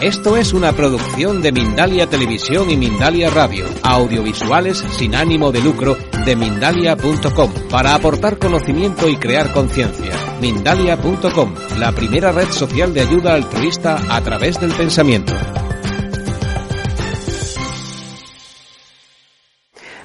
Esto 0.00 0.36
es 0.36 0.52
una 0.52 0.72
producción 0.72 1.40
de 1.40 1.52
Mindalia 1.52 2.08
Televisión 2.08 2.68
y 2.68 2.76
Mindalia 2.76 3.30
Radio, 3.30 3.64
audiovisuales 3.82 4.78
sin 4.98 5.14
ánimo 5.14 5.52
de 5.52 5.60
lucro 5.60 5.96
de 6.26 6.36
mindalia.com, 6.36 7.52
para 7.70 7.94
aportar 7.94 8.38
conocimiento 8.38 9.08
y 9.08 9.16
crear 9.16 9.52
conciencia. 9.52 10.12
Mindalia.com, 10.40 11.54
la 11.78 11.92
primera 11.92 12.32
red 12.32 12.48
social 12.48 12.92
de 12.92 13.02
ayuda 13.02 13.34
altruista 13.34 13.98
a 14.10 14.20
través 14.20 14.60
del 14.60 14.72
pensamiento. 14.72 15.32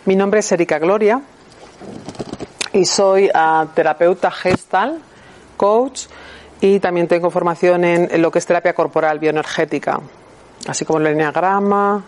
Mi 0.05 0.15
nombre 0.15 0.39
es 0.39 0.51
Erika 0.51 0.79
Gloria 0.79 1.21
y 2.73 2.85
soy 2.85 3.27
uh, 3.27 3.67
terapeuta 3.73 4.31
gestal, 4.31 4.99
coach 5.57 6.03
y 6.61 6.79
también 6.79 7.07
tengo 7.07 7.29
formación 7.29 7.83
en, 7.85 8.21
lo 8.21 8.31
que 8.31 8.39
es 8.39 8.45
terapia 8.45 8.73
corporal 8.73 9.19
bioenergética, 9.19 9.99
así 10.67 10.85
como 10.85 10.99
el 10.99 11.07
enneagrama 11.07 12.03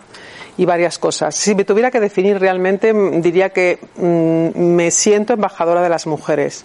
y 0.56 0.64
varias 0.66 0.98
cosas. 0.98 1.34
Si 1.34 1.54
me 1.54 1.64
tuviera 1.64 1.90
que 1.90 2.00
definir 2.00 2.38
realmente, 2.38 2.92
diría 3.20 3.50
que 3.50 3.78
mm, 3.96 4.58
me 4.58 4.90
siento 4.90 5.32
embajadora 5.32 5.82
de 5.82 5.88
las 5.88 6.06
mujeres. 6.06 6.64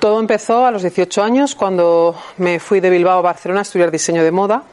Todo 0.00 0.18
empezó 0.18 0.66
a 0.66 0.72
los 0.72 0.82
18 0.82 1.22
años 1.22 1.54
cuando 1.54 2.16
me 2.38 2.58
fui 2.58 2.80
de 2.80 2.90
Bilbao 2.90 3.20
a 3.20 3.22
Barcelona 3.22 3.60
a 3.60 3.62
estudiar 3.62 3.92
diseño 3.92 4.24
de 4.24 4.32
moda 4.32 4.64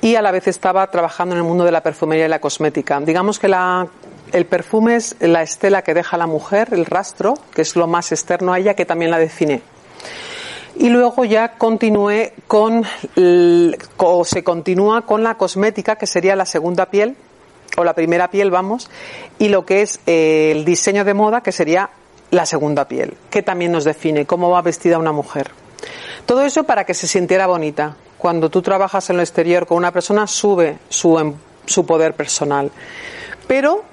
y 0.00 0.16
a 0.16 0.22
la 0.22 0.32
vez 0.32 0.48
estaba 0.48 0.84
trabajando 0.90 1.36
en 1.36 1.38
el 1.38 1.44
mundo 1.46 1.64
de 1.64 1.70
la 1.70 1.84
perfumería 1.84 2.26
y 2.26 2.28
la 2.28 2.40
cosmética. 2.40 2.98
Digamos 2.98 3.38
que 3.38 3.46
la, 3.46 3.86
el 4.32 4.46
perfume 4.46 4.96
es 4.96 5.14
la 5.20 5.42
estela 5.42 5.82
que 5.82 5.94
deja 5.94 6.16
la 6.16 6.26
mujer, 6.26 6.70
el 6.72 6.84
rastro, 6.84 7.34
que 7.54 7.62
es 7.62 7.76
lo 7.76 7.86
más 7.86 8.10
externo 8.10 8.52
a 8.52 8.58
ella, 8.58 8.74
que 8.74 8.84
también 8.84 9.12
la 9.12 9.18
define 9.18 9.62
y 10.78 10.88
luego 10.88 11.24
ya 11.24 11.54
continué 11.56 12.34
con, 12.46 12.84
o 13.96 14.24
se 14.24 14.44
continúa 14.44 15.02
con 15.02 15.22
la 15.22 15.36
cosmética, 15.36 15.96
que 15.96 16.06
sería 16.06 16.36
la 16.36 16.46
segunda 16.46 16.86
piel, 16.86 17.16
o 17.76 17.84
la 17.84 17.94
primera 17.94 18.30
piel, 18.30 18.50
vamos, 18.50 18.90
y 19.38 19.48
lo 19.48 19.64
que 19.64 19.82
es 19.82 20.00
eh, 20.06 20.52
el 20.54 20.64
diseño 20.64 21.04
de 21.04 21.14
moda, 21.14 21.42
que 21.42 21.52
sería 21.52 21.90
la 22.30 22.46
segunda 22.46 22.86
piel, 22.86 23.14
que 23.30 23.42
también 23.42 23.72
nos 23.72 23.84
define 23.84 24.26
cómo 24.26 24.50
va 24.50 24.62
vestida 24.62 24.98
una 24.98 25.12
mujer. 25.12 25.50
Todo 26.24 26.42
eso 26.42 26.64
para 26.64 26.84
que 26.84 26.94
se 26.94 27.06
sintiera 27.06 27.46
bonita. 27.46 27.96
Cuando 28.18 28.50
tú 28.50 28.62
trabajas 28.62 29.08
en 29.10 29.16
lo 29.16 29.22
exterior 29.22 29.66
con 29.66 29.76
una 29.78 29.92
persona, 29.92 30.26
sube 30.26 30.78
su, 30.88 31.18
em, 31.18 31.34
su 31.66 31.86
poder 31.86 32.14
personal. 32.14 32.70
Pero 33.46 33.84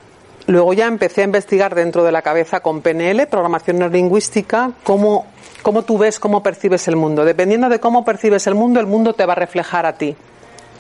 luego 0.48 0.74
ya 0.74 0.88
empecé 0.88 1.22
a 1.22 1.26
investigar 1.26 1.76
dentro 1.76 2.04
de 2.04 2.12
la 2.12 2.22
cabeza 2.22 2.62
con 2.62 2.82
PNL, 2.82 3.28
programación 3.28 3.80
neurolingüística, 3.80 4.72
cómo 4.84 5.28
cómo 5.64 5.84
tú 5.84 5.98
ves, 5.98 6.20
cómo 6.20 6.44
percibes 6.44 6.88
el 6.88 6.96
mundo. 6.96 7.26
Dependiendo 7.26 7.70
de 7.70 7.80
cómo 7.80 8.06
percibes 8.06 8.46
el 8.46 8.54
mundo, 8.54 8.80
el 8.80 8.86
mundo 8.86 9.14
te 9.14 9.26
va 9.26 9.34
a 9.34 9.38
reflejar 9.38 9.88
a 9.88 9.94
ti. 9.94 10.16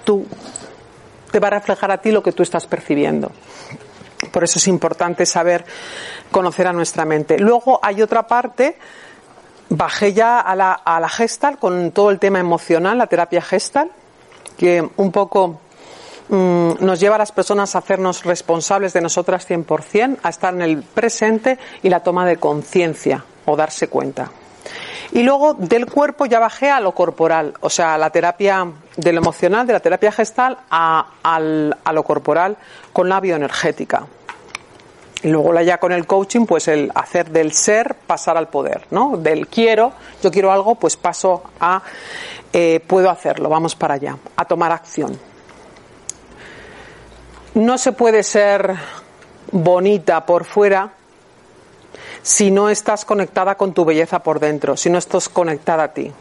Tú 0.04 0.28
te 1.32 1.40
va 1.40 1.48
a 1.48 1.52
reflejar 1.52 1.90
a 1.90 1.98
ti 1.98 2.12
lo 2.12 2.22
que 2.22 2.34
tú 2.34 2.44
estás 2.44 2.68
percibiendo. 2.68 3.32
Por 4.32 4.44
eso 4.44 4.60
es 4.60 4.68
importante 4.68 5.26
saber 5.26 5.66
conocer 6.30 6.68
a 6.68 6.74
nuestra 6.74 7.06
mente. 7.06 7.40
Luego 7.40 7.80
hay 7.82 8.02
otra 8.02 8.28
parte, 8.28 8.78
bajé 9.70 10.14
ya 10.14 10.40
a 10.40 10.56
la, 10.56 10.74
a 10.74 11.00
la 11.00 11.10
gestal 11.10 11.58
con 11.58 11.92
todo 11.92 12.12
el 12.12 12.20
tema 12.20 12.40
emocional, 12.40 12.98
la 12.98 13.08
terapia 13.08 13.42
gestal, 13.42 13.90
que 14.58 14.88
un 14.98 15.12
poco 15.12 15.62
mm, 16.30 16.72
nos 16.80 17.00
lleva 17.00 17.16
a 17.16 17.20
las 17.20 17.32
personas 17.32 17.76
a 17.76 17.80
hacernos 17.80 18.24
responsables 18.24 18.94
de 18.94 19.02
nosotras 19.02 19.50
100%, 19.50 20.20
a 20.24 20.30
estar 20.30 20.54
en 20.54 20.62
el 20.62 20.84
presente 20.84 21.58
y 21.82 21.90
la 21.90 22.02
toma 22.02 22.26
de 22.26 22.38
conciencia 22.38 23.24
o 23.46 23.56
darse 23.56 23.88
cuenta. 23.88 24.32
Y 25.14 25.22
luego 25.22 25.54
del 25.54 25.86
cuerpo 25.86 26.26
ya 26.26 26.40
bajé 26.40 26.72
a 26.72 26.80
lo 26.80 26.94
corporal, 26.94 27.54
o 27.60 27.70
sea, 27.70 27.94
a 27.94 27.98
la 28.00 28.10
terapia 28.10 28.68
de 28.98 29.14
lo 29.14 29.20
emocional, 29.20 29.68
de 29.68 29.74
la 29.74 29.80
terapia 29.80 30.12
gestal 30.12 30.58
a, 30.72 31.40
lo 31.94 32.04
corporal 32.04 32.58
con 32.92 33.10
la 33.10 33.20
bioenergética. 33.20 34.08
Y 35.22 35.30
luego 35.30 35.58
ya 35.62 35.78
con 35.78 35.92
el 35.92 36.08
coaching, 36.08 36.46
pues 36.48 36.68
el 36.68 36.92
hacer 36.96 37.30
del 37.30 37.54
ser 37.54 37.96
pasar 37.96 38.38
al 38.38 38.48
poder, 38.48 38.88
¿no? 38.90 39.16
Del 39.16 39.48
quiero, 39.48 39.94
yo 40.22 40.32
quiero 40.32 40.52
algo, 40.52 40.76
pues 40.76 40.98
paso 40.98 41.44
a 41.60 41.82
eh, 42.52 42.82
puedo 42.86 43.10
hacerlo, 43.10 43.50
vamos 43.50 43.76
para 43.76 43.94
allá, 43.94 44.18
a 44.36 44.46
tomar 44.46 44.72
acción. 44.72 45.18
No 47.56 47.78
se 47.78 47.92
puede 47.92 48.24
ser 48.24 48.76
bonita 49.52 50.26
por 50.26 50.46
fuera 50.46 50.92
si 52.24 52.50
no 52.50 52.70
estás 52.70 53.06
conectada 53.06 53.56
con 53.56 53.74
tu 53.74 53.86
belleza 53.86 54.24
por 54.24 54.40
dentro, 54.40 54.76
si 54.76 54.90
no 54.90 54.98
estás 54.98 55.30
conectada 55.30 55.84
a 55.84 55.94
ti. 55.94 56.12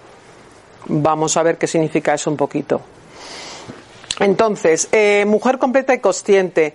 Vamos 0.87 1.37
a 1.37 1.43
ver 1.43 1.57
qué 1.57 1.67
significa 1.67 2.13
eso 2.13 2.31
un 2.31 2.37
poquito. 2.37 2.83
Entonces, 4.19 4.89
eh, 4.93 5.25
mujer 5.27 5.59
completa 5.59 5.95
y 5.95 6.01
consciente. 6.01 6.75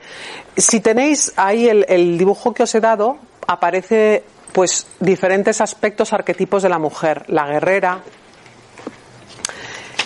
Si 0.56 0.79
tenéis 0.79 1.34
ahí 1.35 1.69
el, 1.69 2.18
dibujo 2.18 2.53
que 2.53 2.63
os 2.63 2.74
he 2.74 2.79
dado, 2.79 3.18
aparece 3.45 4.24
pues 4.53 4.88
diferentes 5.00 5.62
aspectos 5.62 6.13
arquetipos 6.13 6.63
de 6.63 6.69
la 6.69 6.79
mujer. 6.79 7.25
La 7.28 7.45
guerrera, 7.45 8.01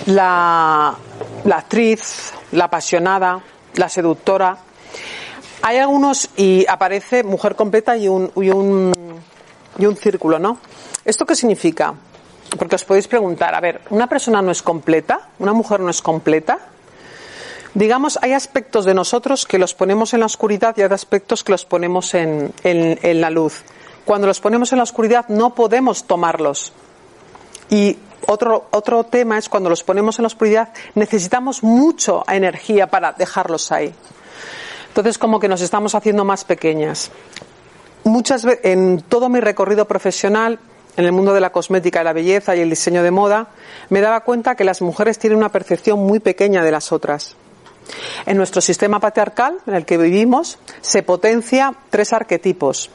la, 0.07 0.95
la 1.45 1.55
actriz, 1.55 2.33
la 2.51 2.65
apasionada, 2.65 3.41
la 3.75 3.89
seductora. 3.89 4.57
Hay 5.61 5.77
algunos 5.77 6.29
y 6.37 6.65
aparece 6.67 7.23
mujer 7.23 7.55
completa 7.55 7.95
y 7.95 8.07
un, 8.07 8.31
y 8.35 8.49
un, 8.49 8.91
y 9.77 9.85
un 9.85 9.95
círculo, 9.95 10.39
¿no? 10.39 10.57
¿Esto 11.05 11.25
qué 11.25 11.35
significa? 11.35 11.93
Porque 12.57 12.75
os 12.75 12.83
podéis 12.83 13.07
preguntar, 13.07 13.55
a 13.55 13.59
ver, 13.59 13.81
¿una 13.89 14.07
persona 14.07 14.41
no 14.41 14.51
es 14.51 14.61
completa? 14.61 15.29
¿Una 15.39 15.53
mujer 15.53 15.79
no 15.79 15.89
es 15.89 16.01
completa? 16.01 16.59
Digamos, 17.73 18.19
hay 18.21 18.33
aspectos 18.33 18.83
de 18.85 18.93
nosotros 18.93 19.45
que 19.45 19.57
los 19.57 19.73
ponemos 19.73 20.13
en 20.13 20.19
la 20.19 20.25
oscuridad 20.25 20.75
y 20.77 20.81
hay 20.81 20.91
aspectos 20.91 21.43
que 21.43 21.53
los 21.53 21.65
ponemos 21.65 22.13
en, 22.13 22.53
en, 22.63 22.99
en 23.01 23.21
la 23.21 23.29
luz. 23.29 23.63
Cuando 24.03 24.27
los 24.27 24.41
ponemos 24.41 24.71
en 24.73 24.79
la 24.79 24.83
oscuridad 24.83 25.25
no 25.29 25.55
podemos 25.55 26.03
tomarlos. 26.03 26.73
Y 27.69 27.97
otro, 28.31 28.67
otro 28.71 29.03
tema 29.03 29.37
es 29.37 29.49
cuando 29.49 29.69
los 29.69 29.83
ponemos 29.83 30.17
en 30.19 30.23
la 30.23 30.27
oscuridad 30.27 30.69
necesitamos 30.95 31.63
mucha 31.63 32.13
energía 32.27 32.87
para 32.87 33.13
dejarlos 33.13 33.71
ahí. 33.71 33.93
Entonces 34.87 35.17
como 35.17 35.39
que 35.39 35.47
nos 35.47 35.61
estamos 35.61 35.95
haciendo 35.95 36.25
más 36.25 36.43
pequeñas. 36.43 37.11
Muchas 38.03 38.45
en 38.63 39.03
todo 39.07 39.29
mi 39.29 39.39
recorrido 39.39 39.85
profesional, 39.85 40.59
en 40.97 41.05
el 41.05 41.11
mundo 41.11 41.33
de 41.33 41.39
la 41.39 41.51
cosmética 41.51 42.03
la 42.03 42.13
belleza 42.13 42.55
y 42.55 42.61
el 42.61 42.69
diseño 42.69 43.03
de 43.03 43.11
moda, 43.11 43.49
me 43.89 44.01
daba 44.01 44.21
cuenta 44.21 44.55
que 44.55 44.63
las 44.63 44.81
mujeres 44.81 45.19
tienen 45.19 45.37
una 45.37 45.49
percepción 45.49 45.99
muy 45.99 46.19
pequeña 46.19 46.63
de 46.63 46.71
las 46.71 46.91
otras. 46.91 47.35
En 48.25 48.37
nuestro 48.37 48.61
sistema 48.61 48.99
patriarcal, 48.99 49.59
en 49.65 49.75
el 49.75 49.85
que 49.85 49.97
vivimos, 49.97 50.57
se 50.81 51.03
potencia 51.03 51.73
tres 51.89 52.13
arquetipos. 52.13 52.89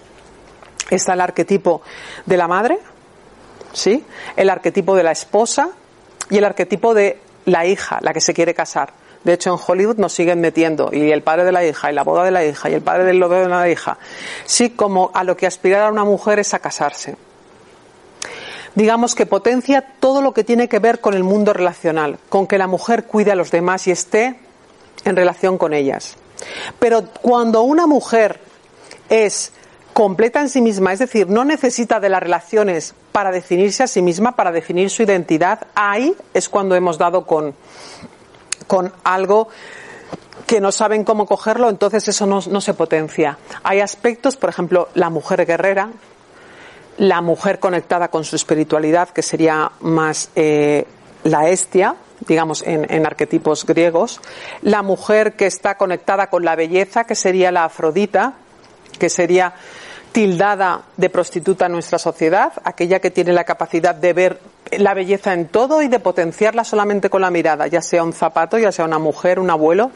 Está 0.91 1.15
el 1.15 1.21
arquetipo 1.21 1.83
de 2.27 2.37
la 2.37 2.47
madre, 2.47 2.79
¿sí? 3.73 4.05
El 4.37 4.51
arquetipo 4.51 4.97
de 4.97 5.03
la 5.03 5.13
esposa 5.13 5.71
y 6.31 6.39
el 6.39 6.45
arquetipo 6.45 6.95
de 6.95 7.21
la 7.45 7.67
hija, 7.67 7.99
la 8.03 8.13
que 8.13 8.21
se 8.21 8.35
quiere 8.35 8.55
casar. 8.55 8.93
De 9.25 9.33
hecho, 9.33 9.53
en 9.53 9.61
Hollywood 9.65 9.97
nos 9.97 10.13
siguen 10.13 10.41
metiendo 10.41 10.91
y 10.93 11.11
el 11.11 11.23
padre 11.23 11.45
de 11.45 11.53
la 11.53 11.65
hija 11.65 11.91
y 11.91 11.95
la 11.95 12.05
boda 12.05 12.25
de 12.25 12.31
la 12.31 12.45
hija 12.45 12.71
y 12.71 12.75
el 12.75 12.83
padre 12.83 13.05
del 13.05 13.19
novio 13.19 13.41
de 13.41 13.49
la 13.49 13.69
hija. 13.69 13.99
Sí, 14.45 14.71
como 14.71 15.11
a 15.15 15.25
lo 15.25 15.37
que 15.37 15.47
aspirar 15.47 15.83
a 15.83 15.91
una 15.91 16.05
mujer 16.05 16.39
es 16.39 16.55
a 16.55 16.61
casarse. 16.61 17.17
Digamos 18.77 19.15
que 19.15 19.27
potencia 19.27 19.85
todo 19.99 20.21
lo 20.21 20.33
que 20.33 20.45
tiene 20.45 20.69
que 20.69 20.79
ver 20.79 21.01
con 21.01 21.15
el 21.15 21.25
mundo 21.25 21.53
relacional, 21.53 22.19
con 22.29 22.47
que 22.47 22.59
la 22.59 22.67
mujer 22.67 23.05
cuide 23.05 23.33
a 23.33 23.35
los 23.35 23.51
demás 23.51 23.87
y 23.89 23.91
esté 23.91 24.39
en 25.05 25.17
relación 25.17 25.59
con 25.59 25.73
ellas. 25.73 26.17
Pero 26.79 27.05
cuando 27.23 27.63
una 27.63 27.87
mujer 27.87 28.39
es 29.09 29.53
completa 29.93 30.41
en 30.41 30.51
sí 30.51 30.61
misma, 30.61 30.93
es 30.93 30.99
decir, 30.99 31.29
no 31.29 31.45
necesita 31.45 32.01
de 32.01 32.11
las 32.11 32.23
relaciones 32.23 32.95
para 33.17 33.33
definirse 33.33 33.83
a 33.83 33.87
sí 33.87 34.03
misma, 34.03 34.33
para 34.33 34.53
definir 34.53 34.91
su 34.91 35.03
identidad, 35.03 35.69
ahí 35.75 36.15
es 36.35 36.51
cuando 36.51 36.75
hemos 36.75 36.99
dado 36.99 37.25
con, 37.25 37.55
con 38.67 38.93
algo 39.05 39.49
que 40.47 40.61
no 40.61 40.71
saben 40.71 41.03
cómo 41.03 41.25
cogerlo, 41.25 41.71
entonces 41.71 42.07
eso 42.09 42.27
no, 42.27 42.61
se 42.61 42.75
potencia. 42.75 43.39
Hay 43.63 43.81
aspectos, 43.81 44.37
por 44.37 44.51
ejemplo, 44.51 44.91
la 44.93 45.09
mujer 45.09 45.47
guerrera, 45.47 45.89
la 46.99 47.23
mujer 47.23 47.59
conectada 47.59 48.09
con 48.09 48.23
su 48.23 48.37
espiritualidad, 48.37 49.09
que 49.09 49.23
sería 49.23 49.73
más 49.81 50.29
eh, 50.37 50.87
la 51.25 51.49
estia, 51.49 51.97
digamos, 52.29 52.63
en, 52.67 52.85
en, 52.93 53.07
arquetipos 53.07 53.65
griegos, 53.65 54.21
la 54.61 54.83
mujer 54.83 55.37
que 55.37 55.47
está 55.47 55.79
conectada 55.79 56.27
con 56.27 56.45
la 56.45 56.55
belleza, 56.55 57.05
que 57.05 57.15
sería 57.15 57.51
la 57.51 57.65
afrodita, 57.65 58.35
que 58.99 59.09
sería 59.09 59.55
tildada 60.17 60.81
de 60.97 61.11
prostituta 61.11 61.67
en 61.67 61.73
nuestra 61.73 61.99
sociedad, 61.99 62.51
aquella 62.65 63.01
que 63.01 63.11
tiene 63.11 63.35
la 63.35 63.45
capacidad 63.45 63.95
de 63.95 64.15
ver 64.15 64.41
la 64.71 64.95
belleza 64.95 65.35
en 65.35 65.49
todo 65.49 65.83
y 65.83 65.89
de 65.89 66.01
potenciarla 66.01 66.65
solamente 66.65 67.11
con 67.11 67.21
la 67.21 67.31
mirada, 67.31 67.67
ya 67.67 67.83
sea 67.83 68.03
un 68.03 68.15
zapato, 68.15 68.57
ya 68.57 68.73
sea 68.73 68.87
una 68.87 68.99
mujer, 68.99 69.39
un 69.39 69.51
abuelo. 69.51 69.91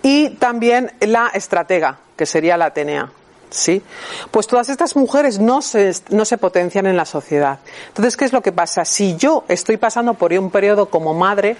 Y 0.00 0.30
también 0.36 0.92
la 1.00 1.26
estratega, 1.34 1.98
que 2.14 2.24
sería 2.24 2.56
la 2.56 2.66
Atenea. 2.66 3.10
¿Sí? 3.50 3.82
Pues 4.30 4.46
todas 4.46 4.68
estas 4.68 4.94
mujeres 4.94 5.40
no 5.40 5.60
se, 5.60 5.92
no 6.10 6.24
se 6.24 6.38
potencian 6.38 6.86
en 6.86 6.96
la 6.96 7.04
sociedad. 7.04 7.58
Entonces, 7.88 8.16
¿qué 8.16 8.26
es 8.26 8.32
lo 8.32 8.42
que 8.42 8.52
pasa? 8.52 8.84
Si 8.84 9.16
yo 9.16 9.42
estoy 9.48 9.76
pasando 9.76 10.14
por 10.14 10.32
un 10.34 10.52
periodo 10.52 10.88
como 10.88 11.14
madre, 11.14 11.56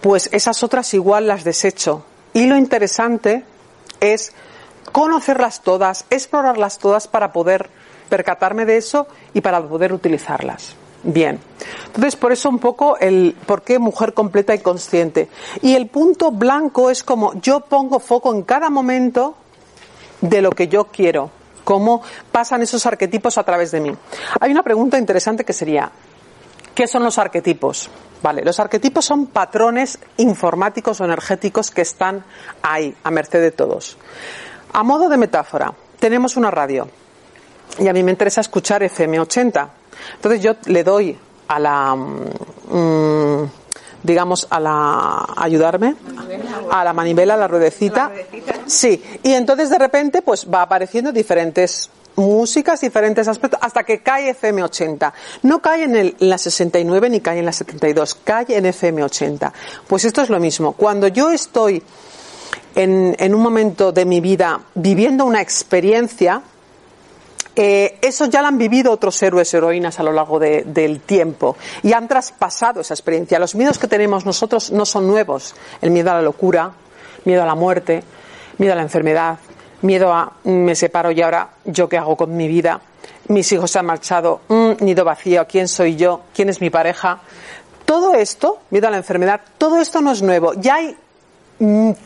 pues 0.00 0.28
esas 0.30 0.62
otras 0.62 0.94
igual 0.94 1.26
las 1.26 1.42
desecho. 1.42 2.04
Y 2.32 2.46
lo 2.46 2.56
interesante 2.56 3.42
es 3.98 4.32
conocerlas 4.94 5.60
todas, 5.60 6.04
explorarlas 6.08 6.78
todas 6.78 7.08
para 7.08 7.32
poder 7.32 7.68
percatarme 8.08 8.64
de 8.64 8.76
eso 8.76 9.08
y 9.32 9.40
para 9.40 9.60
poder 9.60 9.92
utilizarlas. 9.92 10.76
Bien. 11.02 11.40
Entonces, 11.86 12.14
por 12.14 12.30
eso 12.30 12.48
un 12.48 12.60
poco 12.60 12.96
el 12.98 13.36
por 13.44 13.62
qué 13.62 13.80
mujer 13.80 14.14
completa 14.14 14.54
y 14.54 14.60
consciente. 14.60 15.28
Y 15.62 15.74
el 15.74 15.88
punto 15.88 16.30
blanco 16.30 16.90
es 16.90 17.02
como 17.02 17.34
yo 17.40 17.62
pongo 17.62 17.98
foco 17.98 18.32
en 18.32 18.42
cada 18.42 18.70
momento 18.70 19.34
de 20.20 20.40
lo 20.40 20.52
que 20.52 20.68
yo 20.68 20.84
quiero, 20.84 21.28
cómo 21.64 22.00
pasan 22.30 22.62
esos 22.62 22.86
arquetipos 22.86 23.36
a 23.36 23.42
través 23.42 23.72
de 23.72 23.80
mí. 23.80 23.92
Hay 24.38 24.52
una 24.52 24.62
pregunta 24.62 24.96
interesante 24.96 25.44
que 25.44 25.52
sería, 25.52 25.90
¿qué 26.72 26.86
son 26.86 27.02
los 27.02 27.18
arquetipos? 27.18 27.90
Vale, 28.22 28.44
los 28.44 28.60
arquetipos 28.60 29.04
son 29.04 29.26
patrones 29.26 29.98
informáticos 30.18 31.00
o 31.00 31.04
energéticos 31.04 31.72
que 31.72 31.82
están 31.82 32.24
ahí, 32.62 32.94
a 33.02 33.10
merced 33.10 33.40
de 33.40 33.50
todos. 33.50 33.98
A 34.74 34.82
modo 34.82 35.08
de 35.08 35.16
metáfora, 35.16 35.72
tenemos 36.00 36.36
una 36.36 36.50
radio 36.50 36.88
y 37.78 37.86
a 37.86 37.92
mí 37.92 38.02
me 38.02 38.10
interesa 38.10 38.40
escuchar 38.40 38.82
FM80. 38.82 39.68
Entonces 40.16 40.42
yo 40.42 40.56
le 40.66 40.82
doy 40.82 41.16
a 41.46 41.58
la, 41.60 41.94
mm, 41.94 43.50
digamos, 44.02 44.48
a 44.50 44.58
la, 44.58 45.26
ayudarme, 45.36 45.94
a 46.72 46.82
la 46.82 46.92
manivela, 46.92 47.34
a 47.34 47.36
la 47.36 47.46
ruedecita. 47.46 48.10
Sí, 48.66 49.00
y 49.22 49.32
entonces 49.34 49.70
de 49.70 49.78
repente 49.78 50.22
pues 50.22 50.44
va 50.52 50.62
apareciendo 50.62 51.12
diferentes 51.12 51.88
músicas, 52.16 52.80
diferentes 52.80 53.28
aspectos, 53.28 53.60
hasta 53.62 53.84
que 53.84 54.00
cae 54.00 54.34
FM80. 54.36 55.12
No 55.42 55.62
cae 55.62 55.84
en, 55.84 55.94
el, 55.94 56.16
en 56.18 56.30
la 56.30 56.38
69 56.38 57.10
ni 57.10 57.20
cae 57.20 57.38
en 57.38 57.46
la 57.46 57.52
72, 57.52 58.16
cae 58.24 58.56
en 58.56 58.64
FM80. 58.64 59.52
Pues 59.86 60.04
esto 60.04 60.22
es 60.22 60.30
lo 60.30 60.40
mismo. 60.40 60.72
Cuando 60.72 61.06
yo 61.06 61.30
estoy 61.30 61.80
en, 62.74 63.16
en 63.18 63.34
un 63.34 63.42
momento 63.42 63.92
de 63.92 64.04
mi 64.04 64.20
vida 64.20 64.60
viviendo 64.74 65.24
una 65.24 65.40
experiencia, 65.40 66.42
eh, 67.56 67.98
eso 68.02 68.26
ya 68.26 68.42
lo 68.42 68.48
han 68.48 68.58
vivido 68.58 68.90
otros 68.90 69.22
héroes 69.22 69.52
heroínas 69.54 70.00
a 70.00 70.02
lo 70.02 70.12
largo 70.12 70.40
de, 70.40 70.64
del 70.64 71.00
tiempo 71.00 71.56
y 71.82 71.92
han 71.92 72.08
traspasado 72.08 72.80
esa 72.80 72.94
experiencia. 72.94 73.38
Los 73.38 73.54
miedos 73.54 73.78
que 73.78 73.86
tenemos 73.86 74.26
nosotros 74.26 74.72
no 74.72 74.84
son 74.84 75.06
nuevos. 75.06 75.54
El 75.80 75.90
miedo 75.90 76.10
a 76.10 76.14
la 76.14 76.22
locura, 76.22 76.72
miedo 77.24 77.42
a 77.42 77.46
la 77.46 77.54
muerte, 77.54 78.02
miedo 78.58 78.72
a 78.72 78.76
la 78.76 78.82
enfermedad, 78.82 79.38
miedo 79.82 80.12
a 80.12 80.32
me 80.44 80.74
separo 80.74 81.12
y 81.12 81.22
ahora 81.22 81.50
yo 81.64 81.88
qué 81.88 81.96
hago 81.96 82.16
con 82.16 82.36
mi 82.36 82.48
vida. 82.48 82.80
Mis 83.28 83.50
hijos 83.52 83.70
se 83.70 83.78
han 83.78 83.86
marchado, 83.86 84.40
mm, 84.48 84.72
nido 84.80 85.04
vacío, 85.04 85.46
¿quién 85.46 85.68
soy 85.68 85.96
yo? 85.96 86.22
¿Quién 86.34 86.48
es 86.48 86.60
mi 86.60 86.70
pareja? 86.70 87.20
Todo 87.84 88.14
esto, 88.14 88.60
miedo 88.70 88.88
a 88.88 88.90
la 88.90 88.96
enfermedad, 88.96 89.40
todo 89.58 89.78
esto 89.78 90.00
no 90.00 90.10
es 90.10 90.22
nuevo. 90.22 90.54
Ya 90.54 90.76
hay 90.76 90.88
mm, 90.88 90.96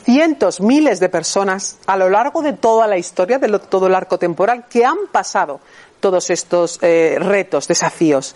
cientos, 0.04 0.60
miles 0.60 1.00
de 1.00 1.08
personas 1.08 1.78
a 1.86 1.96
lo 1.96 2.08
largo 2.08 2.42
de 2.42 2.52
toda 2.52 2.86
la 2.86 2.98
historia, 2.98 3.38
de 3.38 3.58
todo 3.58 3.86
el 3.86 3.94
arco 3.94 4.18
temporal, 4.18 4.66
que 4.68 4.84
han 4.84 4.98
pasado 5.10 5.60
todos 6.00 6.30
estos 6.30 6.78
eh, 6.82 7.16
retos, 7.18 7.66
desafíos. 7.66 8.34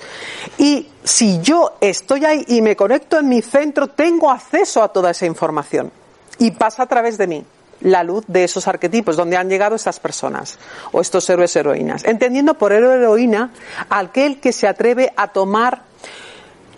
Y 0.59 0.89
si 1.05 1.41
yo 1.41 1.75
estoy 1.81 2.25
ahí 2.25 2.45
y 2.49 2.63
me 2.63 2.77
conecto 2.77 3.19
en 3.19 3.29
mi 3.29 3.43
centro, 3.43 3.89
tengo 3.89 4.31
acceso 4.31 4.83
a 4.83 4.89
toda 4.89 5.11
esa 5.11 5.27
información. 5.27 5.93
Y 6.39 6.53
pasa 6.53 6.85
a 6.85 6.87
través 6.87 7.19
de 7.19 7.27
mí 7.27 7.45
la 7.81 8.03
luz 8.03 8.25
de 8.29 8.45
esos 8.45 8.67
arquetipos, 8.69 9.17
donde 9.17 9.37
han 9.37 9.49
llegado 9.49 9.77
estas 9.77 10.01
personas 10.01 10.59
o 10.93 11.01
estos 11.01 11.29
héroes 11.29 11.55
heroínas. 11.57 12.05
Entendiendo 12.05 12.55
por 12.55 12.73
héroe 12.73 12.95
heroína 12.95 13.53
aquel 13.91 14.41
que 14.41 14.53
se 14.53 14.67
atreve 14.67 15.13
a 15.17 15.29
tomar 15.29 15.83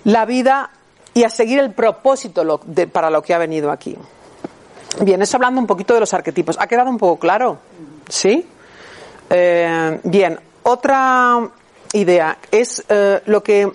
la 0.05 0.25
vida 0.25 0.71
y 1.13 1.25
a 1.25 1.31
seguir 1.31 1.61
el 1.61 1.73
propósito 1.73 2.61
para 2.93 3.11
lo 3.11 3.23
que 3.23 3.35
ha 3.35 3.39
venido 3.39 3.71
aquí. 3.71 3.97
Bien, 5.01 5.21
eso 5.23 5.37
hablando 5.37 5.61
un 5.61 5.67
poquito 5.67 5.95
de 5.95 6.01
los 6.01 6.15
arquetipos. 6.15 6.57
¿Ha 6.61 6.67
quedado 6.67 6.91
un 6.91 6.99
poco 6.99 7.19
claro? 7.19 7.59
¿Sí? 8.09 8.47
Eh, 9.31 10.01
bien, 10.05 10.39
otra 10.63 11.49
idea 11.93 12.39
es 12.51 12.85
eh, 12.89 13.21
lo 13.27 13.43
que 13.43 13.71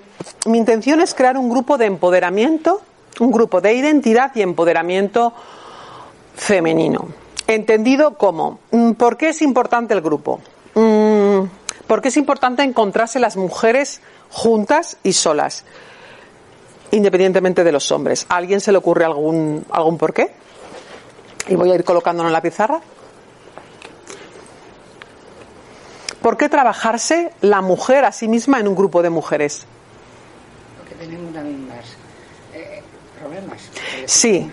mi 0.46 0.58
intención 0.58 1.02
es 1.02 1.14
crear 1.14 1.38
un 1.38 1.50
grupo 1.50 1.78
de 1.78 1.86
empoderamiento, 1.86 2.82
un 3.20 3.32
grupo 3.32 3.62
de 3.62 3.74
identidad 3.74 4.32
y 4.36 4.42
empoderamiento 4.42 5.34
femenino. 6.36 7.10
Entendido 7.48 8.16
como, 8.16 8.60
mm, 8.72 8.92
¿por 8.92 9.18
qué 9.18 9.30
es 9.30 9.42
importante 9.42 9.94
el 9.94 10.02
grupo? 10.02 10.40
Mm, 10.76 11.42
¿Por 11.88 12.02
qué 12.02 12.10
es 12.10 12.18
importante 12.18 12.62
encontrarse 12.64 13.20
las 13.20 13.36
mujeres 13.36 14.02
juntas 14.30 14.98
y 15.04 15.14
solas, 15.14 15.66
independientemente 16.92 17.64
de 17.64 17.72
los 17.72 17.92
hombres? 17.92 18.28
¿A 18.30 18.36
alguien 18.36 18.62
se 18.62 18.72
le 18.72 18.78
ocurre 18.78 19.06
algún, 19.06 19.66
algún 19.72 19.98
por 19.98 20.14
qué? 20.14 20.32
Y 21.50 21.56
voy 21.56 21.72
a 21.72 21.76
ir 21.76 21.84
colocándolo 21.84 22.30
en 22.30 22.34
la 22.34 22.42
pizarra. 22.42 22.80
¿Por 26.22 26.38
qué 26.38 26.48
trabajarse 26.48 27.32
la 27.42 27.62
mujer 27.62 28.06
a 28.06 28.12
sí 28.12 28.28
misma 28.28 28.60
en 28.60 28.68
un 28.68 28.76
grupo 28.76 29.02
de 29.02 29.10
mujeres? 29.10 29.66
Porque 30.78 30.96
tenemos 30.96 31.34
las 31.34 31.44
mismas 31.46 31.86
eh, 32.54 32.84
problemas. 33.20 33.58
decirlo 33.74 34.02
de 34.02 34.08
Sí, 34.08 34.52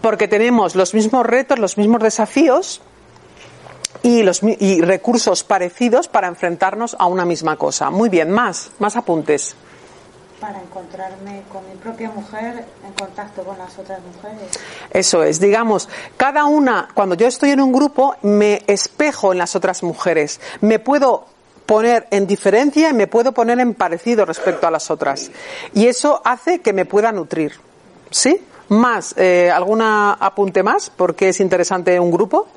porque 0.00 0.28
tenemos 0.28 0.74
los 0.74 0.94
mismos 0.94 1.26
retos, 1.26 1.58
los 1.58 1.76
mismos 1.76 2.02
desafíos 2.02 2.82
y, 4.02 4.22
los, 4.22 4.42
y 4.42 4.80
recursos 4.80 5.44
parecidos 5.44 6.08
para 6.08 6.28
enfrentarnos 6.28 6.94
a 6.98 7.06
una 7.06 7.24
misma 7.24 7.56
cosa. 7.56 7.90
Muy 7.90 8.08
bien, 8.08 8.30
más, 8.30 8.70
más 8.78 8.96
apuntes. 8.96 9.56
Para 10.40 10.60
encontrarme 10.60 11.42
con 11.52 11.68
mi 11.68 11.76
propia 11.76 12.10
mujer 12.10 12.64
en 12.86 12.92
contacto 12.92 13.42
con 13.42 13.58
las 13.58 13.78
otras 13.78 14.00
mujeres. 14.00 14.50
Eso 14.90 15.22
es, 15.22 15.40
digamos, 15.40 15.88
cada 16.16 16.44
una, 16.44 16.88
cuando 16.94 17.14
yo 17.14 17.26
estoy 17.26 17.50
en 17.50 17.60
un 17.60 17.72
grupo, 17.72 18.14
me 18.22 18.62
espejo 18.66 19.32
en 19.32 19.38
las 19.38 19.56
otras 19.56 19.82
mujeres. 19.82 20.40
Me 20.60 20.78
puedo 20.78 21.26
poner 21.66 22.08
en 22.10 22.26
diferencia 22.26 22.88
y 22.88 22.94
me 22.94 23.06
puedo 23.06 23.32
poner 23.32 23.60
en 23.60 23.74
parecido 23.74 24.24
respecto 24.24 24.66
a 24.66 24.70
las 24.70 24.90
otras. 24.90 25.30
Y 25.74 25.86
eso 25.86 26.22
hace 26.24 26.60
que 26.60 26.72
me 26.72 26.86
pueda 26.86 27.12
nutrir. 27.12 27.52
¿Sí? 28.10 28.40
Más, 28.68 29.14
eh, 29.18 29.50
¿alguna 29.52 30.14
apunte 30.14 30.62
más? 30.62 30.90
Porque 30.90 31.28
es 31.30 31.40
interesante 31.40 31.98
un 32.00 32.10
grupo. 32.10 32.48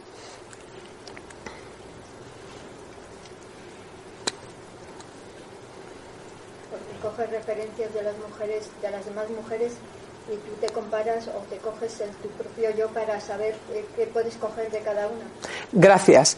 Coges 7.11 7.29
referencias 7.29 7.93
de 7.93 8.03
las 8.03 8.15
mujeres, 8.17 8.69
de 8.81 8.91
las 8.91 9.05
demás 9.05 9.25
mujeres 9.29 9.73
y 10.31 10.35
tú 10.35 10.55
te 10.61 10.67
comparas 10.67 11.27
o 11.27 11.39
te 11.49 11.57
coges 11.57 11.99
el, 11.99 12.09
tu 12.11 12.29
propio 12.29 12.69
yo 12.75 12.87
para 12.89 13.19
saber 13.19 13.55
eh, 13.73 13.85
qué 13.95 14.05
puedes 14.05 14.35
coger 14.35 14.71
de 14.71 14.79
cada 14.79 15.07
una. 15.07 15.25
Gracias. 15.71 16.37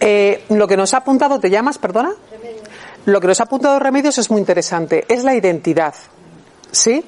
Eh, 0.00 0.44
lo 0.50 0.66
que 0.66 0.76
nos 0.76 0.94
ha 0.94 0.98
apuntado, 0.98 1.40
¿te 1.40 1.50
llamas, 1.50 1.78
perdona? 1.78 2.14
Remedio. 2.30 2.62
Lo 3.06 3.20
que 3.20 3.26
nos 3.26 3.40
ha 3.40 3.44
apuntado 3.44 3.78
Remedios 3.78 4.18
es 4.18 4.30
muy 4.30 4.40
interesante. 4.40 5.04
Es 5.08 5.24
la 5.24 5.34
identidad. 5.34 5.94
¿Sí? 6.70 7.04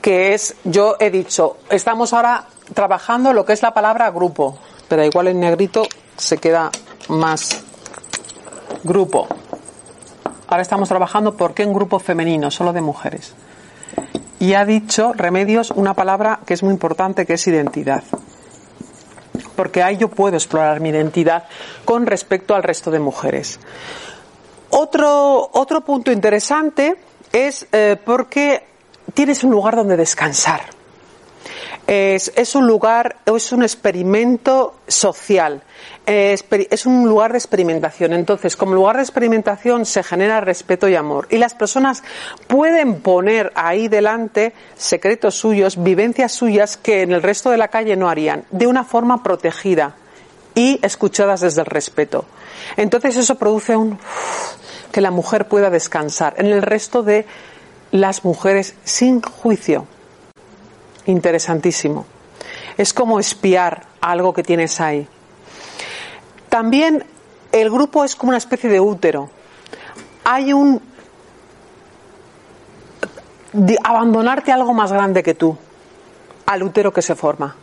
Que 0.00 0.34
es, 0.34 0.56
yo 0.64 0.96
he 0.98 1.10
dicho, 1.10 1.58
estamos 1.70 2.12
ahora 2.12 2.46
trabajando 2.74 3.32
lo 3.32 3.44
que 3.44 3.52
es 3.52 3.62
la 3.62 3.72
palabra 3.72 4.10
grupo. 4.10 4.58
Pero 4.88 5.04
igual 5.04 5.28
en 5.28 5.40
negrito 5.40 5.86
se 6.16 6.38
queda 6.38 6.70
más 7.08 7.62
grupo. 8.82 9.28
Ahora 10.52 10.60
estamos 10.60 10.90
trabajando 10.90 11.34
por 11.34 11.54
qué 11.54 11.62
en 11.62 11.72
grupo 11.72 11.98
femenino, 11.98 12.50
solo 12.50 12.74
de 12.74 12.82
mujeres. 12.82 13.32
Y 14.38 14.52
ha 14.52 14.66
dicho 14.66 15.14
Remedios 15.14 15.70
una 15.70 15.94
palabra 15.94 16.40
que 16.44 16.52
es 16.52 16.62
muy 16.62 16.74
importante, 16.74 17.24
que 17.24 17.32
es 17.32 17.46
identidad 17.46 18.02
porque 19.56 19.82
ahí 19.82 19.96
yo 19.96 20.08
puedo 20.08 20.36
explorar 20.36 20.80
mi 20.80 20.90
identidad 20.90 21.44
con 21.86 22.04
respecto 22.04 22.54
al 22.54 22.62
resto 22.62 22.90
de 22.90 22.98
mujeres. 22.98 23.60
Otro, 24.68 25.48
otro 25.52 25.80
punto 25.80 26.12
interesante 26.12 26.96
es 27.32 27.66
eh, 27.72 27.96
porque 28.04 28.62
tienes 29.14 29.44
un 29.44 29.52
lugar 29.52 29.76
donde 29.76 29.96
descansar. 29.96 30.60
Es, 31.86 32.32
es 32.36 32.54
un 32.54 32.66
lugar, 32.66 33.16
es 33.26 33.52
un 33.52 33.62
experimento 33.62 34.76
social, 34.86 35.62
es, 36.06 36.86
un 36.86 37.08
lugar 37.08 37.32
de 37.32 37.38
experimentación. 37.38 38.12
Entonces, 38.12 38.56
como 38.56 38.74
lugar 38.74 38.96
de 38.96 39.02
experimentación 39.02 39.84
se 39.84 40.02
genera 40.02 40.40
respeto 40.40 40.88
y 40.88 40.94
amor. 40.94 41.26
Y 41.30 41.38
las 41.38 41.54
personas 41.54 42.02
pueden 42.46 43.00
poner 43.00 43.52
ahí 43.54 43.88
delante 43.88 44.52
secretos 44.76 45.34
suyos, 45.34 45.82
vivencias 45.82 46.32
suyas 46.32 46.76
que 46.76 47.02
en 47.02 47.12
el 47.12 47.22
resto 47.22 47.50
de 47.50 47.58
la 47.58 47.68
calle 47.68 47.96
no 47.96 48.08
harían, 48.08 48.44
de 48.50 48.66
una 48.66 48.84
forma 48.84 49.22
protegida 49.22 49.94
y 50.54 50.78
escuchadas 50.82 51.40
desde 51.40 51.60
el 51.60 51.66
respeto. 51.66 52.26
Entonces, 52.76 53.16
eso 53.16 53.36
produce 53.36 53.76
un 53.76 53.98
que 54.92 55.00
la 55.00 55.10
mujer 55.10 55.48
pueda 55.48 55.70
descansar. 55.70 56.34
En 56.36 56.46
el 56.46 56.62
resto 56.62 57.02
de 57.02 57.26
las 57.90 58.24
mujeres 58.24 58.74
sin 58.84 59.22
juicio. 59.22 59.86
Interesantísimo. 61.06 62.06
Es 62.76 62.92
como 62.92 63.18
espiar 63.18 63.86
algo 64.00 64.32
que 64.32 64.42
tienes 64.42 64.80
ahí. 64.80 65.06
También 66.48 67.04
el 67.50 67.70
grupo 67.70 68.04
es 68.04 68.16
como 68.16 68.30
una 68.30 68.38
especie 68.38 68.68
de 68.70 68.80
útero. 68.80 69.30
Hay 70.24 70.52
un 70.52 70.80
abandonarte 73.84 74.50
a 74.50 74.54
algo 74.54 74.72
más 74.72 74.92
grande 74.92 75.22
que 75.22 75.34
tú. 75.34 75.56
al 76.44 76.62
útero 76.62 76.92
que 76.92 77.00
se 77.00 77.14
forma. 77.14 77.54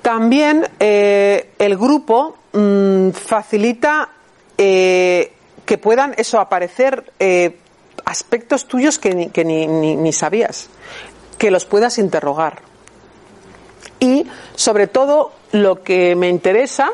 También 0.00 0.66
eh, 0.80 1.50
el 1.58 1.76
grupo 1.76 2.36
mm, 2.52 3.10
facilita 3.10 4.08
eh, 4.56 5.32
que 5.66 5.76
puedan 5.76 6.14
eso 6.16 6.40
aparecer 6.40 7.12
eh, 7.18 7.58
aspectos 8.06 8.66
tuyos 8.66 8.98
que, 8.98 9.12
ni 9.14 10.12
sabías, 10.12 10.70
que 11.38 11.50
los 11.50 11.64
puedas 11.64 11.98
interrogar. 11.98 12.62
Y 14.00 14.26
sobre 14.54 14.86
todo 14.86 15.32
lo 15.52 15.82
que 15.82 16.14
me 16.14 16.28
interesa, 16.28 16.90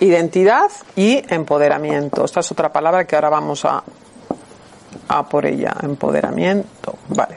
identidad 0.00 0.70
y 0.96 1.22
empoderamiento. 1.32 2.24
Esta 2.24 2.40
es 2.40 2.52
otra 2.52 2.72
palabra 2.72 3.06
que 3.06 3.16
ahora 3.16 3.30
vamos 3.30 3.64
a, 3.64 3.82
a 5.08 5.28
por 5.28 5.46
ella. 5.46 5.74
Empoderamiento. 5.82 6.94
Vale. 7.08 7.34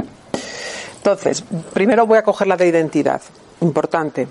Entonces, 0.98 1.44
primero 1.74 2.06
voy 2.06 2.18
a 2.18 2.24
coger 2.24 2.48
la 2.48 2.56
de 2.56 2.68
identidad. 2.68 3.22
Importante. 3.62 4.28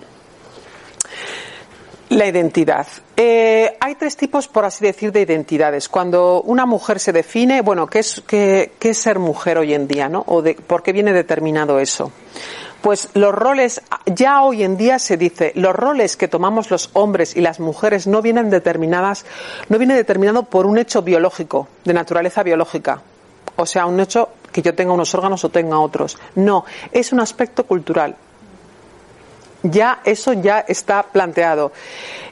La 2.13 2.27
identidad. 2.27 2.87
Eh, 3.17 3.75
hay 3.81 3.95
tres 3.95 4.19
tipos, 4.19 4.47
por 4.47 4.67
así 4.67 4.85
decir, 4.85 5.13
de 5.13 5.23
identidades. 5.23 5.89
Cuando 5.89 6.43
una 6.43 6.67
mujer 6.67 7.01
se 7.01 7.11
define, 7.11 7.63
bueno, 7.63 7.87
¿qué 7.87 8.01
es, 8.01 8.23
qué, 8.27 8.71
es 8.79 8.99
ser 8.99 9.19
mujer 9.19 9.57
hoy 9.57 9.73
en 9.73 9.89
día, 9.89 10.11
no? 10.11 10.23
¿O 10.27 10.43
de, 10.43 10.55
por 10.55 10.83
qué 10.83 10.93
viene 10.93 11.15
determinado 11.15 11.79
eso? 11.79 12.13
Pues 12.83 13.09
los 13.15 13.35
roles, 13.35 13.81
ya 14.05 14.43
hoy 14.43 14.63
en 14.63 14.77
día 14.77 14.99
se 14.99 15.17
dice, 15.17 15.53
los 15.55 15.75
roles 15.75 16.19
que 16.19 16.29
tomamos 16.29 16.71
los 16.71 16.91
hombres 16.93 17.35
y 17.35 17.41
las 17.41 17.61
mujeres 17.61 18.07
no 18.07 18.21
vienen 18.21 18.51
determinadas, 18.51 19.25
no 19.71 19.79
viene 19.79 19.95
determinado 19.95 20.43
por 20.43 20.67
un 20.67 20.77
hecho 20.77 21.01
biológico, 21.01 21.67
de 21.83 21.95
naturaleza 21.95 22.43
biológica. 22.43 23.01
O 23.57 23.65
sea, 23.65 23.87
un 23.87 23.99
hecho 24.01 24.29
que 24.53 24.61
yo 24.61 24.75
tenga 24.75 24.93
unos 24.93 25.15
órganos 25.15 25.47
o 25.47 25.49
tenga 25.49 25.79
otros. 25.79 26.19
No, 26.35 26.67
es 26.91 27.11
un 27.11 27.21
aspecto 27.21 27.65
cultural. 27.65 28.17
Ya 29.63 30.01
eso 30.05 30.33
ya 30.33 30.61
está 30.61 31.03
planteado. 31.03 31.73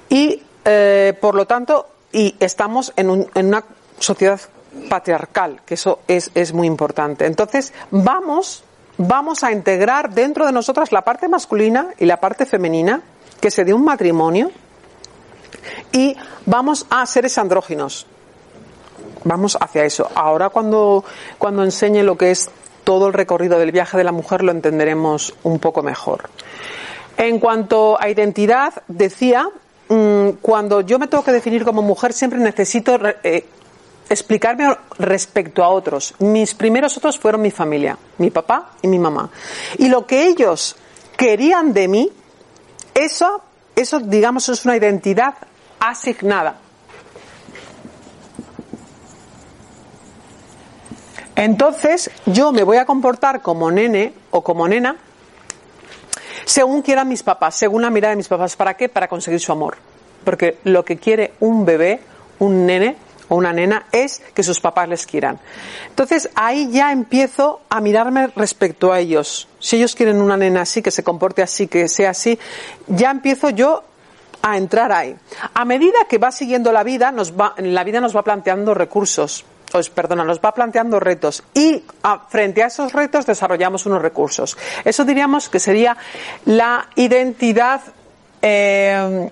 Y 0.08 0.42
eh, 0.64 1.14
por 1.20 1.34
lo 1.34 1.46
tanto, 1.46 1.88
y 2.12 2.34
estamos 2.40 2.92
en, 2.96 3.10
un, 3.10 3.30
en 3.34 3.46
una 3.46 3.64
sociedad 3.98 4.40
patriarcal, 4.88 5.62
que 5.64 5.74
eso 5.74 6.00
es, 6.08 6.30
es 6.34 6.52
muy 6.52 6.66
importante. 6.66 7.26
Entonces, 7.26 7.72
vamos 7.90 8.64
vamos 9.02 9.42
a 9.44 9.50
integrar 9.50 10.10
dentro 10.10 10.44
de 10.44 10.52
nosotras 10.52 10.92
la 10.92 11.00
parte 11.00 11.26
masculina 11.26 11.88
y 11.98 12.04
la 12.04 12.18
parte 12.18 12.44
femenina 12.44 13.00
que 13.40 13.50
se 13.50 13.64
dio 13.64 13.74
un 13.74 13.84
matrimonio 13.84 14.50
y 15.90 16.14
vamos 16.44 16.86
a 16.90 17.06
seres 17.06 17.38
andróginos. 17.38 18.06
Vamos 19.24 19.56
hacia 19.58 19.84
eso. 19.84 20.10
Ahora 20.14 20.50
cuando, 20.50 21.02
cuando 21.38 21.64
enseñe 21.64 22.02
lo 22.02 22.18
que 22.18 22.30
es 22.30 22.50
todo 22.84 23.06
el 23.06 23.14
recorrido 23.14 23.58
del 23.58 23.72
viaje 23.72 23.96
de 23.96 24.04
la 24.04 24.12
mujer 24.12 24.42
lo 24.42 24.52
entenderemos 24.52 25.34
un 25.44 25.58
poco 25.58 25.82
mejor. 25.82 26.28
En 27.20 27.38
cuanto 27.38 28.00
a 28.00 28.08
identidad, 28.08 28.72
decía, 28.88 29.46
mmm, 29.90 30.30
cuando 30.40 30.80
yo 30.80 30.98
me 30.98 31.06
tengo 31.06 31.22
que 31.22 31.32
definir 31.32 31.66
como 31.66 31.82
mujer 31.82 32.14
siempre 32.14 32.38
necesito 32.38 32.98
eh, 33.22 33.44
explicarme 34.08 34.74
respecto 34.98 35.62
a 35.62 35.68
otros. 35.68 36.14
Mis 36.20 36.54
primeros 36.54 36.96
otros 36.96 37.18
fueron 37.18 37.42
mi 37.42 37.50
familia, 37.50 37.98
mi 38.16 38.30
papá 38.30 38.70
y 38.80 38.88
mi 38.88 38.98
mamá. 38.98 39.28
Y 39.76 39.88
lo 39.88 40.06
que 40.06 40.28
ellos 40.28 40.76
querían 41.18 41.74
de 41.74 41.88
mí, 41.88 42.10
eso, 42.94 43.42
eso 43.76 44.00
digamos 44.00 44.48
es 44.48 44.64
una 44.64 44.78
identidad 44.78 45.34
asignada. 45.78 46.56
Entonces, 51.36 52.10
yo 52.24 52.50
me 52.50 52.62
voy 52.62 52.78
a 52.78 52.86
comportar 52.86 53.42
como 53.42 53.70
nene 53.70 54.14
o 54.30 54.42
como 54.42 54.66
nena 54.66 54.96
según 56.44 56.82
quieran 56.82 57.08
mis 57.08 57.22
papás, 57.22 57.54
según 57.56 57.82
la 57.82 57.90
mirada 57.90 58.10
de 58.10 58.16
mis 58.16 58.28
papás. 58.28 58.56
¿Para 58.56 58.74
qué? 58.74 58.88
Para 58.88 59.08
conseguir 59.08 59.40
su 59.40 59.52
amor. 59.52 59.76
Porque 60.24 60.58
lo 60.64 60.84
que 60.84 60.96
quiere 60.96 61.32
un 61.40 61.64
bebé, 61.64 62.00
un 62.38 62.66
nene, 62.66 62.96
o 63.30 63.36
una 63.36 63.52
nena 63.52 63.86
es 63.92 64.20
que 64.34 64.42
sus 64.42 64.60
papás 64.60 64.88
les 64.88 65.06
quieran. 65.06 65.38
Entonces 65.88 66.28
ahí 66.34 66.68
ya 66.70 66.92
empiezo 66.92 67.60
a 67.68 67.80
mirarme 67.80 68.26
respecto 68.34 68.92
a 68.92 68.98
ellos. 68.98 69.48
Si 69.60 69.76
ellos 69.76 69.94
quieren 69.94 70.20
una 70.20 70.36
nena 70.36 70.62
así, 70.62 70.82
que 70.82 70.90
se 70.90 71.04
comporte 71.04 71.40
así, 71.40 71.68
que 71.68 71.88
sea 71.88 72.10
así, 72.10 72.38
ya 72.88 73.10
empiezo 73.10 73.50
yo 73.50 73.84
a 74.42 74.56
entrar 74.56 74.90
ahí. 74.90 75.16
A 75.54 75.64
medida 75.64 75.98
que 76.08 76.18
va 76.18 76.32
siguiendo 76.32 76.72
la 76.72 76.82
vida, 76.82 77.12
nos 77.12 77.32
va, 77.32 77.54
la 77.58 77.84
vida 77.84 78.00
nos 78.00 78.16
va 78.16 78.22
planteando 78.22 78.74
recursos. 78.74 79.44
Pues, 79.70 79.90
perdona, 79.90 80.24
nos 80.24 80.40
va 80.40 80.52
planteando 80.52 80.98
retos 80.98 81.42
y 81.54 81.82
a, 82.02 82.18
frente 82.28 82.62
a 82.62 82.66
esos 82.66 82.92
retos 82.92 83.26
desarrollamos 83.26 83.86
unos 83.86 84.02
recursos. 84.02 84.56
Eso 84.84 85.04
diríamos 85.04 85.48
que 85.48 85.60
sería 85.60 85.96
la 86.44 86.88
identidad 86.96 87.80
eh, 88.42 89.30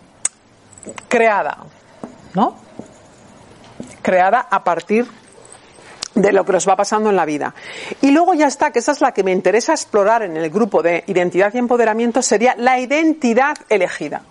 creada, 1.08 1.58
¿no? 2.34 2.68
creada 4.02 4.46
a 4.50 4.64
partir 4.64 5.06
de 6.14 6.32
lo 6.32 6.44
que 6.44 6.52
nos 6.52 6.68
va 6.68 6.76
pasando 6.76 7.10
en 7.10 7.16
la 7.16 7.24
vida. 7.24 7.54
Y 8.00 8.10
luego 8.10 8.34
ya 8.34 8.46
está, 8.46 8.70
que 8.70 8.78
esa 8.78 8.92
es 8.92 9.00
la 9.00 9.12
que 9.12 9.22
me 9.22 9.32
interesa 9.32 9.72
explorar 9.72 10.22
en 10.22 10.36
el 10.36 10.50
grupo 10.50 10.82
de 10.82 11.04
identidad 11.06 11.52
y 11.54 11.58
empoderamiento, 11.58 12.22
sería 12.22 12.54
la 12.56 12.78
identidad 12.80 13.56
elegida. 13.68 14.22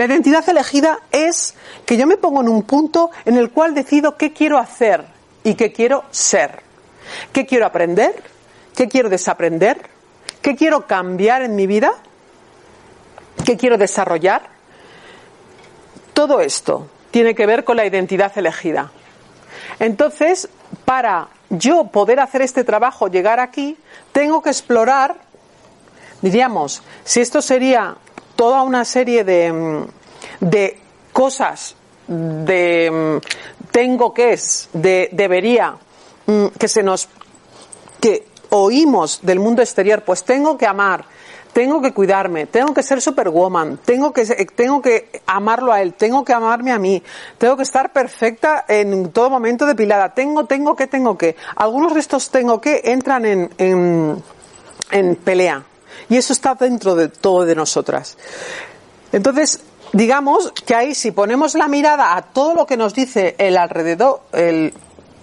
La 0.00 0.06
identidad 0.06 0.48
elegida 0.48 1.00
es 1.12 1.54
que 1.84 1.98
yo 1.98 2.06
me 2.06 2.16
pongo 2.16 2.40
en 2.40 2.48
un 2.48 2.62
punto 2.62 3.10
en 3.26 3.36
el 3.36 3.50
cual 3.50 3.74
decido 3.74 4.16
qué 4.16 4.32
quiero 4.32 4.56
hacer 4.56 5.04
y 5.44 5.56
qué 5.56 5.72
quiero 5.72 6.04
ser. 6.10 6.62
¿Qué 7.34 7.44
quiero 7.44 7.66
aprender? 7.66 8.14
¿Qué 8.74 8.88
quiero 8.88 9.10
desaprender? 9.10 9.90
¿Qué 10.40 10.56
quiero 10.56 10.86
cambiar 10.86 11.42
en 11.42 11.54
mi 11.54 11.66
vida? 11.66 11.92
¿Qué 13.44 13.58
quiero 13.58 13.76
desarrollar? 13.76 14.40
Todo 16.14 16.40
esto 16.40 16.88
tiene 17.10 17.34
que 17.34 17.44
ver 17.44 17.64
con 17.64 17.76
la 17.76 17.84
identidad 17.84 18.32
elegida. 18.38 18.90
Entonces, 19.78 20.48
para 20.86 21.28
yo 21.50 21.88
poder 21.88 22.20
hacer 22.20 22.40
este 22.40 22.64
trabajo, 22.64 23.08
llegar 23.08 23.38
aquí, 23.38 23.76
tengo 24.12 24.40
que 24.40 24.48
explorar, 24.48 25.16
diríamos, 26.22 26.82
si 27.04 27.20
esto 27.20 27.42
sería 27.42 27.98
toda 28.40 28.62
una 28.62 28.86
serie 28.86 29.22
de, 29.22 29.52
mm, 29.52 29.86
de 30.40 30.78
cosas, 31.12 31.76
de 32.08 32.90
mm, 32.90 33.68
tengo 33.70 34.14
que 34.14 34.32
es, 34.32 34.70
de 34.72 35.10
debería, 35.12 35.76
mm, 36.24 36.46
que 36.58 36.66
se 36.66 36.82
nos, 36.82 37.06
que 38.00 38.28
oímos 38.48 39.20
del 39.20 39.40
mundo 39.40 39.60
exterior, 39.60 40.04
pues 40.06 40.24
tengo 40.24 40.56
que 40.56 40.66
amar, 40.66 41.04
tengo 41.52 41.82
que 41.82 41.92
cuidarme, 41.92 42.46
tengo 42.46 42.72
que 42.72 42.82
ser 42.82 43.02
superwoman, 43.02 43.78
tengo 43.84 44.10
que, 44.10 44.24
tengo 44.56 44.80
que 44.80 45.20
amarlo 45.26 45.70
a 45.70 45.82
él, 45.82 45.92
tengo 45.92 46.24
que 46.24 46.32
amarme 46.32 46.72
a 46.72 46.78
mí, 46.78 47.02
tengo 47.36 47.58
que 47.58 47.64
estar 47.64 47.92
perfecta 47.92 48.64
en 48.66 49.12
todo 49.12 49.28
momento 49.28 49.66
depilada, 49.66 50.14
tengo, 50.14 50.46
tengo 50.46 50.74
que, 50.74 50.86
tengo 50.86 51.18
que. 51.18 51.36
Algunos 51.56 51.92
de 51.92 52.00
estos 52.00 52.30
tengo 52.30 52.58
que 52.58 52.80
entran 52.86 53.26
en, 53.26 53.50
en, 53.58 54.22
en 54.92 55.16
pelea. 55.16 55.66
Y 56.10 56.16
eso 56.16 56.32
está 56.32 56.54
dentro 56.54 56.94
de 56.94 57.08
todo 57.08 57.46
de 57.46 57.54
nosotras. 57.54 58.18
Entonces, 59.12 59.60
digamos 59.92 60.52
que 60.66 60.74
ahí 60.74 60.94
si 60.94 61.12
ponemos 61.12 61.54
la 61.54 61.68
mirada 61.68 62.16
a 62.16 62.22
todo 62.22 62.54
lo 62.54 62.66
que 62.66 62.76
nos 62.76 62.94
dice 62.94 63.36
el 63.38 63.56
alrededor, 63.56 64.20
el, 64.32 64.74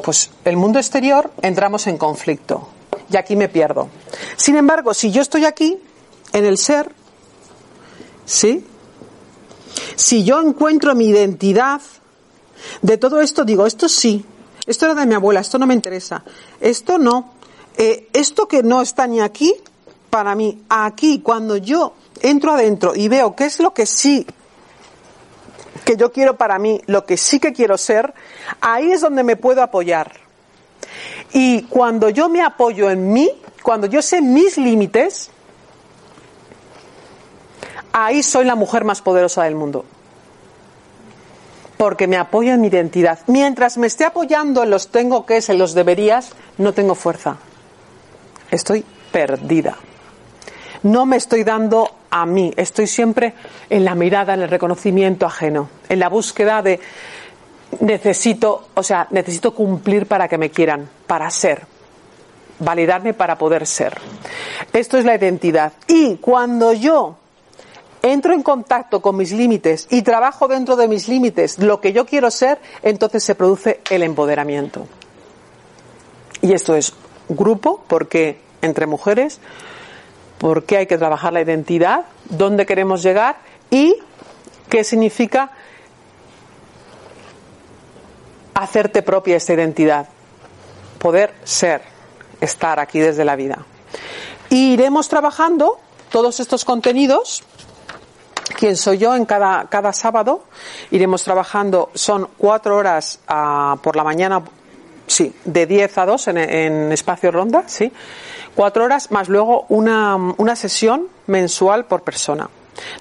pues 0.01 0.32
el 0.46 0.58
mundo 0.58 0.79
exterior, 0.79 1.32
entramos 1.41 1.86
en 1.88 1.98
conflicto. 1.98 2.70
Y 3.12 3.17
aquí 3.17 3.36
me 3.36 3.50
pierdo. 3.50 3.89
Sin 4.36 4.56
embargo, 4.56 4.94
si 4.94 5.12
yo 5.12 5.22
estoy 5.22 5.46
aquí, 5.46 5.77
en 6.34 6.46
el 6.46 6.58
ser, 6.58 6.91
¿sí? 8.25 8.65
Si 9.96 10.24
yo 10.24 10.41
encuentro 10.41 10.96
mi 10.96 11.08
identidad 11.08 11.82
de 12.82 12.98
todo 12.98 13.22
esto, 13.22 13.46
digo, 13.46 13.65
esto 13.65 13.88
sí, 13.88 14.25
esto 14.65 14.86
era 14.86 14.96
de 14.96 15.06
mi 15.06 15.15
abuela, 15.15 15.39
esto 15.39 15.58
no 15.58 15.67
me 15.67 15.74
interesa, 15.74 16.24
esto 16.60 16.98
no, 16.98 17.34
eh, 17.77 18.10
esto 18.13 18.48
que 18.48 18.63
no 18.63 18.82
está 18.82 19.08
ni 19.08 19.22
aquí, 19.22 19.53
para 20.09 20.35
mí, 20.35 20.63
aquí, 20.69 21.19
cuando 21.19 21.57
yo 21.57 21.93
entro 22.21 22.53
adentro 22.53 22.93
y 22.95 23.07
veo 23.07 23.35
qué 23.35 23.45
es 23.45 23.59
lo 23.59 23.73
que 23.73 23.85
sí 23.85 24.25
que 25.87 25.95
yo 25.95 26.11
quiero 26.11 26.35
para 26.35 26.59
mí, 26.59 26.81
lo 26.87 27.05
que 27.05 27.15
sí 27.15 27.39
que 27.39 27.53
quiero 27.53 27.77
ser, 27.77 28.13
ahí 28.59 28.91
es 28.91 28.99
donde 28.99 29.23
me 29.23 29.37
puedo 29.37 29.63
apoyar. 29.63 30.11
Y 31.31 31.63
cuando 31.63 32.09
yo 32.09 32.27
me 32.27 32.41
apoyo 32.41 32.89
en 32.89 33.13
mí, 33.13 33.31
cuando 33.63 33.87
yo 33.87 34.01
sé 34.01 34.21
mis 34.21 34.57
límites, 34.57 35.29
ahí 37.93 38.21
soy 38.21 38.43
la 38.43 38.55
mujer 38.55 38.83
más 38.83 39.01
poderosa 39.01 39.43
del 39.43 39.55
mundo. 39.55 39.85
Porque 41.77 42.05
me 42.05 42.17
apoyo 42.17 42.53
en 42.53 42.59
mi 42.59 42.67
identidad. 42.67 43.19
Mientras 43.27 43.77
me 43.77 43.87
esté 43.87 44.03
apoyando 44.03 44.63
en 44.63 44.71
los 44.71 44.89
tengo 44.89 45.25
que, 45.25 45.41
en 45.47 45.57
los 45.57 45.73
deberías, 45.73 46.31
no 46.57 46.73
tengo 46.73 46.95
fuerza. 46.95 47.37
Estoy 48.51 48.83
perdida. 49.11 49.77
No 50.84 51.05
me 51.05 51.17
estoy 51.17 51.43
dando 51.43 51.89
a 52.10 52.25
mí. 52.25 52.53
Estoy 52.55 52.88
siempre 52.88 53.34
en 53.69 53.86
la 53.86 53.96
mirada, 53.96 54.34
en 54.34 54.41
el 54.41 54.50
reconocimiento 54.50 55.25
ajeno, 55.25 55.69
en 55.89 56.00
la 56.00 56.10
búsqueda 56.10 56.62
de 56.62 56.79
necesito, 57.81 58.67
o 58.74 58.84
sea, 58.84 59.07
necesito 59.12 59.53
cumplir 59.53 60.05
para 60.05 60.27
que 60.27 60.38
me 60.38 60.50
quieran, 60.50 60.89
para 61.05 61.29
ser, 61.29 61.65
validarme 62.60 63.13
para 63.13 63.38
poder 63.38 63.65
ser. 63.65 63.98
Esto 64.74 64.98
es 64.98 65.05
la 65.05 65.15
identidad. 65.15 65.74
Y 65.88 66.17
cuando 66.17 66.74
yo 66.74 67.17
entro 68.01 68.34
en 68.34 68.43
contacto 68.43 69.01
con 69.01 69.17
mis 69.17 69.31
límites 69.31 69.88
y 69.89 70.01
trabajo 70.01 70.48
dentro 70.48 70.75
de 70.75 70.88
mis 70.88 71.07
límites 71.07 71.60
lo 71.60 71.81
que 71.81 71.93
yo 71.93 72.05
quiero 72.05 72.31
ser, 72.31 72.60
entonces 72.84 73.24
se 73.24 73.36
produce 73.36 73.81
el 73.89 74.03
empoderamiento. 74.03 74.88
Y 76.41 76.53
esto 76.53 76.75
es 76.75 76.93
grupo, 77.29 77.84
porque 77.88 78.39
entre 78.62 78.86
mujeres, 78.86 79.39
por 80.38 80.63
qué 80.65 80.77
hay 80.77 80.88
que 80.88 80.98
trabajar 80.98 81.34
la 81.34 81.41
identidad, 81.41 82.06
dónde 82.25 82.65
queremos 82.65 83.03
llegar 83.03 83.38
y 83.70 83.96
qué 84.70 84.84
significa 84.84 85.51
hacerte 88.53 89.01
propia 89.01 89.38
esta 89.38 89.53
identidad, 89.53 90.08
poder 91.00 91.34
ser, 91.44 91.82
estar 92.41 92.79
aquí 92.79 93.00
desde 93.00 93.25
la 93.25 93.36
vida. 93.36 93.65
Y 94.50 94.74
iremos 94.74 95.10
trabajando 95.10 95.79
todos 96.10 96.39
estos 96.39 96.65
contenidos 96.65 97.44
quién 98.58 98.75
soy 98.75 98.98
yo 98.98 99.15
en 99.15 99.25
cada, 99.25 99.65
cada 99.70 99.94
sábado. 99.94 100.44
Iremos 100.91 101.24
trabajando, 101.24 101.91
son 101.94 102.29
cuatro 102.38 102.75
horas 102.75 103.20
ah, 103.27 103.77
por 103.82 103.96
la 103.96 104.03
mañana, 104.03 104.44
sí, 105.06 105.34
de 105.46 105.65
10 105.65 105.98
a 105.98 106.06
2 106.06 106.27
en, 106.29 106.38
en, 106.38 106.91
espacio 106.91 107.32
ronda, 107.32 107.63
sí. 107.67 107.91
Cuatro 108.57 108.85
horas 108.85 109.11
más 109.11 109.29
luego 109.29 109.67
una, 109.69 110.15
una 110.15 110.55
sesión 110.55 111.09
mensual 111.27 111.85
por 111.85 112.01
persona. 112.01 112.49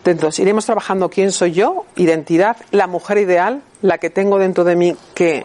Entonces, 0.04 0.40
iremos 0.40 0.66
trabajando 0.66 1.08
quién 1.08 1.32
soy 1.32 1.52
yo, 1.52 1.86
identidad, 1.96 2.58
la 2.72 2.86
mujer 2.86 3.16
ideal, 3.16 3.62
la 3.80 3.96
que 3.96 4.10
tengo 4.10 4.38
dentro 4.38 4.64
de 4.64 4.76
mí 4.76 4.94
que 5.14 5.44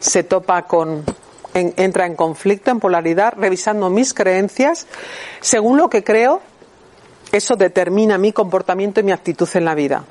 se 0.00 0.22
topa 0.22 0.62
con, 0.62 1.04
en, 1.52 1.74
entra 1.76 2.06
en 2.06 2.16
conflicto, 2.16 2.70
en 2.70 2.80
polaridad, 2.80 3.34
revisando 3.36 3.90
mis 3.90 4.14
creencias, 4.14 4.86
según 5.42 5.76
lo 5.76 5.90
que 5.90 6.02
creo, 6.02 6.40
eso 7.30 7.54
determina 7.54 8.16
mi 8.16 8.32
comportamiento 8.32 9.00
y 9.00 9.02
mi 9.02 9.12
actitud 9.12 9.48
en 9.52 9.66
la 9.66 9.74
vida. 9.74 10.04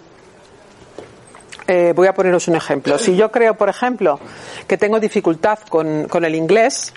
Eh, 1.66 1.94
voy 1.96 2.06
a 2.06 2.14
poneros 2.14 2.48
un 2.50 2.56
ejemplo. 2.56 3.00
Si 3.00 3.16
yo 3.16 3.32
creo, 3.32 3.56
por 3.56 3.68
ejemplo, 3.68 4.20
que 4.68 4.78
tengo 4.78 5.00
dificultad 5.00 5.58
con, 5.68 6.08
con 6.08 6.24
el 6.24 6.36
inglés, 6.36 6.94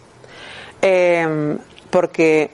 eh, 0.82 1.56
porque 1.90 2.50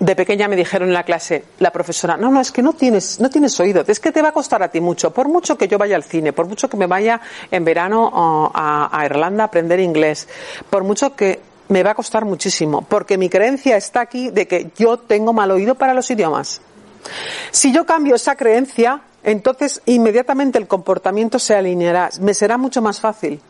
de 0.00 0.16
pequeña 0.16 0.48
me 0.48 0.56
dijeron 0.56 0.88
en 0.88 0.94
la 0.94 1.04
clase, 1.04 1.44
la 1.60 1.72
profesora, 1.72 2.16
no, 2.16 2.30
no, 2.30 2.40
es 2.40 2.52
que 2.52 2.62
no 2.62 2.72
tienes, 2.72 3.20
no 3.20 3.30
tienes 3.30 3.58
oído, 3.60 3.84
es 3.86 4.00
que 4.00 4.12
te 4.12 4.22
va 4.22 4.30
a 4.30 4.32
costar 4.32 4.62
a 4.62 4.68
ti 4.68 4.80
mucho, 4.80 5.12
por 5.12 5.28
mucho 5.28 5.56
que 5.56 5.68
yo 5.68 5.78
vaya 5.78 5.96
al 5.96 6.04
cine, 6.04 6.32
por 6.32 6.46
mucho 6.46 6.68
que 6.68 6.76
me 6.76 6.86
vaya 6.86 7.20
en 7.50 7.64
verano 7.64 8.50
a, 8.54 8.90
a 8.92 9.06
Irlanda 9.06 9.44
a 9.44 9.46
aprender 9.46 9.80
inglés, 9.80 10.28
por 10.68 10.84
mucho 10.84 11.14
que 11.14 11.40
me 11.68 11.82
va 11.82 11.92
a 11.92 11.94
costar 11.94 12.24
muchísimo, 12.24 12.82
porque 12.82 13.16
mi 13.16 13.28
creencia 13.28 13.76
está 13.76 14.00
aquí 14.00 14.30
de 14.30 14.46
que 14.46 14.70
yo 14.76 14.98
tengo 14.98 15.32
mal 15.32 15.50
oído 15.50 15.74
para 15.74 15.94
los 15.94 16.10
idiomas. 16.10 16.60
Si 17.50 17.72
yo 17.72 17.86
cambio 17.86 18.16
esa 18.16 18.34
creencia, 18.34 19.00
entonces 19.22 19.80
inmediatamente 19.86 20.58
el 20.58 20.66
comportamiento 20.66 21.38
se 21.38 21.54
alineará, 21.54 22.10
me 22.20 22.34
será 22.34 22.58
mucho 22.58 22.82
más 22.82 23.00
fácil 23.00 23.40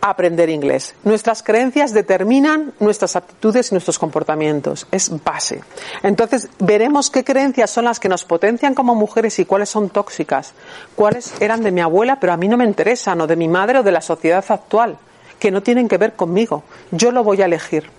aprender 0.00 0.48
inglés. 0.48 0.94
Nuestras 1.04 1.42
creencias 1.42 1.92
determinan 1.92 2.72
nuestras 2.80 3.16
actitudes 3.16 3.70
y 3.70 3.74
nuestros 3.74 3.98
comportamientos. 3.98 4.86
Es 4.90 5.10
base. 5.22 5.62
Entonces 6.02 6.48
veremos 6.58 7.10
qué 7.10 7.24
creencias 7.24 7.70
son 7.70 7.84
las 7.84 8.00
que 8.00 8.08
nos 8.08 8.24
potencian 8.24 8.74
como 8.74 8.94
mujeres 8.94 9.38
y 9.38 9.44
cuáles 9.44 9.68
son 9.68 9.90
tóxicas. 9.90 10.54
Cuáles 10.96 11.32
eran 11.40 11.62
de 11.62 11.70
mi 11.70 11.80
abuela, 11.80 12.18
pero 12.18 12.32
a 12.32 12.36
mí 12.36 12.48
no 12.48 12.56
me 12.56 12.64
interesan, 12.64 13.20
o 13.20 13.26
de 13.26 13.36
mi 13.36 13.48
madre 13.48 13.80
o 13.80 13.82
de 13.82 13.92
la 13.92 14.00
sociedad 14.00 14.44
actual 14.48 14.98
que 15.38 15.50
no 15.50 15.62
tienen 15.62 15.88
que 15.88 15.96
ver 15.96 16.14
conmigo. 16.14 16.62
Yo 16.90 17.10
lo 17.10 17.24
voy 17.24 17.42
a 17.42 17.46
elegir. 17.46 17.90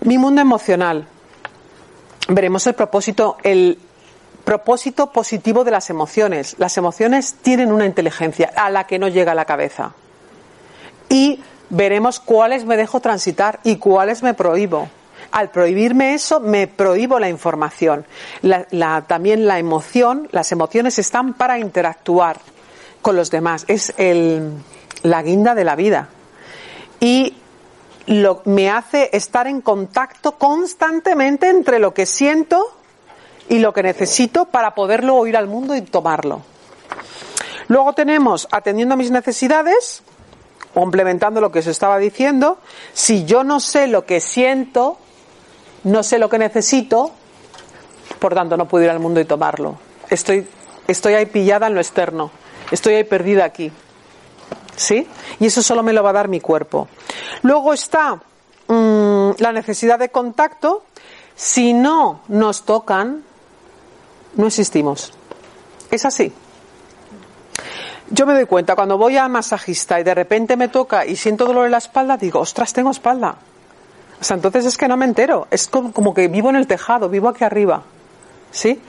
Mi 0.00 0.18
mundo 0.18 0.40
emocional. 0.40 1.06
Veremos 2.28 2.66
el 2.66 2.74
propósito, 2.74 3.36
el 3.42 3.78
propósito 4.44 5.12
positivo 5.12 5.64
de 5.64 5.70
las 5.70 5.90
emociones. 5.90 6.56
Las 6.58 6.76
emociones 6.76 7.36
tienen 7.42 7.72
una 7.72 7.86
inteligencia 7.86 8.52
a 8.56 8.70
la 8.70 8.86
que 8.86 8.98
no 8.98 9.08
llega 9.08 9.34
la 9.34 9.44
cabeza. 9.44 9.94
Y 11.12 11.40
veremos 11.68 12.20
cuáles 12.20 12.64
me 12.64 12.78
dejo 12.78 13.00
transitar 13.00 13.60
y 13.64 13.76
cuáles 13.76 14.22
me 14.22 14.32
prohíbo. 14.32 14.88
Al 15.30 15.50
prohibirme 15.50 16.14
eso, 16.14 16.40
me 16.40 16.66
prohíbo 16.66 17.18
la 17.18 17.28
información. 17.28 18.06
La, 18.40 19.04
también 19.06 19.46
la 19.46 19.58
emoción, 19.58 20.26
las 20.32 20.52
emociones 20.52 20.98
están 20.98 21.34
para 21.34 21.58
interactuar 21.58 22.38
con 23.02 23.14
los 23.14 23.30
demás. 23.30 23.66
Es 23.68 23.92
el, 23.98 24.52
la 25.02 25.22
guinda 25.22 25.54
de 25.54 25.64
la 25.64 25.76
vida. 25.76 26.08
Y 26.98 27.34
lo, 28.06 28.40
me 28.46 28.70
hace 28.70 29.10
estar 29.12 29.46
en 29.46 29.60
contacto 29.60 30.32
constantemente 30.32 31.50
entre 31.50 31.78
lo 31.78 31.92
que 31.92 32.06
siento 32.06 32.74
y 33.50 33.58
lo 33.58 33.74
que 33.74 33.82
necesito 33.82 34.46
para 34.46 34.74
poderlo 34.74 35.16
oír 35.16 35.36
al 35.36 35.46
mundo 35.46 35.74
y 35.76 35.82
tomarlo. 35.82 36.40
Luego 37.68 37.92
tenemos 37.92 38.48
atendiendo 38.50 38.94
a 38.94 38.96
mis 38.96 39.10
necesidades, 39.10 40.02
complementando 40.74 41.40
lo 41.40 41.52
que 41.52 41.60
os 41.60 41.66
estaba 41.66 41.98
diciendo, 41.98 42.58
si 42.92 43.24
yo 43.24 43.44
no 43.44 43.60
sé 43.60 43.86
lo 43.86 44.06
que 44.06 44.20
siento, 44.20 44.98
no 45.84 46.02
sé 46.02 46.18
lo 46.18 46.28
que 46.28 46.38
necesito, 46.38 47.12
por 48.18 48.34
tanto 48.34 48.56
no 48.56 48.68
puedo 48.68 48.84
ir 48.84 48.90
al 48.90 49.00
mundo 49.00 49.20
y 49.20 49.24
tomarlo. 49.24 49.76
Estoy, 50.08 50.46
estoy 50.86 51.14
ahí 51.14 51.26
pillada 51.26 51.66
en 51.66 51.74
lo 51.74 51.80
externo, 51.80 52.30
estoy 52.70 52.94
ahí 52.94 53.04
perdida 53.04 53.44
aquí. 53.44 53.72
¿Sí? 54.74 55.06
Y 55.38 55.46
eso 55.46 55.62
solo 55.62 55.82
me 55.82 55.92
lo 55.92 56.02
va 56.02 56.10
a 56.10 56.14
dar 56.14 56.28
mi 56.28 56.40
cuerpo. 56.40 56.88
Luego 57.42 57.74
está 57.74 58.20
mmm, 58.68 59.30
la 59.38 59.52
necesidad 59.52 59.98
de 59.98 60.08
contacto. 60.08 60.84
Si 61.36 61.72
no 61.74 62.22
nos 62.28 62.64
tocan, 62.64 63.22
no 64.36 64.46
existimos. 64.46 65.12
Es 65.90 66.04
así. 66.04 66.32
Yo 68.12 68.26
me 68.26 68.34
doy 68.34 68.44
cuenta, 68.44 68.74
cuando 68.74 68.98
voy 68.98 69.16
al 69.16 69.30
masajista 69.30 69.98
y 69.98 70.04
de 70.04 70.14
repente 70.14 70.54
me 70.54 70.68
toca 70.68 71.06
y 71.06 71.16
siento 71.16 71.46
dolor 71.46 71.64
en 71.64 71.70
la 71.70 71.78
espalda, 71.78 72.18
digo, 72.18 72.40
ostras, 72.40 72.74
tengo 72.74 72.90
espalda. 72.90 73.36
O 74.20 74.24
sea, 74.24 74.36
entonces 74.36 74.66
es 74.66 74.76
que 74.76 74.86
no 74.86 74.98
me 74.98 75.06
entero. 75.06 75.48
Es 75.50 75.66
como, 75.66 75.92
como 75.92 76.12
que 76.12 76.28
vivo 76.28 76.50
en 76.50 76.56
el 76.56 76.66
tejado, 76.66 77.08
vivo 77.08 77.30
aquí 77.30 77.42
arriba. 77.42 77.82
¿Sí? 78.50 78.80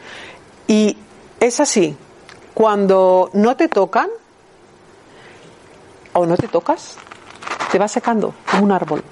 Y 0.68 0.98
es 1.40 1.62
así. 1.62 1.96
Cuando 2.54 3.30
no 3.32 3.56
te 3.56 3.70
tocan, 3.70 4.10
o 6.12 6.26
no 6.26 6.36
te 6.36 6.50
tocas, 6.50 6.98
te 7.72 7.80
va 7.80 7.88
secando 7.88 8.34
como 8.52 8.64
un 8.64 8.72
árbol. 8.74 9.04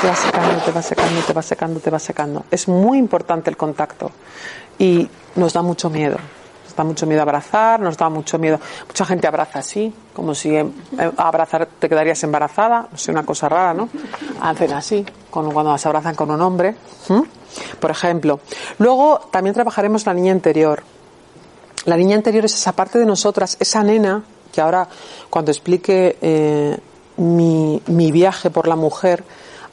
Te 0.00 0.08
va 0.08 0.16
secando, 0.16 0.64
te 0.64 0.72
va 0.72 0.82
secando, 0.82 1.20
te 1.20 1.32
va 1.34 1.42
secando, 1.42 1.80
te 1.80 1.90
va 1.90 1.98
secando. 1.98 2.44
Es 2.50 2.68
muy 2.68 2.96
importante 2.96 3.50
el 3.50 3.58
contacto 3.58 4.10
y 4.78 5.08
nos 5.36 5.52
da 5.52 5.60
mucho 5.60 5.90
miedo. 5.90 6.16
Nos 6.72 6.76
da 6.78 6.84
mucho 6.84 7.06
miedo 7.06 7.20
abrazar, 7.20 7.80
nos 7.80 7.98
da 7.98 8.08
mucho 8.08 8.38
miedo. 8.38 8.58
Mucha 8.86 9.04
gente 9.04 9.26
abraza 9.26 9.58
así, 9.58 9.92
como 10.14 10.34
si 10.34 10.56
eh, 10.56 10.64
abrazar 11.18 11.66
te 11.66 11.86
quedarías 11.86 12.24
embarazada, 12.24 12.88
no 12.90 12.96
sé, 12.96 13.10
una 13.10 13.26
cosa 13.26 13.46
rara, 13.46 13.74
¿no? 13.74 13.90
Hacen 14.40 14.72
así, 14.72 15.04
cuando 15.28 15.76
se 15.76 15.86
abrazan 15.86 16.14
con 16.14 16.30
un 16.30 16.40
hombre, 16.40 16.74
por 17.78 17.90
ejemplo. 17.90 18.40
Luego 18.78 19.20
también 19.30 19.52
trabajaremos 19.52 20.06
la 20.06 20.14
niña 20.14 20.32
interior. 20.32 20.82
La 21.84 21.98
niña 21.98 22.16
interior 22.16 22.46
es 22.46 22.54
esa 22.54 22.72
parte 22.72 22.98
de 22.98 23.04
nosotras, 23.04 23.58
esa 23.60 23.82
nena 23.82 24.24
que 24.50 24.62
ahora 24.62 24.88
cuando 25.28 25.50
explique 25.50 26.16
eh, 26.22 26.78
mi, 27.18 27.82
mi, 27.86 28.10
viaje 28.12 28.48
por 28.48 28.66
la 28.66 28.76
mujer, 28.76 29.24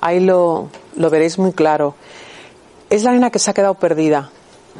ahí 0.01 0.19
lo, 0.19 0.67
lo 0.97 1.09
veréis 1.09 1.39
muy 1.39 1.53
claro. 1.53 1.95
Es 2.89 3.03
la 3.03 3.13
nena 3.13 3.29
que 3.29 3.39
se 3.39 3.51
ha 3.51 3.53
quedado 3.53 3.75
perdida, 3.75 4.31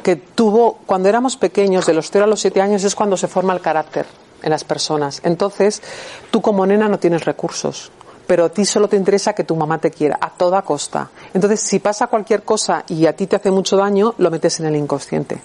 que 0.02 0.16
tuvo, 0.16 0.78
cuando 0.86 1.08
éramos 1.08 1.36
pequeños, 1.36 1.86
de 1.86 1.94
los 1.94 2.10
0 2.10 2.24
a 2.24 2.28
los 2.28 2.40
7 2.40 2.60
años, 2.60 2.84
es 2.84 2.94
cuando 2.94 3.16
se 3.16 3.28
forma 3.28 3.52
el 3.52 3.60
carácter 3.60 4.06
en 4.42 4.50
las 4.50 4.64
personas. 4.64 5.20
Entonces, 5.24 5.82
tú 6.30 6.40
como 6.40 6.66
nena 6.66 6.88
no 6.88 6.98
tienes 6.98 7.24
recursos, 7.24 7.90
pero 8.26 8.46
a 8.46 8.48
ti 8.48 8.64
solo 8.64 8.88
te 8.88 8.96
interesa 8.96 9.34
que 9.34 9.44
tu 9.44 9.56
mamá 9.56 9.78
te 9.78 9.90
quiera, 9.90 10.18
a 10.20 10.30
toda 10.30 10.62
costa. 10.62 11.10
Entonces, 11.34 11.60
si 11.60 11.78
pasa 11.78 12.06
cualquier 12.06 12.42
cosa 12.42 12.84
y 12.88 13.06
a 13.06 13.14
ti 13.14 13.26
te 13.26 13.36
hace 13.36 13.50
mucho 13.50 13.76
daño, 13.76 14.14
lo 14.18 14.30
metes 14.30 14.60
en 14.60 14.66
el 14.66 14.76
inconsciente. 14.76 15.40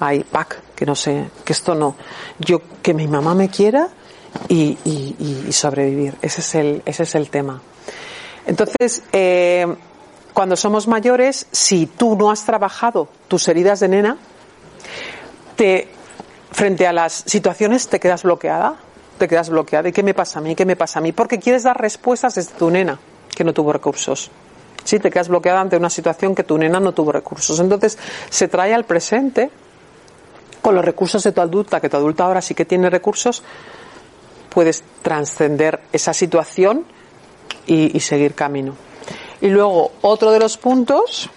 Ahí, 0.00 0.24
pack, 0.24 0.74
que 0.74 0.86
no 0.86 0.94
sé, 0.94 1.30
que 1.44 1.52
esto 1.52 1.74
no. 1.74 1.96
Yo, 2.38 2.60
que 2.82 2.94
mi 2.94 3.06
mamá 3.06 3.34
me 3.34 3.48
quiera 3.48 3.88
y, 4.48 4.78
y, 4.84 5.44
y 5.48 5.52
sobrevivir. 5.52 6.16
Ese 6.22 6.40
es 6.40 6.54
el, 6.54 6.82
ese 6.86 7.02
es 7.02 7.14
el 7.14 7.28
tema. 7.30 7.60
Entonces, 8.46 9.02
eh, 9.12 9.66
cuando 10.32 10.56
somos 10.56 10.88
mayores, 10.88 11.46
si 11.52 11.86
tú 11.86 12.16
no 12.16 12.30
has 12.30 12.44
trabajado 12.44 13.08
tus 13.28 13.46
heridas 13.48 13.80
de 13.80 13.88
nena, 13.88 14.16
te, 15.56 15.88
frente 16.50 16.86
a 16.86 16.92
las 16.92 17.12
situaciones 17.26 17.88
te 17.88 18.00
quedas 18.00 18.22
bloqueada, 18.22 18.76
te 19.18 19.28
quedas 19.28 19.50
bloqueada. 19.50 19.88
¿Y 19.88 19.92
qué 19.92 20.02
me 20.02 20.14
pasa 20.14 20.38
a 20.38 20.42
mí? 20.42 20.54
¿Qué 20.54 20.64
me 20.64 20.76
pasa 20.76 20.98
a 20.98 21.02
mí? 21.02 21.12
Porque 21.12 21.38
quieres 21.38 21.64
dar 21.64 21.80
respuestas 21.80 22.34
desde 22.34 22.54
tu 22.54 22.70
nena, 22.70 22.98
que 23.34 23.44
no 23.44 23.52
tuvo 23.52 23.72
recursos. 23.72 24.30
Sí, 24.84 24.98
te 24.98 25.10
quedas 25.10 25.28
bloqueada 25.28 25.60
ante 25.60 25.76
una 25.76 25.90
situación 25.90 26.34
que 26.34 26.42
tu 26.42 26.58
nena 26.58 26.80
no 26.80 26.92
tuvo 26.92 27.12
recursos. 27.12 27.60
Entonces, 27.60 27.98
se 28.30 28.48
trae 28.48 28.74
al 28.74 28.84
presente 28.84 29.50
con 30.60 30.74
los 30.74 30.84
recursos 30.84 31.22
de 31.22 31.32
tu 31.32 31.40
adulta, 31.40 31.80
que 31.80 31.88
tu 31.88 31.96
adulta 31.96 32.24
ahora 32.24 32.40
sí 32.40 32.54
que 32.54 32.64
tiene 32.64 32.88
recursos, 32.88 33.42
puedes 34.48 34.82
trascender 35.02 35.80
esa 35.92 36.12
situación 36.12 36.84
y, 37.66 37.96
y 37.96 38.00
seguir 38.00 38.34
camino. 38.34 38.74
Y 39.40 39.48
luego 39.48 39.92
otro 40.02 40.30
de 40.30 40.38
los 40.38 40.56
puntos, 40.56 41.28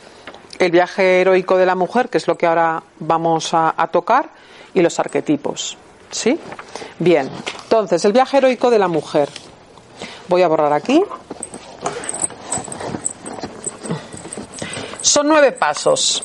el 0.60 0.72
viaje 0.72 1.22
heroico 1.22 1.58
de 1.58 1.66
la 1.66 1.76
mujer, 1.76 2.10
que 2.10 2.18
es 2.18 2.28
lo 2.28 2.38
que 2.38 2.46
ahora 2.46 2.84
vamos 3.00 3.50
a, 3.54 3.74
tocar, 3.92 4.30
y 4.74 4.82
los 4.82 5.00
arquetipos. 5.00 5.78
¿Sí? 6.12 6.40
Bien, 7.00 7.30
entonces 7.64 8.06
el 8.06 8.14
viaje 8.14 8.38
heroico 8.38 8.70
de 8.70 8.80
la 8.80 8.88
mujer. 8.88 9.30
Voy 10.28 10.42
a 10.42 10.48
borrar 10.48 10.74
aquí. 10.74 11.04
Son 15.02 15.28
nueve 15.28 15.52
pasos. 15.52 16.24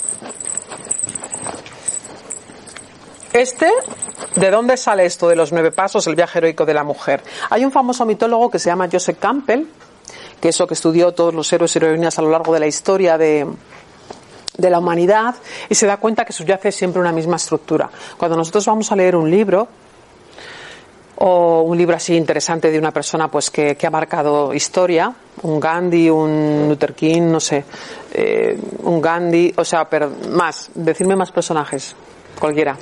Este, 3.33 3.71
¿de 4.35 4.51
dónde 4.51 4.77
sale 4.77 5.07
esto 5.07 5.29
de 5.29 5.37
los 5.37 5.53
nueve 5.53 5.71
pasos, 5.71 6.07
el 6.07 6.17
viaje 6.17 6.39
heroico 6.39 6.67
de 6.67 6.75
la 6.75 6.83
mujer? 6.83 7.23
Hay 7.51 7.65
un 7.65 7.71
famoso 7.71 8.05
mitólogo 8.05 8.51
que 8.51 8.59
se 8.59 8.71
llama 8.71 8.89
Joseph 8.91 9.19
Campbell, 9.21 9.67
que 10.41 10.49
es 10.49 10.57
eso 10.57 10.67
que 10.67 10.75
estudió 10.75 11.13
todos 11.13 11.35
los 11.35 11.53
héroes 11.53 11.75
y 11.75 11.79
heroínas 11.79 12.19
a 12.19 12.23
lo 12.23 12.31
largo 12.31 12.53
de 12.55 12.61
la 12.61 12.67
historia 12.67 13.19
de, 13.19 13.47
de 14.57 14.71
la 14.71 14.79
humanidad 14.79 15.35
y 15.69 15.75
se 15.75 15.87
da 15.87 15.97
cuenta 15.99 16.25
que 16.25 16.33
subyace 16.33 16.73
siempre 16.73 17.01
una 17.01 17.13
misma 17.13 17.37
estructura. 17.37 17.91
Cuando 18.17 18.37
nosotros 18.37 18.65
vamos 18.67 18.91
a 18.93 18.97
leer 18.97 19.17
un 19.17 19.31
libro, 19.31 19.69
o 21.23 21.63
un 21.63 21.77
libro 21.77 21.97
así 21.97 22.17
interesante 22.17 22.71
de 22.71 22.79
una 22.79 22.93
persona 22.93 23.31
pues 23.31 23.51
que, 23.51 23.77
que 23.77 23.87
ha 23.87 23.91
marcado 23.91 24.55
historia, 24.55 25.13
un 25.43 25.61
Gandhi, 25.61 26.09
un 26.09 26.67
Luther 26.67 26.95
King, 26.95 27.31
no 27.31 27.41
sé, 27.41 27.63
eh, 28.15 28.59
un 28.85 29.03
Gandhi, 29.03 29.53
o 29.55 29.65
sea, 29.65 29.85
pero 29.85 30.11
más, 30.31 30.71
decirme 30.75 31.17
más 31.17 31.31
personajes, 31.31 31.95
cualquiera. 32.39 32.75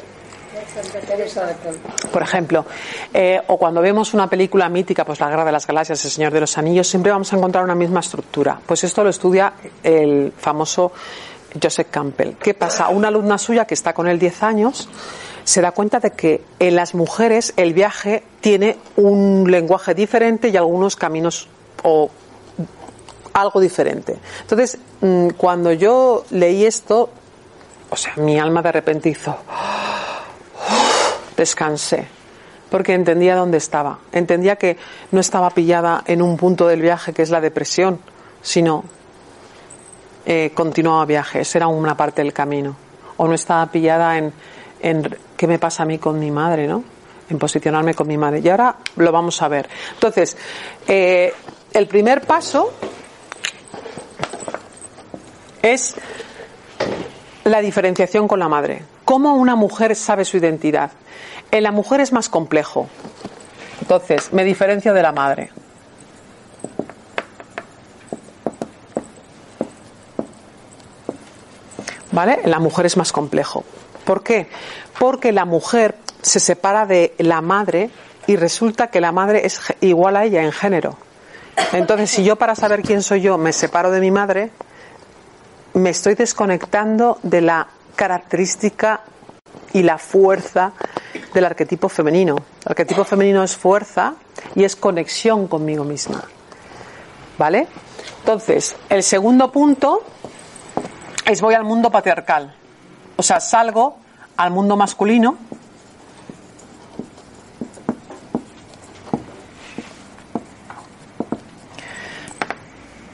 Por 2.12 2.22
ejemplo, 2.22 2.64
eh, 3.12 3.40
o 3.46 3.58
cuando 3.58 3.80
vemos 3.80 4.14
una 4.14 4.28
película 4.28 4.68
mítica, 4.68 5.04
pues 5.04 5.20
La 5.20 5.28
Guerra 5.28 5.44
de 5.44 5.52
las 5.52 5.66
Galaxias, 5.66 6.04
El 6.04 6.10
Señor 6.10 6.32
de 6.32 6.40
los 6.40 6.56
Anillos, 6.58 6.88
siempre 6.88 7.12
vamos 7.12 7.32
a 7.32 7.36
encontrar 7.36 7.64
una 7.64 7.74
misma 7.74 8.00
estructura. 8.00 8.60
Pues 8.64 8.84
esto 8.84 9.02
lo 9.04 9.10
estudia 9.10 9.52
el 9.82 10.32
famoso 10.36 10.92
Joseph 11.60 11.88
Campbell. 11.90 12.34
¿Qué 12.34 12.54
pasa? 12.54 12.88
Una 12.88 13.08
alumna 13.08 13.38
suya 13.38 13.64
que 13.64 13.74
está 13.74 13.92
con 13.92 14.08
él 14.08 14.18
10 14.18 14.42
años 14.42 14.88
se 15.44 15.62
da 15.62 15.72
cuenta 15.72 15.98
de 15.98 16.10
que 16.10 16.42
en 16.58 16.76
las 16.76 16.94
mujeres 16.94 17.54
el 17.56 17.72
viaje 17.72 18.22
tiene 18.40 18.76
un 18.96 19.50
lenguaje 19.50 19.94
diferente 19.94 20.50
y 20.50 20.56
algunos 20.58 20.94
caminos 20.94 21.48
o 21.84 22.10
algo 23.32 23.60
diferente. 23.60 24.18
Entonces, 24.42 24.78
mm, 25.00 25.28
cuando 25.30 25.72
yo 25.72 26.24
leí 26.30 26.66
esto, 26.66 27.08
o 27.88 27.96
sea, 27.96 28.12
mi 28.16 28.38
alma 28.38 28.60
de 28.60 28.72
repente 28.72 29.08
hizo 29.08 29.36
descansé, 31.38 32.06
porque 32.68 32.92
entendía 32.92 33.36
dónde 33.36 33.56
estaba. 33.56 33.98
Entendía 34.12 34.56
que 34.56 34.76
no 35.12 35.20
estaba 35.20 35.48
pillada 35.50 36.02
en 36.06 36.20
un 36.20 36.36
punto 36.36 36.66
del 36.66 36.82
viaje 36.82 37.14
que 37.14 37.22
es 37.22 37.30
la 37.30 37.40
depresión, 37.40 38.00
sino 38.42 38.84
eh, 40.26 40.50
continuaba 40.52 41.06
viaje, 41.06 41.40
esa 41.40 41.58
era 41.58 41.68
una 41.68 41.96
parte 41.96 42.22
del 42.22 42.34
camino. 42.34 42.76
O 43.16 43.26
no 43.26 43.34
estaba 43.34 43.66
pillada 43.70 44.18
en, 44.18 44.32
en 44.80 45.16
qué 45.36 45.46
me 45.46 45.58
pasa 45.58 45.84
a 45.84 45.86
mí 45.86 45.98
con 45.98 46.18
mi 46.18 46.30
madre, 46.30 46.66
¿no? 46.66 46.84
En 47.30 47.38
posicionarme 47.38 47.94
con 47.94 48.06
mi 48.06 48.18
madre. 48.18 48.40
Y 48.40 48.48
ahora 48.48 48.76
lo 48.96 49.12
vamos 49.12 49.40
a 49.42 49.48
ver. 49.48 49.68
Entonces, 49.94 50.36
eh, 50.86 51.32
el 51.72 51.86
primer 51.86 52.22
paso 52.22 52.72
es 55.62 55.94
la 57.44 57.60
diferenciación 57.60 58.28
con 58.28 58.38
la 58.38 58.48
madre. 58.48 58.97
¿Cómo 59.08 59.32
una 59.36 59.56
mujer 59.56 59.96
sabe 59.96 60.26
su 60.26 60.36
identidad? 60.36 60.90
En 61.50 61.62
la 61.62 61.72
mujer 61.72 62.02
es 62.02 62.12
más 62.12 62.28
complejo. 62.28 62.90
Entonces, 63.80 64.34
me 64.34 64.44
diferencio 64.44 64.92
de 64.92 65.00
la 65.00 65.12
madre. 65.12 65.50
¿Vale? 72.12 72.40
En 72.44 72.50
la 72.50 72.58
mujer 72.58 72.84
es 72.84 72.98
más 72.98 73.10
complejo. 73.10 73.64
¿Por 74.04 74.22
qué? 74.22 74.50
Porque 74.98 75.32
la 75.32 75.46
mujer 75.46 75.94
se 76.20 76.38
separa 76.38 76.84
de 76.84 77.14
la 77.16 77.40
madre 77.40 77.88
y 78.26 78.36
resulta 78.36 78.88
que 78.88 79.00
la 79.00 79.10
madre 79.10 79.46
es 79.46 79.58
igual 79.80 80.16
a 80.16 80.26
ella 80.26 80.42
en 80.42 80.52
género. 80.52 80.98
Entonces, 81.72 82.10
si 82.10 82.24
yo 82.24 82.36
para 82.36 82.54
saber 82.54 82.82
quién 82.82 83.02
soy 83.02 83.22
yo 83.22 83.38
me 83.38 83.54
separo 83.54 83.90
de 83.90 84.02
mi 84.02 84.10
madre, 84.10 84.50
me 85.72 85.88
estoy 85.88 86.14
desconectando 86.14 87.18
de 87.22 87.40
la 87.40 87.68
característica 87.98 89.00
y 89.72 89.82
la 89.82 89.98
fuerza 89.98 90.72
del 91.34 91.44
arquetipo 91.44 91.88
femenino. 91.88 92.36
El 92.36 92.70
arquetipo 92.70 93.02
femenino 93.02 93.42
es 93.42 93.56
fuerza 93.56 94.14
y 94.54 94.62
es 94.62 94.76
conexión 94.76 95.48
conmigo 95.48 95.82
misma. 95.82 96.22
¿Vale? 97.36 97.66
Entonces, 98.20 98.76
el 98.88 99.02
segundo 99.02 99.50
punto 99.50 100.04
es 101.26 101.40
voy 101.40 101.54
al 101.54 101.64
mundo 101.64 101.90
patriarcal. 101.90 102.54
O 103.16 103.22
sea, 103.24 103.40
salgo 103.40 103.98
al 104.36 104.52
mundo 104.52 104.76
masculino. 104.76 105.36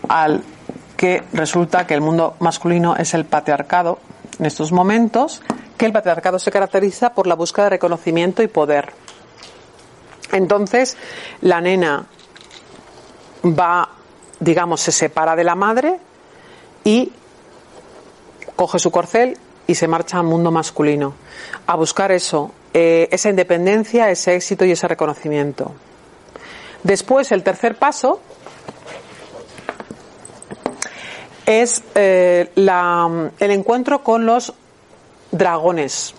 Al 0.09 0.45
que 0.99 1.23
resulta 1.33 1.87
que 1.87 1.95
el 1.95 2.03
mundo 2.03 2.37
masculino 2.39 2.97
es 2.97 3.15
el 3.15 3.25
patriarcado 3.25 3.99
en 4.39 4.47
estos 4.47 4.73
momentos, 4.73 5.43
que 5.77 5.87
el 5.87 5.93
patriarcado 5.93 6.39
se 6.39 6.51
caracteriza 6.51 7.15
por 7.15 7.27
la 7.27 7.35
búsqueda 7.35 7.65
de 7.65 7.71
reconocimiento 7.71 8.43
y 8.43 8.49
poder. 8.49 8.93
Entonces, 10.33 10.97
la 11.41 11.61
nena 11.61 12.07
va, 13.45 13.89
digamos, 14.41 14.81
se 14.81 14.93
separa 14.93 15.37
de 15.37 15.45
la 15.45 15.55
madre 15.55 15.99
y 16.85 17.13
coge 18.57 18.79
su 18.79 18.91
corcel 18.91 19.39
y 19.67 19.75
se 19.75 19.89
marcha 19.89 20.19
al 20.19 20.25
mundo 20.25 20.51
masculino 20.51 21.15
a 21.67 21.77
buscar 21.77 22.13
eso, 22.13 22.53
eh, 22.73 23.09
esa 23.11 23.31
independencia, 23.31 24.11
ese 24.11 24.35
éxito 24.35 24.65
y 24.65 24.73
ese 24.73 24.89
reconocimiento. 24.89 25.73
Después, 26.83 27.33
el 27.33 27.43
tercer 27.43 27.77
paso 27.77 28.21
es 31.47 31.83
eh, 31.95 32.51
la, 32.55 33.31
el 33.39 33.51
encuentro 33.51 34.03
con 34.03 34.27
los 34.27 34.53
dragones, 35.31 36.15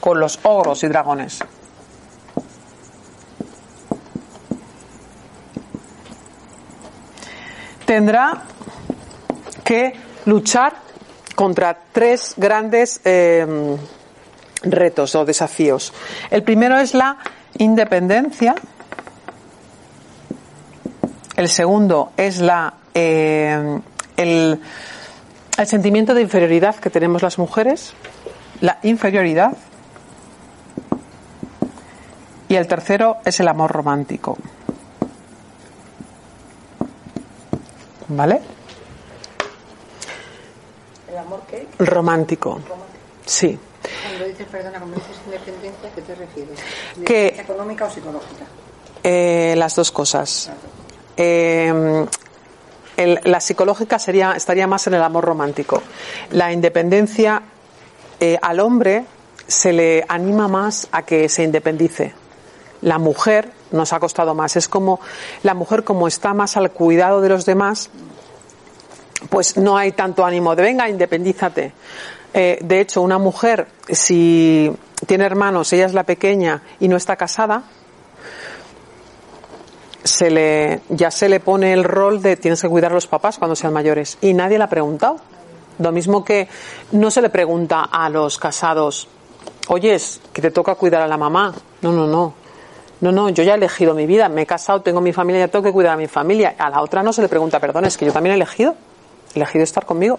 con 0.00 0.20
los 0.20 0.38
ogros 0.42 0.82
y 0.84 0.88
dragones. 0.88 1.40
Tendrá 7.86 8.42
que 9.64 9.92
luchar 10.26 10.74
contra 11.34 11.76
tres 11.92 12.34
grandes 12.36 13.00
eh, 13.04 13.76
retos 14.62 15.14
o 15.14 15.24
desafíos. 15.24 15.92
El 16.30 16.42
primero 16.42 16.78
es 16.78 16.94
la 16.94 17.16
independencia. 17.58 18.54
El 21.36 21.48
segundo 21.48 22.12
es 22.16 22.40
la 22.40 22.74
eh, 22.94 23.80
el, 24.22 24.60
el 25.58 25.66
sentimiento 25.66 26.14
de 26.14 26.22
inferioridad 26.22 26.76
que 26.76 26.90
tenemos 26.90 27.22
las 27.22 27.38
mujeres, 27.38 27.92
la 28.60 28.78
inferioridad. 28.82 29.52
Y 32.48 32.56
el 32.56 32.66
tercero 32.66 33.18
es 33.24 33.38
el 33.40 33.48
amor 33.48 33.70
romántico. 33.70 34.36
¿Vale? 38.08 38.40
¿El 41.08 41.18
amor 41.18 41.42
qué? 41.48 41.66
Romántico. 41.78 42.60
Sí. 43.24 43.56
Cuando 44.08 44.24
dices, 44.26 44.46
perdona, 44.50 44.78
cuando 44.78 44.96
dices 44.96 45.16
independencia, 45.26 45.88
¿a 45.88 45.94
qué 45.94 46.02
te 46.02 46.14
refieres? 46.16 46.58
Que- 46.58 46.96
¿Independencia 46.96 47.42
económica 47.42 47.84
o 47.86 47.90
psicológica? 47.90 48.44
Eh, 49.04 49.54
las 49.56 49.76
dos 49.76 49.92
cosas. 49.92 50.50
Eh, 51.16 52.04
el- 53.02 53.20
la 53.24 53.40
psicológica 53.40 53.98
sería, 53.98 54.32
estaría 54.32 54.66
más 54.66 54.86
en 54.86 54.94
el 54.94 55.02
amor 55.02 55.24
romántico. 55.24 55.82
La 56.30 56.52
independencia 56.52 57.42
eh, 58.20 58.38
al 58.42 58.60
hombre 58.60 59.04
se 59.46 59.72
le 59.72 60.04
anima 60.08 60.46
más 60.48 60.88
a 60.92 61.02
que 61.02 61.28
se 61.28 61.42
independice. 61.42 62.12
La 62.82 62.98
mujer 62.98 63.50
nos 63.72 63.92
ha 63.92 64.00
costado 64.00 64.34
más. 64.34 64.56
Es 64.56 64.68
como 64.68 65.00
la 65.42 65.54
mujer 65.54 65.84
como 65.84 66.06
está 66.08 66.34
más 66.34 66.56
al 66.56 66.70
cuidado 66.70 67.20
de 67.20 67.28
los 67.30 67.44
demás, 67.46 67.90
pues 69.28 69.56
no 69.56 69.76
hay 69.76 69.92
tanto 69.92 70.24
ánimo 70.24 70.54
de 70.56 70.62
venga, 70.62 70.88
independízate. 70.88 71.72
Eh, 72.32 72.58
de 72.62 72.80
hecho, 72.80 73.02
una 73.02 73.18
mujer, 73.18 73.66
si 73.88 74.70
tiene 75.06 75.24
hermanos, 75.24 75.72
ella 75.72 75.86
es 75.86 75.94
la 75.94 76.04
pequeña 76.04 76.62
y 76.78 76.88
no 76.88 76.96
está 76.96 77.16
casada, 77.16 77.64
se 80.04 80.30
le, 80.30 80.80
ya 80.88 81.10
se 81.10 81.28
le 81.28 81.40
pone 81.40 81.72
el 81.72 81.84
rol 81.84 82.22
de 82.22 82.36
tienes 82.36 82.60
que 82.62 82.68
cuidar 82.68 82.92
a 82.92 82.94
los 82.94 83.06
papás 83.06 83.38
cuando 83.38 83.54
sean 83.54 83.72
mayores. 83.72 84.18
Y 84.20 84.34
nadie 84.34 84.58
le 84.58 84.64
ha 84.64 84.68
preguntado. 84.68 85.16
Lo 85.78 85.92
mismo 85.92 86.24
que 86.24 86.48
no 86.92 87.10
se 87.10 87.22
le 87.22 87.30
pregunta 87.30 87.84
a 87.84 88.08
los 88.10 88.38
casados, 88.38 89.08
oyes, 89.68 90.20
que 90.32 90.42
te 90.42 90.50
toca 90.50 90.74
cuidar 90.74 91.02
a 91.02 91.08
la 91.08 91.16
mamá. 91.16 91.54
No, 91.82 91.92
no, 91.92 92.06
no. 92.06 92.34
No, 93.00 93.12
no, 93.12 93.30
yo 93.30 93.42
ya 93.42 93.52
he 93.52 93.56
elegido 93.56 93.94
mi 93.94 94.04
vida, 94.04 94.28
me 94.28 94.42
he 94.42 94.46
casado, 94.46 94.82
tengo 94.82 95.00
mi 95.00 95.14
familia, 95.14 95.46
ya 95.46 95.48
tengo 95.48 95.62
que 95.62 95.72
cuidar 95.72 95.94
a 95.94 95.96
mi 95.96 96.06
familia. 96.06 96.54
A 96.58 96.68
la 96.68 96.82
otra 96.82 97.02
no 97.02 97.14
se 97.14 97.22
le 97.22 97.28
pregunta, 97.28 97.58
perdón, 97.58 97.86
es 97.86 97.96
que 97.96 98.04
yo 98.04 98.12
también 98.12 98.34
he 98.34 98.36
elegido. 98.36 98.74
He 99.34 99.38
elegido 99.38 99.64
estar 99.64 99.86
conmigo. 99.86 100.18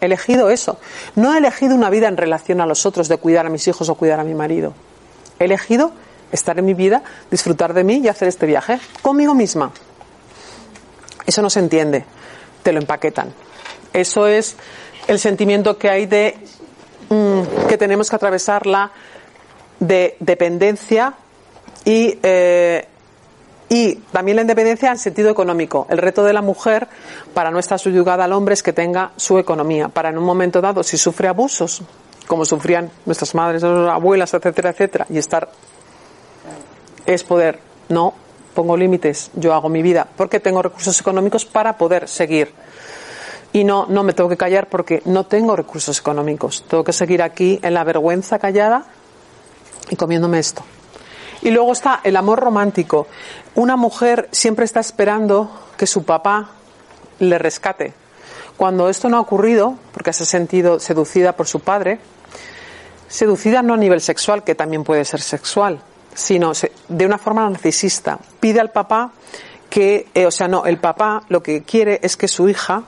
He 0.00 0.06
elegido 0.06 0.50
eso. 0.50 0.78
No 1.16 1.34
he 1.34 1.38
elegido 1.38 1.74
una 1.74 1.90
vida 1.90 2.06
en 2.06 2.16
relación 2.16 2.60
a 2.60 2.66
los 2.66 2.86
otros, 2.86 3.08
de 3.08 3.16
cuidar 3.16 3.46
a 3.46 3.50
mis 3.50 3.66
hijos 3.66 3.88
o 3.88 3.96
cuidar 3.96 4.20
a 4.20 4.24
mi 4.24 4.34
marido. 4.34 4.72
He 5.40 5.46
elegido 5.46 5.90
estar 6.32 6.58
en 6.58 6.64
mi 6.64 6.74
vida, 6.74 7.02
disfrutar 7.30 7.74
de 7.74 7.84
mí 7.84 7.96
y 7.98 8.08
hacer 8.08 8.28
este 8.28 8.46
viaje 8.46 8.78
conmigo 9.02 9.34
misma. 9.34 9.72
Eso 11.26 11.42
no 11.42 11.50
se 11.50 11.60
entiende. 11.60 12.04
Te 12.62 12.72
lo 12.72 12.80
empaquetan. 12.80 13.32
Eso 13.92 14.26
es 14.26 14.56
el 15.08 15.18
sentimiento 15.18 15.78
que 15.78 15.88
hay 15.88 16.06
de 16.06 16.36
mm, 17.08 17.68
que 17.68 17.78
tenemos 17.78 18.10
que 18.10 18.16
atravesar 18.16 18.66
la 18.66 18.92
de 19.78 20.16
dependencia 20.20 21.14
y, 21.84 22.18
eh, 22.22 22.86
y 23.68 23.94
también 24.12 24.36
la 24.36 24.42
independencia 24.42 24.90
en 24.90 24.98
sentido 24.98 25.30
económico. 25.30 25.86
El 25.88 25.98
reto 25.98 26.22
de 26.22 26.32
la 26.32 26.42
mujer 26.42 26.88
para 27.32 27.50
no 27.50 27.58
estar 27.58 27.78
subyugada 27.78 28.24
al 28.24 28.32
hombre 28.32 28.54
es 28.54 28.62
que 28.62 28.72
tenga 28.72 29.12
su 29.16 29.38
economía, 29.38 29.88
para 29.88 30.10
en 30.10 30.18
un 30.18 30.24
momento 30.24 30.60
dado, 30.60 30.82
si 30.82 30.98
sufre 30.98 31.28
abusos, 31.28 31.82
como 32.26 32.44
sufrían 32.44 32.90
nuestras 33.06 33.34
madres, 33.34 33.62
nuestras 33.62 33.94
abuelas, 33.94 34.32
etcétera, 34.34 34.70
etcétera, 34.70 35.06
y 35.08 35.18
estar 35.18 35.50
es 37.06 37.24
poder, 37.24 37.60
no, 37.88 38.14
pongo 38.54 38.76
límites, 38.76 39.30
yo 39.34 39.54
hago 39.54 39.68
mi 39.68 39.82
vida, 39.82 40.06
porque 40.16 40.40
tengo 40.40 40.62
recursos 40.62 41.00
económicos 41.00 41.44
para 41.44 41.76
poder 41.76 42.08
seguir. 42.08 42.52
Y 43.52 43.64
no, 43.64 43.86
no 43.88 44.04
me 44.04 44.12
tengo 44.12 44.28
que 44.28 44.36
callar 44.36 44.68
porque 44.68 45.02
no 45.06 45.26
tengo 45.26 45.56
recursos 45.56 45.98
económicos. 45.98 46.64
Tengo 46.68 46.84
que 46.84 46.92
seguir 46.92 47.20
aquí 47.20 47.58
en 47.62 47.74
la 47.74 47.82
vergüenza 47.82 48.38
callada 48.38 48.84
y 49.88 49.96
comiéndome 49.96 50.38
esto. 50.38 50.62
Y 51.42 51.50
luego 51.50 51.72
está 51.72 52.00
el 52.04 52.16
amor 52.16 52.38
romántico. 52.38 53.08
Una 53.54 53.76
mujer 53.76 54.28
siempre 54.30 54.64
está 54.64 54.78
esperando 54.78 55.50
que 55.76 55.86
su 55.86 56.04
papá 56.04 56.50
le 57.18 57.38
rescate. 57.38 57.92
Cuando 58.56 58.88
esto 58.88 59.08
no 59.08 59.16
ha 59.16 59.20
ocurrido, 59.20 59.76
porque 59.92 60.12
se 60.12 60.24
ha 60.24 60.26
sentido 60.26 60.78
seducida 60.78 61.32
por 61.32 61.48
su 61.48 61.60
padre, 61.60 61.98
seducida 63.08 63.62
no 63.62 63.74
a 63.74 63.78
nivel 63.78 64.00
sexual, 64.00 64.44
que 64.44 64.54
también 64.54 64.84
puede 64.84 65.04
ser 65.04 65.22
sexual, 65.22 65.80
sino 66.14 66.52
de 66.88 67.06
una 67.06 67.18
forma 67.18 67.48
narcisista. 67.48 68.18
Pide 68.40 68.60
al 68.60 68.70
papá 68.70 69.12
que, 69.68 70.08
eh, 70.14 70.26
o 70.26 70.30
sea, 70.30 70.48
no, 70.48 70.64
el 70.66 70.78
papá 70.78 71.22
lo 71.28 71.42
que 71.42 71.62
quiere 71.62 72.00
es 72.02 72.16
que 72.16 72.28
su 72.28 72.48
hija 72.48 72.82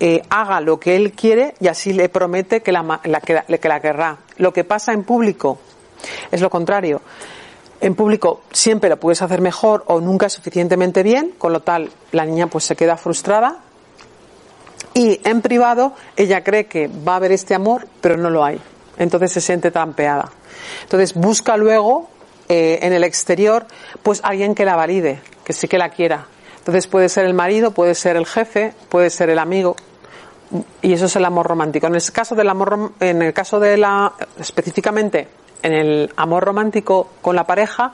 eh, 0.00 0.22
haga 0.28 0.60
lo 0.60 0.80
que 0.80 0.96
él 0.96 1.12
quiere 1.12 1.54
y 1.60 1.68
así 1.68 1.92
le 1.92 2.08
promete 2.08 2.62
que 2.62 2.72
la, 2.72 3.00
que, 3.24 3.58
que 3.58 3.68
la 3.68 3.80
querrá. 3.80 4.18
Lo 4.38 4.52
que 4.52 4.64
pasa 4.64 4.92
en 4.92 5.04
público 5.04 5.58
es 6.30 6.40
lo 6.40 6.50
contrario. 6.50 7.00
En 7.80 7.94
público 7.94 8.42
siempre 8.50 8.88
lo 8.88 8.98
puedes 8.98 9.20
hacer 9.22 9.40
mejor 9.40 9.84
o 9.86 10.00
nunca 10.00 10.28
suficientemente 10.28 11.02
bien, 11.02 11.34
con 11.36 11.52
lo 11.52 11.60
tal 11.60 11.90
la 12.12 12.24
niña 12.24 12.46
pues 12.46 12.64
se 12.64 12.76
queda 12.76 12.96
frustrada. 12.96 13.58
Y 14.94 15.20
en 15.24 15.42
privado 15.42 15.92
ella 16.16 16.42
cree 16.42 16.66
que 16.66 16.88
va 16.88 17.14
a 17.14 17.16
haber 17.16 17.32
este 17.32 17.54
amor, 17.54 17.86
pero 18.00 18.16
no 18.16 18.30
lo 18.30 18.44
hay. 18.44 18.60
Entonces 18.96 19.32
se 19.32 19.40
siente 19.40 19.70
trampeada. 19.70 20.30
Entonces 20.82 21.14
busca 21.14 21.56
luego 21.56 22.08
eh, 22.48 22.78
en 22.82 22.92
el 22.92 23.04
exterior 23.04 23.66
pues 24.02 24.20
alguien 24.22 24.54
que 24.54 24.64
la 24.64 24.76
valide, 24.76 25.20
que 25.44 25.52
sí 25.52 25.68
que 25.68 25.78
la 25.78 25.90
quiera. 25.90 26.26
Entonces 26.58 26.86
puede 26.86 27.08
ser 27.08 27.26
el 27.26 27.34
marido, 27.34 27.72
puede 27.72 27.94
ser 27.94 28.16
el 28.16 28.26
jefe, 28.26 28.72
puede 28.88 29.10
ser 29.10 29.28
el 29.30 29.38
amigo, 29.38 29.76
y 30.82 30.92
eso 30.92 31.06
es 31.06 31.16
el 31.16 31.24
amor 31.24 31.46
romántico. 31.46 31.86
En 31.86 31.94
el 31.94 32.12
caso 32.12 32.34
del 32.34 32.48
amor, 32.48 32.92
en 33.00 33.22
el 33.22 33.32
caso 33.32 33.58
de 33.60 33.76
la, 33.76 34.12
específicamente 34.38 35.28
en 35.62 35.72
el 35.72 36.12
amor 36.16 36.44
romántico 36.44 37.08
con 37.22 37.36
la 37.36 37.44
pareja, 37.44 37.92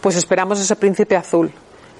pues 0.00 0.16
esperamos 0.16 0.60
ese 0.60 0.76
príncipe 0.76 1.16
azul 1.16 1.52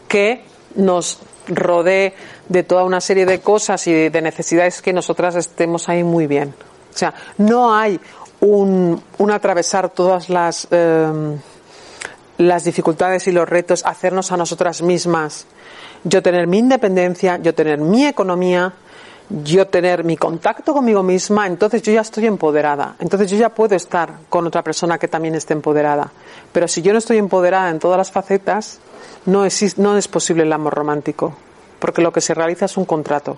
que 0.09 0.45
nos 0.75 1.21
rodee 1.47 2.15
de 2.49 2.63
toda 2.63 2.85
una 2.85 3.01
serie 3.01 3.27
de 3.27 3.41
cosas 3.41 3.87
y 3.87 4.09
de 4.09 4.23
necesidades 4.23 4.83
que 4.83 4.93
nosotras 4.93 5.37
estemos 5.37 5.89
ahí 5.89 6.03
muy 6.05 6.27
bien. 6.27 6.55
O 6.93 6.99
sea, 6.99 7.15
no 7.39 7.75
hay 7.75 7.99
un, 8.41 9.03
un 9.19 9.31
atravesar 9.31 9.91
todas 9.91 10.29
las, 10.29 10.67
eh, 10.71 11.37
las 12.49 12.65
dificultades 12.65 13.27
y 13.29 13.33
los 13.33 13.49
retos, 13.49 13.85
hacernos 13.85 14.33
a 14.33 14.37
nosotras 14.37 14.83
mismas, 14.83 15.47
yo 16.05 16.23
tener 16.23 16.47
mi 16.47 16.59
independencia, 16.59 17.39
yo 17.39 17.55
tener 17.55 17.79
mi 17.79 18.07
economía, 18.07 18.73
yo 19.31 19.67
tener 19.67 20.05
mi 20.05 20.17
contacto 20.17 20.75
conmigo 20.75 21.03
misma, 21.03 21.47
entonces 21.47 21.83
yo 21.83 21.93
ya 21.93 22.03
estoy 22.03 22.27
empoderada. 22.27 22.97
Entonces 22.99 23.31
yo 23.31 23.37
ya 23.37 23.49
puedo 23.49 23.75
estar 23.75 24.13
con 24.29 24.47
otra 24.47 24.63
persona 24.63 24.99
que 24.99 25.09
también 25.09 25.35
esté 25.35 25.55
empoderada. 25.55 26.13
Pero 26.53 26.69
si 26.69 26.83
yo 26.83 26.93
no 26.93 26.99
estoy 26.99 27.19
empoderada 27.19 27.71
en 27.71 27.79
todas 27.79 27.97
las 27.97 28.11
facetas, 28.11 28.79
no, 29.25 29.47
no 29.77 29.97
es 29.97 30.09
posible 30.09 30.43
el 30.43 30.53
amor 30.53 30.75
romántico. 30.75 31.35
Porque 31.79 32.03
lo 32.03 32.13
que 32.13 32.21
se 32.21 32.35
realiza 32.35 32.67
es 32.67 32.77
un 32.77 32.85
contrato. 32.85 33.37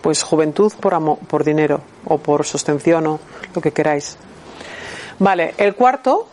Pues 0.00 0.22
juventud 0.22 0.72
por, 0.80 0.94
amor, 0.94 1.18
por 1.18 1.44
dinero 1.44 1.80
o 2.04 2.18
por 2.18 2.44
sostención 2.44 3.06
o 3.06 3.20
lo 3.54 3.60
que 3.60 3.72
queráis. 3.72 4.16
Vale, 5.18 5.54
el 5.58 5.74
cuarto, 5.74 6.28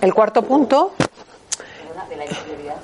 el 0.00 0.14
cuarto 0.14 0.42
punto. 0.42 0.92
¿De 2.08 2.16
la 2.16 2.24
inferioridad 2.24 2.76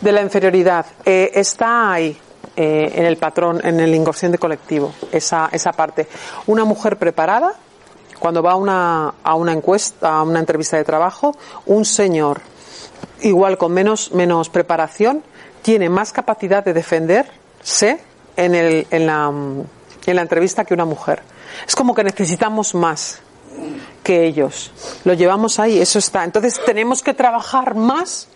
De 0.00 0.12
la 0.12 0.22
inferioridad. 0.22 0.86
Eh, 1.04 1.30
está 1.34 1.92
ahí 1.92 2.16
eh, 2.56 2.92
en 2.94 3.06
el 3.06 3.16
patrón, 3.16 3.60
en 3.64 3.80
el 3.80 3.94
inconsciente 3.94 4.38
colectivo, 4.38 4.92
esa, 5.12 5.48
esa 5.52 5.72
parte. 5.72 6.06
Una 6.46 6.64
mujer 6.64 6.96
preparada, 6.96 7.54
cuando 8.18 8.42
va 8.42 8.52
a 8.52 8.56
una, 8.56 9.14
a 9.22 9.34
una 9.34 9.52
encuesta, 9.52 10.18
a 10.18 10.22
una 10.22 10.40
entrevista 10.40 10.76
de 10.76 10.84
trabajo, 10.84 11.36
un 11.66 11.84
señor 11.84 12.40
igual 13.20 13.58
con 13.58 13.72
menos, 13.72 14.12
menos 14.12 14.48
preparación 14.48 15.22
tiene 15.62 15.88
más 15.88 16.12
capacidad 16.12 16.64
de 16.64 16.72
defenderse 16.72 18.00
en, 18.36 18.54
el, 18.54 18.86
en, 18.90 19.06
la, 19.06 19.26
en 19.26 20.16
la 20.16 20.22
entrevista 20.22 20.64
que 20.64 20.74
una 20.74 20.84
mujer. 20.84 21.22
Es 21.66 21.74
como 21.74 21.94
que 21.94 22.04
necesitamos 22.04 22.74
más 22.74 23.20
que 24.02 24.24
ellos. 24.24 24.70
Lo 25.04 25.14
llevamos 25.14 25.58
ahí, 25.58 25.78
eso 25.78 25.98
está. 25.98 26.24
Entonces 26.24 26.60
tenemos 26.64 27.02
que 27.02 27.14
trabajar 27.14 27.74
más 27.74 28.28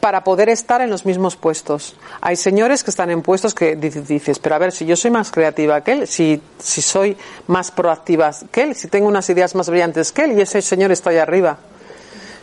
para 0.00 0.24
poder 0.24 0.48
estar 0.48 0.80
en 0.80 0.90
los 0.90 1.04
mismos 1.04 1.36
puestos. 1.36 1.96
Hay 2.20 2.36
señores 2.36 2.84
que 2.84 2.90
están 2.90 3.10
en 3.10 3.22
puestos 3.22 3.54
que 3.54 3.76
dices, 3.76 4.38
pero 4.38 4.54
a 4.54 4.58
ver, 4.58 4.72
si 4.72 4.86
yo 4.86 4.96
soy 4.96 5.10
más 5.10 5.30
creativa 5.30 5.80
que 5.82 5.92
él, 5.92 6.06
si, 6.06 6.40
si 6.58 6.82
soy 6.82 7.16
más 7.48 7.70
proactiva 7.70 8.30
que 8.50 8.62
él, 8.62 8.74
si 8.74 8.88
tengo 8.88 9.08
unas 9.08 9.28
ideas 9.30 9.54
más 9.54 9.68
brillantes 9.68 10.12
que 10.12 10.24
él 10.24 10.38
y 10.38 10.42
ese 10.42 10.62
señor 10.62 10.92
está 10.92 11.10
ahí 11.10 11.18
arriba. 11.18 11.58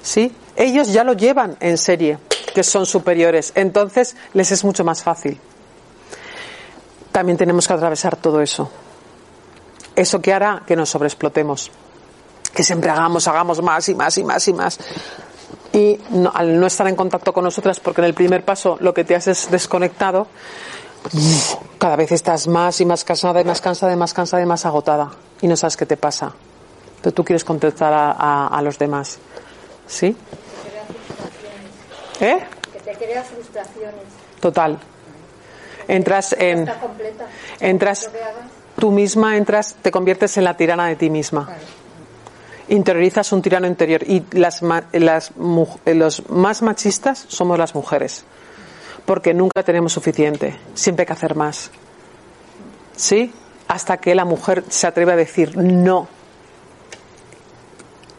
¿Sí? 0.01 0.35
Ellos 0.55 0.91
ya 0.91 1.03
lo 1.03 1.13
llevan 1.13 1.55
en 1.61 1.77
serie, 1.77 2.17
que 2.53 2.63
son 2.63 2.85
superiores. 2.85 3.53
Entonces 3.55 4.15
les 4.33 4.51
es 4.51 4.63
mucho 4.65 4.83
más 4.83 5.01
fácil. 5.01 5.39
También 7.13 7.37
tenemos 7.37 7.67
que 7.67 7.73
atravesar 7.73 8.17
todo 8.17 8.41
eso. 8.41 8.69
Eso 9.95 10.21
que 10.21 10.33
hará 10.33 10.63
que 10.67 10.75
nos 10.75 10.89
sobreexplotemos. 10.89 11.71
Que 12.53 12.63
siempre 12.63 12.89
hagamos, 12.89 13.27
hagamos 13.27 13.61
más 13.61 13.89
y 13.89 13.95
más 13.95 14.17
y 14.17 14.23
más 14.23 14.47
y 14.47 14.53
más 14.53 14.79
y 15.73 15.99
al 16.33 16.59
no 16.59 16.67
estar 16.67 16.87
en 16.87 16.95
contacto 16.95 17.33
con 17.33 17.43
nosotras, 17.43 17.79
porque 17.79 18.01
en 18.01 18.05
el 18.05 18.13
primer 18.13 18.45
paso 18.45 18.77
lo 18.79 18.93
que 18.93 19.03
te 19.03 19.15
haces 19.15 19.49
desconectado, 19.49 20.27
cada 21.79 21.95
vez 21.95 22.11
estás 22.11 22.47
más 22.47 22.79
y 22.79 22.85
más 22.85 23.03
cansada 23.03 23.41
y 23.41 23.43
más 23.43 23.59
cansada 23.59 23.91
y 23.91 23.95
más 23.95 24.13
cansada 24.13 24.43
y 24.43 24.45
más 24.45 24.65
agotada 24.65 25.11
y 25.41 25.47
no 25.47 25.57
sabes 25.57 25.75
qué 25.75 25.85
te 25.85 25.97
pasa. 25.97 26.31
Pero 27.01 27.13
tú 27.13 27.25
quieres 27.25 27.43
contestar 27.43 27.91
a, 27.91 28.47
a, 28.47 28.61
los 28.61 28.79
demás. 28.79 29.17
¿Sí? 29.87 30.15
¿Eh? 32.21 32.39
Que 32.71 32.79
te 32.79 32.93
crea 32.93 33.23
frustraciones. 33.23 34.05
Total. 34.39 34.79
Entras 35.89 36.33
en. 36.39 36.71
Entras. 37.59 38.09
Tú 38.79 38.91
misma 38.91 39.35
entras, 39.35 39.75
te 39.81 39.91
conviertes 39.91 40.37
en 40.37 40.45
la 40.45 40.55
tirana 40.55 40.87
de 40.87 40.95
ti 40.95 41.09
misma 41.09 41.49
interiorizas 42.69 43.31
un 43.31 43.41
tirano 43.41 43.67
interior 43.67 44.03
y 44.03 44.23
las, 44.31 44.61
las, 44.91 45.31
los 45.85 46.29
más 46.29 46.61
machistas 46.61 47.25
somos 47.27 47.57
las 47.57 47.75
mujeres 47.75 48.25
porque 49.05 49.33
nunca 49.33 49.63
tenemos 49.63 49.93
suficiente, 49.93 50.55
siempre 50.73 51.03
hay 51.03 51.07
que 51.07 51.13
hacer 51.13 51.35
más. 51.35 51.71
¿Sí? 52.95 53.33
Hasta 53.67 53.97
que 53.97 54.15
la 54.15 54.25
mujer 54.25 54.63
se 54.69 54.87
atreve 54.87 55.13
a 55.13 55.15
decir, 55.15 55.57
no, 55.57 56.07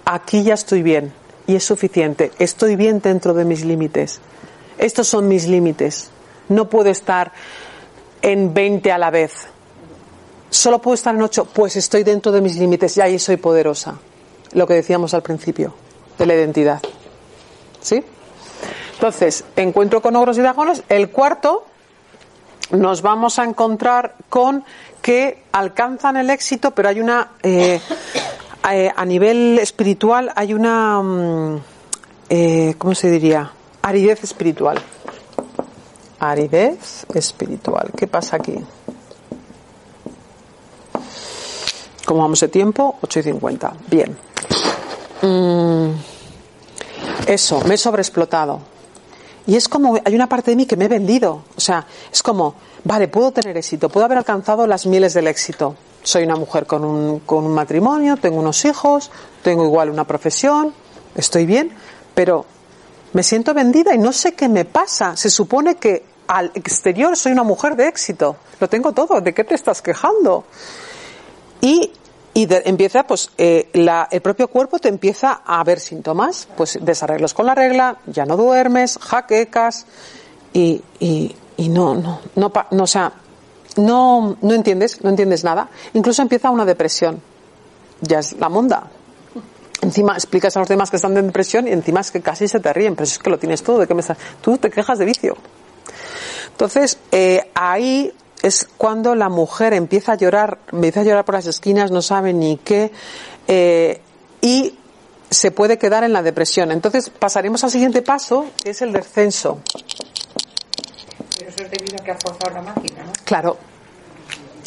aquí 0.05 0.43
ya 0.43 0.55
estoy 0.55 0.83
bien 0.83 1.13
y 1.47 1.57
es 1.57 1.65
suficiente, 1.65 2.33
estoy 2.39 2.77
bien 2.77 3.01
dentro 3.01 3.35
de 3.35 3.45
mis 3.45 3.65
límites. 3.65 4.21
Estos 4.79 5.07
son 5.07 5.29
mis 5.29 5.47
límites. 5.47 6.11
No 6.49 6.69
puedo 6.69 6.91
estar 6.91 7.33
en 8.21 8.53
20 8.53 8.91
a 8.91 8.99
la 8.99 9.11
vez. 9.11 9.33
Solo 10.51 10.81
puedo 10.81 10.95
estar 10.95 11.15
en 11.15 11.23
8, 11.23 11.49
pues 11.53 11.77
estoy 11.77 12.03
dentro 12.03 12.33
de 12.33 12.41
mis 12.41 12.57
límites 12.57 12.97
y 12.97 13.01
ahí 13.01 13.19
soy 13.19 13.37
poderosa 13.37 13.99
lo 14.55 14.67
que 14.67 14.75
decíamos 14.75 15.15
al 15.15 15.23
principio, 15.23 15.75
de 16.19 16.27
la 16.27 16.35
identidad. 16.35 16.81
¿Sí? 17.81 18.03
Entonces, 18.95 19.45
encuentro 19.57 20.01
con 20.01 20.17
ogros 20.17 20.39
y 20.39 20.41
dragones. 20.41 20.83
El 20.89 21.11
cuarto, 21.11 21.67
nos 22.71 23.03
vamos 23.03 23.39
a 23.39 23.45
encontrar 23.45 24.15
con 24.29 24.65
que 25.03 25.43
alcanzan 25.53 26.17
el 26.17 26.31
éxito, 26.31 26.71
pero 26.71 26.89
hay 26.89 27.01
una. 27.01 27.33
Eh, 27.43 27.81
eh, 28.73 28.91
a 28.95 29.05
nivel 29.05 29.59
espiritual 29.59 30.33
hay 30.35 30.55
una. 30.55 31.03
Mm, 31.03 31.61
eh, 32.31 32.75
¿cómo 32.79 32.95
se 32.95 33.11
diría? 33.11 33.51
Aridez 33.83 34.25
espiritual. 34.25 34.81
Aridez 36.21 37.05
espiritual. 37.13 37.91
¿Qué 37.97 38.07
pasa 38.07 38.37
aquí? 38.37 38.57
¿Cómo 42.05 42.21
vamos 42.21 42.41
de 42.41 42.49
tiempo? 42.49 42.97
8 43.03 43.21
y 43.21 43.23
50. 43.23 43.73
Bien. 43.91 44.17
Mm, 45.23 45.91
eso, 47.27 47.61
me 47.67 47.75
he 47.75 47.79
sobreexplotado. 47.79 48.61
Y 49.47 49.57
es 49.57 49.69
como, 49.69 49.99
hay 50.03 50.15
una 50.15 50.29
parte 50.29 50.51
de 50.51 50.57
mí 50.57 50.67
que 50.67 50.77
me 50.77 50.87
he 50.87 50.89
vendido. 50.89 51.45
O 51.57 51.61
sea, 51.61 51.87
es 52.13 52.23
como, 52.23 52.55
vale, 52.85 53.09
puedo 53.09 53.31
tener 53.33 53.57
éxito, 53.57 53.89
puedo 53.89 54.05
haber 54.05 54.19
alcanzado 54.19 54.67
las 54.67 54.87
mieles 54.87 55.15
del 55.15 55.27
éxito. 55.27 55.77
Soy 56.03 56.25
una 56.25 56.37
mujer 56.37 56.67
con 56.67 56.85
un, 56.85 57.21
con 57.21 57.45
un 57.45 57.53
matrimonio, 57.53 58.17
tengo 58.17 58.39
unos 58.39 58.65
hijos, 58.65 59.11
tengo 59.43 59.65
igual 59.65 59.89
una 59.89 60.05
profesión, 60.05 60.75
estoy 61.15 61.47
bien, 61.47 61.71
pero 62.15 62.45
me 63.15 63.23
siento 63.23 63.55
vendida 63.55 63.95
y 63.95 63.99
no 63.99 64.13
sé 64.13 64.35
qué 64.35 64.49
me 64.49 64.65
pasa. 64.65 65.17
Se 65.17 65.31
supone 65.31 65.77
que 65.77 66.05
al 66.27 66.51
exterior 66.55 67.17
soy 67.17 67.33
una 67.33 67.43
mujer 67.43 67.77
de 67.77 67.89
éxito. 67.89 68.37
Lo 68.61 68.69
tengo 68.69 68.93
todo. 68.93 69.21
¿De 69.21 69.33
qué 69.33 69.45
te 69.45 69.55
estás 69.55 69.83
quejando? 69.83 70.45
Y, 71.65 71.91
empieza, 72.35 73.07
pues, 73.07 73.31
eh, 73.39 73.71
la- 73.73 74.07
el 74.11 74.21
propio 74.21 74.49
cuerpo 74.49 74.79
te 74.79 74.89
empieza 74.91 75.41
a 75.47 75.65
ver 75.65 75.81
síntomas. 75.81 76.47
Pues 76.59 76.79
desarreglos 76.83 77.33
con 77.33 77.47
la 77.47 77.55
regla, 77.55 77.97
ya 78.07 78.27
no 78.27 78.37
duermes, 78.37 78.99
jaquecas 79.01 79.87
y, 80.53 80.83
y, 81.01 81.35
y 81.57 81.69
no, 81.71 81.95
no, 81.95 82.21
no, 82.37 82.53
no, 82.71 82.83
o 82.83 82.87
sea, 82.87 83.13
no, 83.77 84.37
no 84.43 84.53
entiendes, 84.55 85.03
no 85.03 85.09
entiendes 85.09 85.43
nada. 85.43 85.71
Incluso 85.95 86.21
empieza 86.21 86.51
una 86.51 86.67
depresión. 86.67 87.23
Ya 88.03 88.19
es 88.19 88.35
la 88.35 88.51
monda. 88.51 88.91
Encima 89.81 90.13
explicas 90.13 90.55
a 90.59 90.61
los 90.61 90.69
demás 90.69 90.91
que 90.91 90.97
están 90.97 91.17
en 91.17 91.27
depresión 91.29 91.67
y 91.67 91.71
encima 91.71 92.01
es 92.01 92.11
que 92.11 92.21
casi 92.21 92.47
se 92.47 92.61
te 92.61 92.73
ríen, 92.75 92.95
pero 92.95 93.05
es 93.05 93.19
que 93.19 93.31
lo 93.31 93.39
tienes 93.39 93.63
todo, 93.63 93.79
¿de 93.79 93.87
qué 93.87 93.95
me 93.95 94.01
estás? 94.03 94.19
Tú 94.43 94.59
te 94.59 94.69
quejas 94.69 94.99
de 94.99 95.07
vicio. 95.07 95.35
Entonces, 96.51 96.99
eh, 97.11 97.51
ahí 97.55 98.13
es 98.45 98.69
cuando 98.77 99.15
la 99.15 99.31
mujer 99.31 99.73
empieza 99.73 100.13
a 100.13 100.15
llorar, 100.17 100.59
empieza 100.71 101.01
a 101.01 101.05
llorar 101.05 101.25
por 101.25 101.35
las 101.35 101.47
esquinas, 101.47 101.91
no 101.91 102.03
sabe 102.03 102.35
ni 102.35 102.59
qué, 102.59 102.93
eh, 103.49 104.03
y 104.43 104.79
se 105.31 105.51
puede 105.51 105.79
quedar 105.79 106.05
en 106.05 106.13
la 106.13 106.23
depresión. 106.23 106.71
Entonces, 106.71 107.09
pasaremos 107.09 107.65
al 107.65 107.71
siguiente 107.71 108.03
paso, 108.03 108.47
que 108.63 108.71
es 108.71 108.83
el 108.83 108.93
descenso. 108.93 109.61
Pero 111.39 111.49
eso 111.49 111.63
es 111.63 111.71
debido 111.71 111.97
a 111.99 112.05
que 112.05 112.11
ha 112.11 112.19
forzado 112.19 112.55
la 112.55 112.63
máquina, 112.63 113.05
¿no? 113.05 113.13
Claro, 113.25 113.57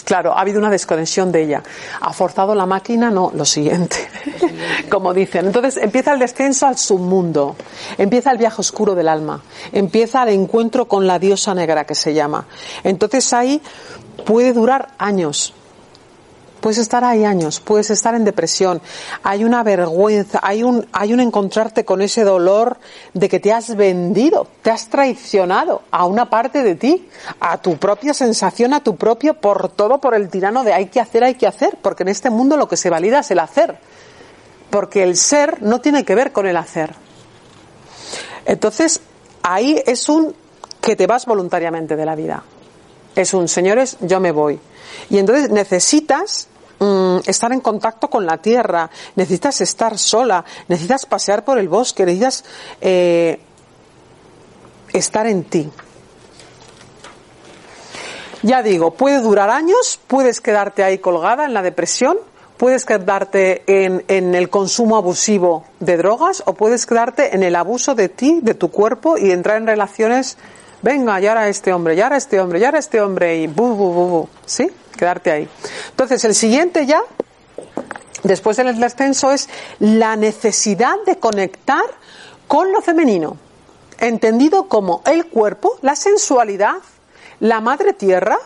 claro, 0.07 0.31
ha 0.31 0.39
habido 0.39 0.59
una 0.59 0.69
desconexión 0.69 1.33
de 1.33 1.43
ella. 1.43 1.63
¿Ha 1.99 2.13
forzado 2.13 2.55
la 2.55 2.65
máquina? 2.65 3.11
No, 3.11 3.29
lo 3.35 3.43
siguiente, 3.43 3.97
como 4.89 5.13
dicen. 5.13 5.47
Entonces 5.47 5.75
empieza 5.75 6.13
el 6.13 6.19
descenso 6.19 6.65
al 6.65 6.77
submundo, 6.77 7.57
empieza 7.97 8.31
el 8.31 8.37
viaje 8.37 8.61
oscuro 8.61 8.95
del 8.95 9.09
alma, 9.09 9.43
empieza 9.73 10.23
el 10.23 10.29
encuentro 10.29 10.87
con 10.87 11.05
la 11.05 11.19
diosa 11.19 11.53
negra 11.53 11.83
que 11.83 11.93
se 11.93 12.13
llama. 12.13 12.45
Entonces 12.85 13.33
ahí 13.33 13.61
puede 14.25 14.53
durar 14.53 14.93
años. 14.97 15.53
Puedes 16.61 16.79
estar 16.79 17.03
ahí 17.03 17.23
años, 17.23 17.59
puedes 17.59 17.89
estar 17.91 18.15
en 18.15 18.25
depresión, 18.25 18.81
hay 19.23 19.43
una 19.43 19.63
vergüenza, 19.63 20.39
hay 20.41 20.63
un, 20.63 20.87
hay 20.91 21.13
un 21.13 21.19
encontrarte 21.19 21.85
con 21.85 22.01
ese 22.01 22.23
dolor 22.23 22.77
de 23.13 23.29
que 23.29 23.39
te 23.39 23.53
has 23.53 23.75
vendido, 23.75 24.47
te 24.61 24.71
has 24.71 24.89
traicionado 24.89 25.83
a 25.91 26.05
una 26.05 26.29
parte 26.29 26.63
de 26.63 26.75
ti, 26.75 27.07
a 27.39 27.57
tu 27.59 27.77
propia 27.77 28.13
sensación, 28.13 28.73
a 28.73 28.83
tu 28.83 28.95
propio, 28.95 29.35
por 29.35 29.69
todo 29.69 29.99
por 29.99 30.15
el 30.15 30.29
tirano 30.29 30.63
de 30.63 30.73
hay 30.73 30.87
que 30.87 30.99
hacer, 30.99 31.23
hay 31.23 31.35
que 31.35 31.47
hacer, 31.47 31.77
porque 31.81 32.03
en 32.03 32.09
este 32.09 32.29
mundo 32.29 32.57
lo 32.57 32.67
que 32.67 32.77
se 32.77 32.89
valida 32.89 33.19
es 33.19 33.31
el 33.31 33.39
hacer, 33.39 33.77
porque 34.69 35.03
el 35.03 35.15
ser 35.15 35.61
no 35.61 35.79
tiene 35.79 36.03
que 36.03 36.15
ver 36.15 36.31
con 36.31 36.47
el 36.47 36.57
hacer. 36.57 36.93
Entonces, 38.45 39.01
ahí 39.43 39.81
es 39.85 40.09
un 40.09 40.33
que 40.81 40.95
te 40.95 41.05
vas 41.05 41.25
voluntariamente 41.25 41.95
de 41.95 42.05
la 42.05 42.15
vida. 42.15 42.43
Es 43.15 43.33
un, 43.33 43.47
señores, 43.47 43.97
yo 44.01 44.19
me 44.19 44.31
voy. 44.31 44.59
Y 45.09 45.17
entonces 45.17 45.49
necesitas 45.49 46.47
mm, 46.79 47.17
estar 47.25 47.51
en 47.51 47.61
contacto 47.61 48.09
con 48.09 48.25
la 48.25 48.37
tierra, 48.37 48.89
necesitas 49.15 49.61
estar 49.61 49.97
sola, 49.97 50.43
necesitas 50.67 51.05
pasear 51.05 51.43
por 51.43 51.57
el 51.57 51.69
bosque, 51.69 52.05
necesitas 52.05 52.43
eh, 52.81 53.39
estar 54.93 55.27
en 55.27 55.43
ti. 55.43 55.69
Ya 58.43 58.61
digo, 58.61 58.91
puede 58.91 59.19
durar 59.19 59.49
años, 59.49 59.99
puedes 60.07 60.41
quedarte 60.41 60.83
ahí 60.83 60.99
colgada 60.99 61.45
en 61.45 61.53
la 61.53 61.61
depresión, 61.61 62.17
puedes 62.57 62.85
quedarte 62.85 63.63
en, 63.67 64.35
el 64.35 64.49
consumo 64.49 64.97
abusivo 64.97 65.65
de 65.79 65.97
drogas 65.97 66.43
o 66.45 66.53
puedes 66.53 66.85
quedarte 66.85 67.35
en 67.35 67.43
el 67.43 67.55
abuso 67.55 67.95
de 67.95 68.09
ti, 68.09 68.39
de 68.41 68.53
tu 68.53 68.69
cuerpo 68.69 69.17
y 69.17 69.31
entrar 69.31 69.57
en 69.57 69.67
relaciones, 69.67 70.37
venga, 70.81 71.19
ya 71.19 71.31
ahora 71.31 71.47
este 71.47 71.73
hombre, 71.73 71.95
ya 71.95 72.05
ahora 72.05 72.17
este 72.17 72.39
hombre, 72.39 72.59
ya 72.59 72.67
ahora 72.67 72.79
este 72.79 73.01
hombre 73.01 73.37
y 73.37 73.47
bu, 73.47 73.75
bu, 73.75 73.93
bu, 73.93 74.07
bu, 74.07 74.29
¿sí? 74.45 74.71
Quedarte 74.97 75.31
ahí. 75.31 75.49
Entonces, 75.89 76.23
el 76.25 76.35
siguiente 76.35 76.85
ya, 76.85 77.01
después 78.23 78.57
del 78.57 78.79
descenso, 78.79 79.31
es 79.31 79.47
la 79.79 80.15
necesidad 80.15 80.95
de 81.05 81.17
conectar 81.17 81.85
con 82.47 82.71
lo 82.71 82.81
femenino, 82.81 83.37
entendido 83.99 84.67
como 84.67 85.01
el 85.05 85.27
cuerpo, 85.27 85.77
la 85.81 85.95
sensualidad, 85.95 86.75
la 87.39 87.61
madre 87.61 87.93
tierra, 87.93 88.37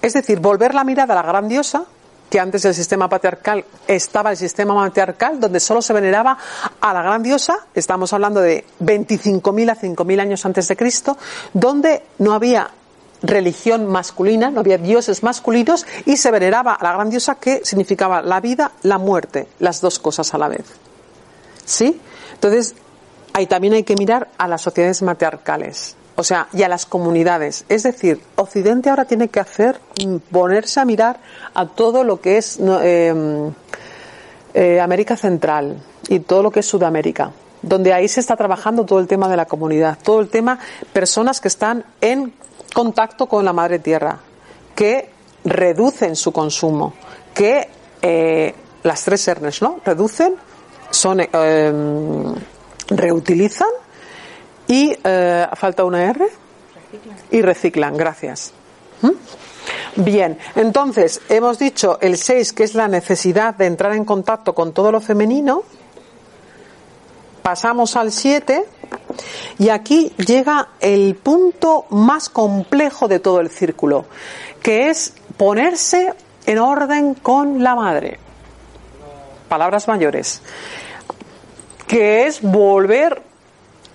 es 0.00 0.14
decir, 0.14 0.40
volver 0.40 0.74
la 0.74 0.84
mirada 0.84 1.12
a 1.14 1.16
la 1.16 1.22
gran 1.22 1.48
diosa, 1.48 1.84
que 2.32 2.40
antes 2.40 2.62
del 2.62 2.74
sistema 2.74 3.10
patriarcal 3.10 3.62
estaba 3.86 4.30
el 4.30 4.38
sistema 4.38 4.72
matriarcal, 4.72 5.38
donde 5.38 5.60
solo 5.60 5.82
se 5.82 5.92
veneraba 5.92 6.38
a 6.80 6.94
la 6.94 7.02
gran 7.02 7.22
diosa, 7.22 7.66
estamos 7.74 8.10
hablando 8.14 8.40
de 8.40 8.64
25.000 8.80 9.70
a 9.70 9.76
5.000 9.76 10.20
años 10.20 10.46
antes 10.46 10.66
de 10.66 10.74
Cristo, 10.74 11.18
donde 11.52 12.02
no 12.18 12.32
había 12.32 12.70
religión 13.22 13.86
masculina, 13.86 14.50
no 14.50 14.60
había 14.60 14.78
dioses 14.78 15.22
masculinos 15.22 15.86
y 16.06 16.16
se 16.16 16.30
veneraba 16.30 16.74
a 16.74 16.84
la 16.84 16.92
gran 16.92 17.10
diosa 17.10 17.36
que 17.36 17.60
significaba 17.64 18.22
la 18.22 18.40
vida, 18.40 18.72
la 18.82 18.98
muerte, 18.98 19.46
las 19.60 19.80
dos 19.80 19.98
cosas 19.98 20.34
a 20.34 20.38
la 20.38 20.48
vez. 20.48 20.64
¿Sí? 21.64 22.00
Entonces, 22.34 22.74
ahí 23.32 23.46
también 23.46 23.74
hay 23.74 23.84
que 23.84 23.96
mirar 23.96 24.28
a 24.38 24.48
las 24.48 24.62
sociedades 24.62 25.02
matriarcales, 25.02 25.96
o 26.16 26.24
sea, 26.24 26.48
y 26.52 26.62
a 26.62 26.68
las 26.68 26.86
comunidades. 26.86 27.64
Es 27.68 27.84
decir, 27.84 28.20
Occidente 28.36 28.90
ahora 28.90 29.04
tiene 29.04 29.28
que 29.28 29.40
hacer, 29.40 29.80
mm, 30.04 30.16
ponerse 30.30 30.80
a 30.80 30.84
mirar 30.84 31.20
a 31.54 31.66
todo 31.66 32.04
lo 32.04 32.20
que 32.20 32.38
es 32.38 32.58
eh, 32.60 33.50
eh, 34.54 34.80
América 34.80 35.16
Central 35.16 35.82
y 36.08 36.20
todo 36.20 36.42
lo 36.42 36.50
que 36.50 36.60
es 36.60 36.66
Sudamérica, 36.66 37.30
donde 37.62 37.92
ahí 37.92 38.08
se 38.08 38.20
está 38.20 38.36
trabajando 38.36 38.84
todo 38.84 38.98
el 38.98 39.06
tema 39.06 39.28
de 39.28 39.36
la 39.36 39.46
comunidad, 39.46 39.98
todo 40.02 40.20
el 40.20 40.28
tema, 40.28 40.58
personas 40.92 41.40
que 41.40 41.48
están 41.48 41.84
en 42.00 42.34
contacto 42.74 43.26
con 43.26 43.44
la 43.44 43.52
madre 43.52 43.78
tierra, 43.78 44.18
que 44.74 45.10
reducen 45.44 46.16
su 46.16 46.32
consumo, 46.32 46.94
que 47.34 47.68
eh, 48.00 48.54
las 48.82 49.04
tres 49.04 49.32
R's, 49.34 49.62
¿no? 49.62 49.80
Reducen, 49.84 50.34
son, 50.90 51.20
eh, 51.20 51.72
reutilizan 52.88 53.68
y 54.66 54.96
eh, 55.02 55.46
falta 55.54 55.84
una 55.84 56.04
R 56.04 56.26
y 57.30 57.42
reciclan. 57.42 57.96
Gracias. 57.96 58.52
¿Mm? 59.02 59.10
Bien, 59.96 60.38
entonces 60.56 61.20
hemos 61.28 61.58
dicho 61.58 61.98
el 62.00 62.16
6 62.16 62.52
que 62.52 62.64
es 62.64 62.74
la 62.74 62.88
necesidad 62.88 63.54
de 63.54 63.66
entrar 63.66 63.92
en 63.92 64.04
contacto 64.04 64.54
con 64.54 64.72
todo 64.72 64.90
lo 64.90 65.00
femenino. 65.00 65.62
Pasamos 67.42 67.96
al 67.96 68.12
7 68.12 68.64
y 69.58 69.68
aquí 69.68 70.12
llega 70.16 70.68
el 70.80 71.16
punto 71.16 71.86
más 71.90 72.28
complejo 72.28 73.08
de 73.08 73.18
todo 73.18 73.40
el 73.40 73.50
círculo, 73.50 74.06
que 74.62 74.90
es 74.90 75.14
ponerse 75.36 76.14
en 76.46 76.58
orden 76.58 77.14
con 77.14 77.62
la 77.62 77.74
madre. 77.74 78.18
Palabras 79.48 79.88
mayores. 79.88 80.40
Que 81.86 82.26
es 82.26 82.40
volver 82.42 83.22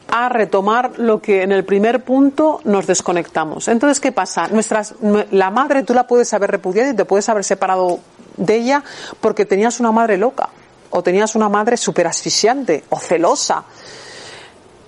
a 0.10 0.30
retomar 0.30 1.00
lo 1.00 1.22
que 1.22 1.42
en 1.42 1.52
el 1.52 1.66
primer 1.66 2.04
punto 2.04 2.62
nos 2.64 2.86
desconectamos. 2.86 3.68
Entonces, 3.68 4.00
¿qué 4.00 4.12
pasa? 4.12 4.48
Nuestras, 4.48 4.96
la 5.32 5.50
madre 5.52 5.84
tú 5.84 5.94
la 5.94 6.06
puedes 6.06 6.34
haber 6.34 6.52
repudiado 6.52 6.92
y 6.92 6.96
te 6.96 7.06
puedes 7.06 7.28
haber 7.30 7.44
separado 7.44 8.00
de 8.38 8.56
ella 8.56 8.84
porque 9.20 9.46
tenías 9.46 9.80
una 9.80 9.92
madre 9.92 10.18
loca 10.18 10.50
o 10.92 11.04
tenías 11.04 11.36
una 11.36 11.50
madre 11.50 11.78
súper 11.78 12.08
asfixiante 12.08 12.84
o 12.90 13.00
celosa. 13.00 13.64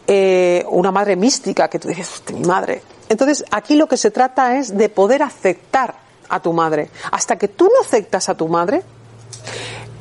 Eh, 0.07 0.65
una 0.69 0.91
madre 0.91 1.15
mística 1.15 1.67
que 1.67 1.77
tú 1.77 1.87
dices, 1.87 2.23
mi 2.33 2.41
madre. 2.41 2.81
Entonces, 3.09 3.43
aquí 3.51 3.75
lo 3.75 3.87
que 3.87 3.97
se 3.97 4.11
trata 4.11 4.57
es 4.57 4.75
de 4.75 4.89
poder 4.89 5.21
aceptar 5.21 5.95
a 6.29 6.39
tu 6.39 6.53
madre. 6.53 6.89
Hasta 7.11 7.37
que 7.37 7.47
tú 7.47 7.65
no 7.65 7.81
aceptas 7.81 8.29
a 8.29 8.35
tu 8.35 8.47
madre, 8.47 8.83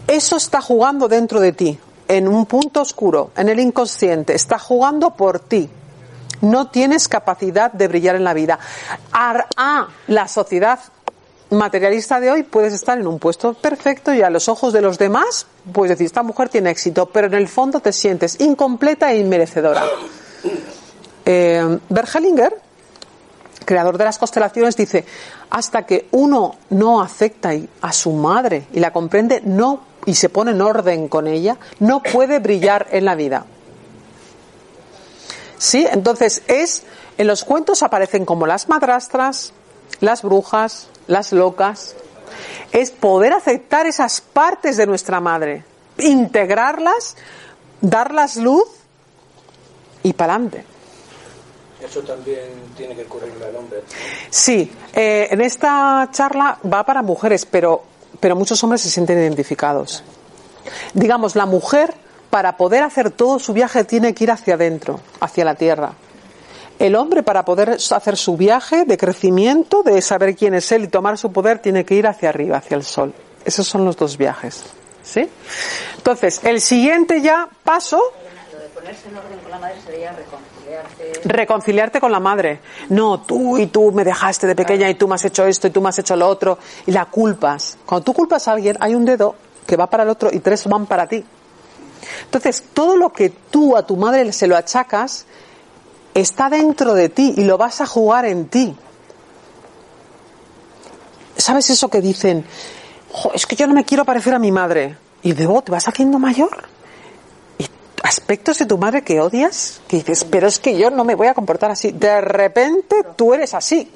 eso 0.07 0.37
está 0.37 0.61
jugando 0.61 1.09
dentro 1.09 1.41
de 1.41 1.53
ti, 1.53 1.79
en 2.07 2.29
un 2.29 2.47
punto 2.47 2.81
oscuro, 2.81 3.31
en 3.37 3.49
el 3.49 3.61
inconsciente, 3.61 4.35
está 4.35 4.59
jugando 4.59 5.11
por 5.11 5.41
ti. 5.41 5.69
No 6.41 6.69
tienes 6.69 7.09
capacidad 7.09 7.73
de 7.73 7.89
brillar 7.89 8.17
en 8.17 8.25
la 8.25 8.33
vida. 8.33 8.59
A, 9.13 9.47
a 9.57 9.89
la 10.07 10.29
sociedad 10.29 10.79
materialista 11.51 12.21
de 12.21 12.31
hoy 12.31 12.43
puedes 12.43 12.73
estar 12.73 12.99
en 12.99 13.07
un 13.07 13.19
puesto 13.19 13.55
perfecto 13.55 14.13
y 14.13 14.23
a 14.23 14.31
los 14.31 14.49
ojos 14.49 14.73
de 14.73 14.83
los 14.83 14.99
demás 14.99 15.47
puedes 15.73 15.91
decir, 15.91 16.07
esta 16.07 16.23
mujer 16.23 16.49
tiene 16.49 16.71
éxito, 16.71 17.07
pero 17.07 17.27
en 17.27 17.35
el 17.35 17.49
fondo 17.49 17.81
te 17.81 17.93
sientes 17.93 18.41
incompleta 18.41 19.13
e 19.13 19.19
inmerecedora. 19.19 19.85
Eh, 21.25 21.79
creador 23.69 23.99
de 23.99 24.05
las 24.05 24.19
constelaciones, 24.19 24.77
dice, 24.77 25.05
hasta 25.51 25.85
que 25.85 26.09
uno 26.13 26.57
no 26.71 27.03
acepta 27.03 27.51
a 27.83 27.93
su 27.93 28.13
madre 28.13 28.67
y 28.73 28.81
la 28.81 28.95
comprende, 28.95 29.43
no 29.45 29.83
y 30.07 30.15
se 30.15 30.31
pone 30.31 30.53
en 30.53 30.63
orden 30.63 31.09
con 31.09 31.27
ella, 31.27 31.59
no 31.81 32.03
puede 32.03 32.39
brillar 32.39 32.87
en 32.93 33.05
la 33.05 33.15
vida. 33.15 33.45
¿Sí? 35.59 35.87
Entonces 35.91 36.43
es, 36.47 36.85
en 37.19 37.27
los 37.27 37.45
cuentos 37.45 37.83
aparecen 37.83 38.25
como 38.25 38.47
las 38.47 38.71
madrastras, 38.71 39.53
las 40.01 40.23
brujas, 40.23 40.89
las 41.09 41.33
locas. 41.33 41.97
Es 42.71 42.93
poder 42.93 43.33
aceptar 43.33 43.87
esas 43.87 44.21
partes 44.21 44.77
de 44.77 44.87
nuestra 44.87 45.21
madre, 45.21 45.65
integrarlas, 45.99 47.17
darlas 47.81 48.37
luz 48.37 48.69
y 50.05 50.13
para 50.13 50.35
adelante. 50.35 50.65
Eso 51.83 52.01
también 52.03 52.51
tiene 52.77 52.95
que 52.95 53.05
ocurrirle 53.05 53.47
al 53.47 53.57
hombre. 53.57 53.83
Sí, 54.31 54.71
eh, 54.93 55.29
en 55.31 55.41
esta 55.41 56.09
charla 56.13 56.59
va 56.71 56.85
para 56.85 57.03
mujeres, 57.03 57.47
pero, 57.47 57.85
pero 58.21 58.37
muchos 58.37 58.63
hombres 58.65 58.83
se 58.83 58.91
sienten 58.91 59.19
identificados. 59.19 60.03
Digamos, 60.93 61.37
la 61.37 61.47
mujer, 61.47 61.95
para 62.31 62.57
poder 62.57 62.83
hacer 62.83 63.11
todo 63.11 63.39
su 63.39 63.53
viaje, 63.53 63.85
tiene 63.85 64.13
que 64.13 64.25
ir 64.25 64.31
hacia 64.33 64.55
adentro, 64.55 65.01
hacia 65.21 65.45
la 65.45 65.55
tierra. 65.55 65.93
El 66.79 66.95
hombre, 66.95 67.23
para 67.23 67.45
poder 67.45 67.71
hacer 67.71 68.17
su 68.17 68.37
viaje 68.37 68.85
de 68.85 68.97
crecimiento, 68.97 69.83
de 69.83 70.01
saber 70.01 70.37
quién 70.37 70.55
es 70.55 70.71
él 70.71 70.85
y 70.85 70.89
tomar 70.89 71.19
su 71.19 71.33
poder, 71.33 71.59
tiene 71.59 71.85
que 71.85 71.95
ir 71.95 72.07
hacia 72.07 72.29
arriba, 72.29 72.59
hacia 72.59 72.77
el 72.77 72.85
sol. 72.85 73.13
Esos 73.45 73.67
son 73.67 73.85
los 73.85 73.97
dos 73.97 74.17
viajes. 74.17 74.65
¿Sí? 75.03 75.29
Entonces, 75.97 76.41
el 76.45 76.61
siguiente 76.61 77.21
ya 77.21 77.49
paso. 77.65 78.01
Ponerse 78.75 79.09
en 79.09 79.17
orden 79.17 79.39
con 79.41 79.51
la 79.51 79.59
madre 79.59 79.77
sería 79.85 80.13
reconciliarte. 80.13 81.29
Reconciliarte 81.29 82.01
con 82.01 82.13
la 82.13 82.21
madre. 82.21 82.61
No, 82.91 83.23
tú 83.23 83.59
y 83.59 83.67
tú 83.67 83.91
me 83.91 84.05
dejaste 84.05 84.47
de 84.47 84.55
pequeña 84.55 84.89
y 84.89 84.95
tú 84.95 85.09
me 85.09 85.17
has 85.17 85.25
hecho 85.25 85.47
esto 85.47 85.67
y 85.67 85.71
tú 85.71 85.81
me 85.81 85.89
has 85.89 85.99
hecho 85.99 86.15
lo 86.15 86.29
otro. 86.29 86.59
Y 86.87 86.93
la 86.93 87.07
culpas. 87.07 87.79
Cuando 87.85 88.05
tú 88.05 88.13
culpas 88.13 88.47
a 88.47 88.53
alguien, 88.53 88.77
hay 88.81 88.95
un 88.95 89.05
dedo 89.05 89.35
que 89.67 89.77
va 89.77 89.89
para 89.89 90.05
el 90.05 90.11
otro 90.11 90.31
y 90.33 90.39
tres 90.41 90.67
van 90.67 90.87
para 90.87 91.07
ti. 91.07 91.25
Entonces, 92.25 92.65
todo 92.73 92.97
lo 92.97 93.13
que 93.13 93.31
tú 93.31 93.77
a 93.77 93.87
tu 93.87 93.97
madre 93.97 94.33
se 94.33 94.47
lo 94.47 94.57
achacas, 94.57 95.27
está 96.15 96.49
dentro 96.49 96.95
de 96.95 97.09
ti 97.09 97.35
y 97.37 97.45
lo 97.45 97.59
vas 97.59 97.81
a 97.81 97.87
jugar 97.87 98.25
en 98.25 98.49
ti. 98.49 98.77
¿Sabes 101.37 101.71
eso 101.71 101.89
que 101.89 102.01
dicen? 102.01 102.45
"Jo, 103.13 103.31
es 103.33 103.47
que 103.47 103.57
yo 103.57 103.67
no 103.67 103.75
me 103.75 103.85
quiero 103.85 104.05
parecer 104.05 104.35
a 104.35 104.39
mi 104.39 104.51
madre. 104.53 104.97
Y 105.23 105.35
luego 105.35 105.63
te 105.63 105.73
vas 105.73 105.87
haciendo 105.89 106.19
mayor. 106.19 106.65
Y 107.59 107.67
aspectos 108.03 108.59
de 108.59 108.67
tu 108.67 108.79
madre 108.79 109.03
que 109.03 109.21
odias, 109.21 109.81
que 109.89 109.99
dices, 109.99 110.25
pero 110.25 110.47
es 110.47 110.59
que 110.59 110.77
yo 110.77 110.91
no 110.91 111.05
me 111.05 111.15
voy 111.15 111.27
a 111.27 111.35
comportar 111.35 111.71
así. 111.71 111.93
De 111.93 112.21
repente 112.21 112.97
tú 113.17 113.35
eres 113.35 113.55
así. 113.55 113.91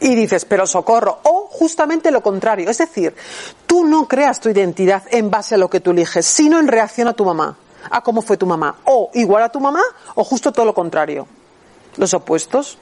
Y 0.00 0.14
dices, 0.14 0.44
pero 0.44 0.66
socorro. 0.66 1.20
O 1.24 1.48
justamente 1.50 2.10
lo 2.10 2.22
contrario. 2.22 2.68
Es 2.68 2.78
decir, 2.78 3.14
tú 3.66 3.84
no 3.84 4.08
creas 4.08 4.40
tu 4.40 4.48
identidad 4.48 5.02
en 5.10 5.30
base 5.30 5.54
a 5.54 5.58
lo 5.58 5.70
que 5.70 5.80
tú 5.80 5.92
eliges, 5.92 6.26
sino 6.26 6.58
en 6.58 6.68
reacción 6.68 7.08
a 7.08 7.12
tu 7.12 7.24
mamá 7.24 7.56
a 7.90 8.00
cómo 8.02 8.22
fue 8.22 8.36
tu 8.36 8.46
mamá. 8.46 8.76
O 8.84 9.10
igual 9.14 9.42
a 9.42 9.48
tu 9.48 9.60
mamá 9.60 9.82
o 10.14 10.24
justo 10.24 10.52
todo 10.52 10.64
lo 10.66 10.74
contrario. 10.74 11.26
Los 11.96 12.14
opuestos. 12.14 12.78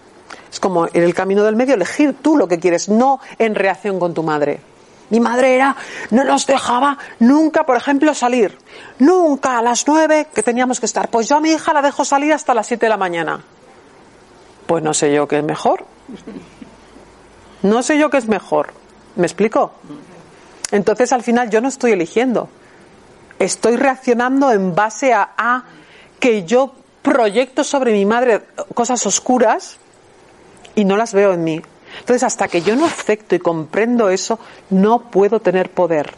Es 0.50 0.60
como 0.60 0.86
en 0.86 1.02
el 1.02 1.14
camino 1.14 1.42
del 1.42 1.56
medio 1.56 1.74
elegir 1.74 2.16
tú 2.22 2.36
lo 2.36 2.46
que 2.46 2.58
quieres, 2.58 2.88
no 2.88 3.20
en 3.38 3.54
reacción 3.54 3.98
con 3.98 4.14
tu 4.14 4.22
madre. 4.22 4.60
Mi 5.10 5.18
madre 5.18 5.56
era, 5.56 5.76
no 6.10 6.22
nos 6.22 6.46
dejaba 6.46 6.96
nunca, 7.18 7.66
por 7.66 7.76
ejemplo, 7.76 8.14
salir. 8.14 8.56
Nunca 9.00 9.58
a 9.58 9.62
las 9.62 9.86
nueve 9.88 10.28
que 10.32 10.42
teníamos 10.42 10.78
que 10.78 10.86
estar. 10.86 11.08
Pues 11.10 11.28
yo 11.28 11.36
a 11.36 11.40
mi 11.40 11.50
hija 11.50 11.72
la 11.72 11.82
dejo 11.82 12.04
salir 12.04 12.32
hasta 12.32 12.54
las 12.54 12.68
siete 12.68 12.86
de 12.86 12.90
la 12.90 12.96
mañana. 12.96 13.42
Pues 14.66 14.84
no 14.84 14.94
sé 14.94 15.12
yo 15.12 15.26
qué 15.26 15.38
es 15.38 15.44
mejor. 15.44 15.84
No 17.62 17.82
sé 17.82 17.98
yo 17.98 18.08
qué 18.08 18.18
es 18.18 18.28
mejor. 18.28 18.72
¿Me 19.16 19.26
explico? 19.26 19.72
Entonces 20.70 21.12
al 21.12 21.24
final 21.24 21.50
yo 21.50 21.60
no 21.60 21.68
estoy 21.68 21.90
eligiendo 21.90 22.48
estoy 23.40 23.76
reaccionando 23.76 24.52
en 24.52 24.74
base 24.74 25.12
a, 25.12 25.32
a, 25.36 25.64
que 26.20 26.44
yo 26.44 26.74
proyecto 27.02 27.64
sobre 27.64 27.92
mi 27.92 28.04
madre 28.04 28.42
cosas 28.74 29.04
oscuras 29.06 29.78
y 30.76 30.84
no 30.84 30.96
las 30.96 31.12
veo 31.12 31.32
en 31.32 31.42
mí. 31.42 31.62
Entonces, 31.98 32.22
hasta 32.22 32.46
que 32.46 32.62
yo 32.62 32.76
no 32.76 32.86
acepto 32.86 33.34
y 33.34 33.40
comprendo 33.40 34.10
eso, 34.10 34.38
no 34.68 35.10
puedo 35.10 35.40
tener 35.40 35.70
poder. 35.70 36.14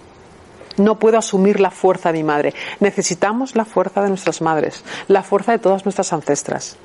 No 0.76 0.98
puedo 0.98 1.18
asumir 1.18 1.60
la 1.60 1.70
fuerza 1.70 2.12
de 2.12 2.18
mi 2.18 2.24
madre. 2.24 2.54
Necesitamos 2.80 3.56
la 3.56 3.64
fuerza 3.64 4.02
de 4.02 4.08
nuestras 4.08 4.40
madres, 4.40 4.82
la 5.08 5.22
fuerza 5.22 5.52
de 5.52 5.58
todas 5.58 5.84
nuestras 5.84 6.12
ancestras. 6.12 6.76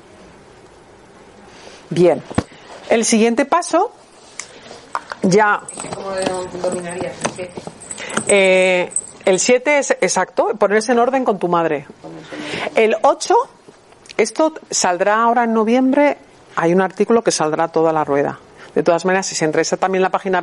Bien, 1.90 2.22
el 2.90 3.04
siguiente 3.04 3.44
paso 3.44 3.92
ya. 5.22 5.62
¿Cómo 5.94 6.10
dominarías? 6.62 7.14
Eh, 8.26 8.92
el 9.28 9.38
7 9.38 9.78
es 9.78 9.90
exacto, 9.90 10.48
ponerse 10.58 10.92
en 10.92 10.98
orden 10.98 11.22
con 11.22 11.38
tu 11.38 11.48
madre. 11.48 11.84
El 12.74 12.96
8, 13.02 13.34
esto 14.16 14.54
saldrá 14.70 15.22
ahora 15.22 15.44
en 15.44 15.52
noviembre, 15.52 16.16
hay 16.56 16.72
un 16.72 16.80
artículo 16.80 17.22
que 17.22 17.30
saldrá 17.30 17.68
toda 17.68 17.92
la 17.92 18.04
rueda. 18.04 18.38
De 18.74 18.82
todas 18.82 19.04
maneras, 19.04 19.26
si 19.26 19.34
se 19.34 19.44
interesa 19.44 19.76
también 19.76 20.00
en 20.00 20.04
la 20.04 20.10
página 20.10 20.40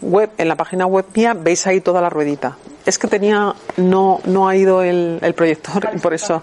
web, 0.00 0.30
en 0.38 0.48
la 0.48 0.56
página 0.56 0.86
web 0.86 1.04
mía, 1.14 1.34
veis 1.34 1.66
ahí 1.66 1.82
toda 1.82 2.00
la 2.00 2.08
ruedita. 2.08 2.56
Es 2.86 2.98
que 2.98 3.06
tenía, 3.06 3.54
no, 3.76 4.22
no 4.24 4.48
ha 4.48 4.56
ido 4.56 4.82
el, 4.82 5.18
el 5.20 5.34
proyector, 5.34 5.90
y 5.94 5.98
por 5.98 6.14
eso. 6.14 6.42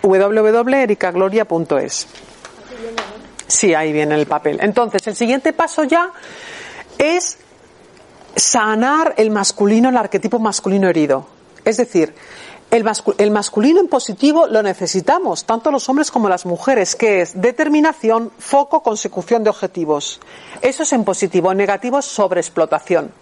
www.ericagloria.es. 0.00 2.06
Sí, 3.48 3.74
ahí 3.74 3.92
viene 3.92 4.14
el 4.14 4.24
papel. 4.24 4.60
Entonces, 4.62 5.06
el 5.06 5.14
siguiente 5.14 5.52
paso 5.52 5.84
ya 5.84 6.10
es 6.96 7.36
sanar 8.36 9.14
el 9.16 9.30
masculino, 9.30 9.88
el 9.88 9.96
arquetipo 9.96 10.38
masculino 10.38 10.88
herido. 10.88 11.26
Es 11.64 11.76
decir, 11.76 12.14
el, 12.70 12.84
mascu 12.84 13.14
el, 13.18 13.30
masculino 13.30 13.80
en 13.80 13.88
positivo 13.88 14.46
lo 14.46 14.62
necesitamos, 14.62 15.44
tanto 15.44 15.70
los 15.70 15.88
hombres 15.88 16.10
como 16.10 16.28
las 16.28 16.46
mujeres, 16.46 16.96
que 16.96 17.20
es 17.20 17.40
determinación, 17.40 18.32
foco, 18.38 18.82
consecución 18.82 19.44
de 19.44 19.50
objetivos. 19.50 20.20
Eso 20.60 20.82
es 20.82 20.92
en 20.92 21.04
positivo. 21.04 21.52
En 21.52 21.58
negativo 21.58 22.00
sobreexplotación. 22.00 23.12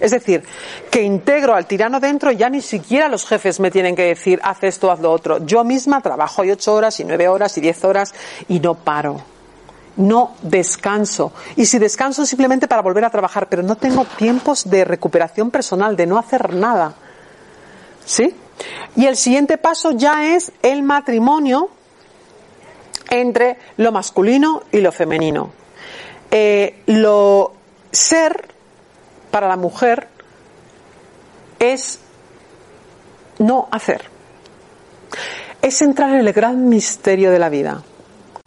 Es 0.00 0.12
decir, 0.12 0.44
que 0.90 1.02
integro 1.02 1.54
al 1.54 1.66
tirano 1.66 1.98
dentro 1.98 2.30
ya 2.30 2.48
ni 2.48 2.60
siquiera 2.60 3.08
los 3.08 3.26
jefes 3.26 3.58
me 3.58 3.72
tienen 3.72 3.96
que 3.96 4.04
decir, 4.04 4.38
haz 4.44 4.62
esto, 4.62 4.92
haz 4.92 5.00
lo 5.00 5.10
otro. 5.10 5.44
Yo 5.44 5.64
misma 5.64 6.00
trabajo 6.00 6.44
y 6.44 6.52
ocho 6.52 6.74
horas 6.74 7.00
y 7.00 7.04
nueve 7.04 7.26
horas 7.26 7.58
y 7.58 7.60
diez 7.60 7.82
horas 7.82 8.14
y 8.48 8.60
no 8.60 8.74
paro 8.74 9.37
no 9.98 10.34
descanso. 10.42 11.32
Y 11.56 11.66
si 11.66 11.78
descanso 11.78 12.24
simplemente 12.24 12.66
para 12.66 12.82
volver 12.82 13.04
a 13.04 13.10
trabajar, 13.10 13.48
pero 13.48 13.62
no 13.62 13.76
tengo 13.76 14.04
tiempos 14.04 14.70
de 14.70 14.84
recuperación 14.84 15.50
personal, 15.50 15.96
de 15.96 16.06
no 16.06 16.18
hacer 16.18 16.54
nada. 16.54 16.94
¿Sí? 18.06 18.34
Y 18.96 19.06
el 19.06 19.16
siguiente 19.16 19.58
paso 19.58 19.92
ya 19.92 20.34
es 20.34 20.52
el 20.62 20.82
matrimonio 20.82 21.68
entre 23.10 23.58
lo 23.76 23.92
masculino 23.92 24.62
y 24.72 24.80
lo 24.80 24.92
femenino. 24.92 25.50
Eh, 26.30 26.82
lo 26.86 27.52
ser 27.90 28.48
para 29.30 29.48
la 29.48 29.56
mujer 29.56 30.08
es 31.58 32.00
no 33.38 33.68
hacer. 33.70 34.04
Es 35.62 35.82
entrar 35.82 36.10
en 36.10 36.20
el 36.26 36.32
gran 36.32 36.68
misterio 36.68 37.30
de 37.30 37.38
la 37.38 37.48
vida, 37.48 37.82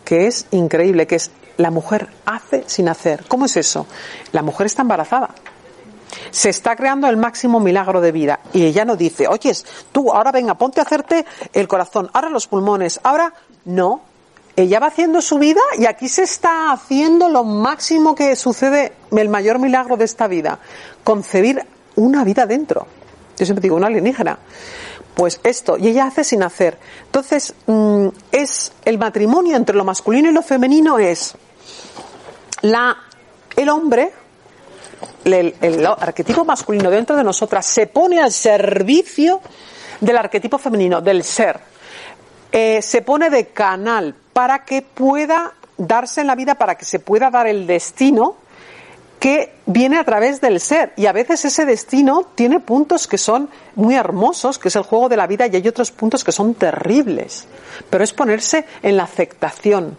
que 0.04 0.28
es 0.28 0.48
increíble, 0.52 1.08
que 1.08 1.16
es 1.16 1.32
la 1.62 1.72
mujer 1.72 2.10
hace 2.26 2.64
sin 2.68 2.90
hacer. 2.90 3.26
¿Cómo 3.28 3.46
es 3.46 3.58
eso? 3.58 3.88
La 4.32 4.42
mujer 4.42 4.68
está 4.68 4.82
embarazada. 4.82 5.30
Se 6.30 6.50
está 6.50 6.76
creando 6.76 7.08
el 7.08 7.18
máximo 7.18 7.60
milagro 7.60 8.02
de 8.02 8.12
vida. 8.12 8.40
Y 8.54 8.66
ella 8.66 8.86
no 8.86 8.96
dice, 8.96 9.28
oyes, 9.28 9.66
tú 9.92 10.12
ahora 10.12 10.32
venga, 10.32 10.56
ponte 10.56 10.80
a 10.80 10.84
hacerte 10.84 11.26
el 11.54 11.68
corazón, 11.68 12.10
ahora 12.14 12.30
los 12.30 12.48
pulmones, 12.48 13.00
ahora 13.04 13.34
no. 13.66 14.02
Ella 14.56 14.80
va 14.80 14.88
haciendo 14.88 15.22
su 15.22 15.40
vida 15.40 15.62
y 15.78 15.86
aquí 15.86 16.10
se 16.10 16.24
está 16.24 16.74
haciendo 16.74 17.30
lo 17.30 17.46
máximo 17.46 18.16
que 18.16 18.36
sucede, 18.36 18.92
el 19.12 19.30
mayor 19.30 19.60
milagro 19.60 19.96
de 19.96 20.06
esta 20.06 20.28
vida. 20.28 20.60
Concebir 21.04 21.66
una 21.96 22.24
vida 22.26 22.46
dentro. 22.46 22.86
Yo 23.38 23.46
siempre 23.46 23.62
digo, 23.62 23.78
una 23.78 23.88
alienígena. 23.88 24.38
Pues 25.16 25.40
esto, 25.44 25.78
y 25.78 25.88
ella 25.88 26.06
hace 26.06 26.24
sin 26.24 26.44
hacer. 26.44 26.78
Entonces, 27.06 27.54
mmm, 27.66 28.08
es 28.32 28.72
el 28.86 28.98
matrimonio 28.98 29.56
entre 29.56 29.76
lo 29.76 29.86
masculino 29.86 30.30
y 30.30 30.34
lo 30.34 30.42
femenino 30.42 31.00
es 31.00 31.36
el 32.62 33.70
hombre, 33.70 34.12
el, 35.26 35.56
el, 35.62 35.86
arquetipo 35.86 36.46
masculino 36.46 36.90
dentro 36.90 37.16
de 37.16 37.24
nosotras 37.24 37.66
se 37.66 37.88
pone 37.88 38.20
al 38.20 38.32
servicio 38.32 39.42
del 40.00 40.18
arquetipo 40.18 40.58
femenino, 40.58 41.02
del 41.02 41.24
ser. 41.24 41.60
Eh, 42.52 42.82
se 42.82 43.02
pone 43.02 43.30
de 43.30 43.48
canal 43.48 44.14
para 44.34 44.66
que 44.66 44.82
pueda 44.82 45.54
darse 45.78 46.22
en 46.22 46.28
la 46.28 46.36
vida, 46.36 46.56
para 46.56 46.76
que 46.76 46.86
se 46.86 47.00
pueda 47.00 47.30
dar 47.30 47.48
el 47.48 47.66
destino 47.66 48.36
que 49.20 49.54
viene 49.68 50.00
a 50.00 50.04
través 50.04 50.42
del 50.42 50.60
ser 50.60 50.94
y 50.98 51.06
a 51.06 51.12
veces 51.12 51.46
ese 51.46 51.66
destino 51.66 52.26
tiene 52.34 52.60
puntos 52.60 53.08
que 53.08 53.20
son 53.20 53.50
muy 53.76 53.96
hermosos, 53.96 54.58
que 54.58 54.70
es 54.70 54.76
el 54.76 54.82
juego 54.82 55.10
de 55.10 55.18
la 55.18 55.28
vida 55.28 55.46
y 55.48 55.56
hay 55.56 55.68
otros 55.68 55.92
puntos 55.92 56.24
que 56.24 56.32
son 56.32 56.56
terribles, 56.56 57.46
pero 57.90 58.04
es 58.04 58.14
ponerse 58.14 58.66
en 58.82 58.98
la 58.98 59.04
aceptación. 59.04 59.96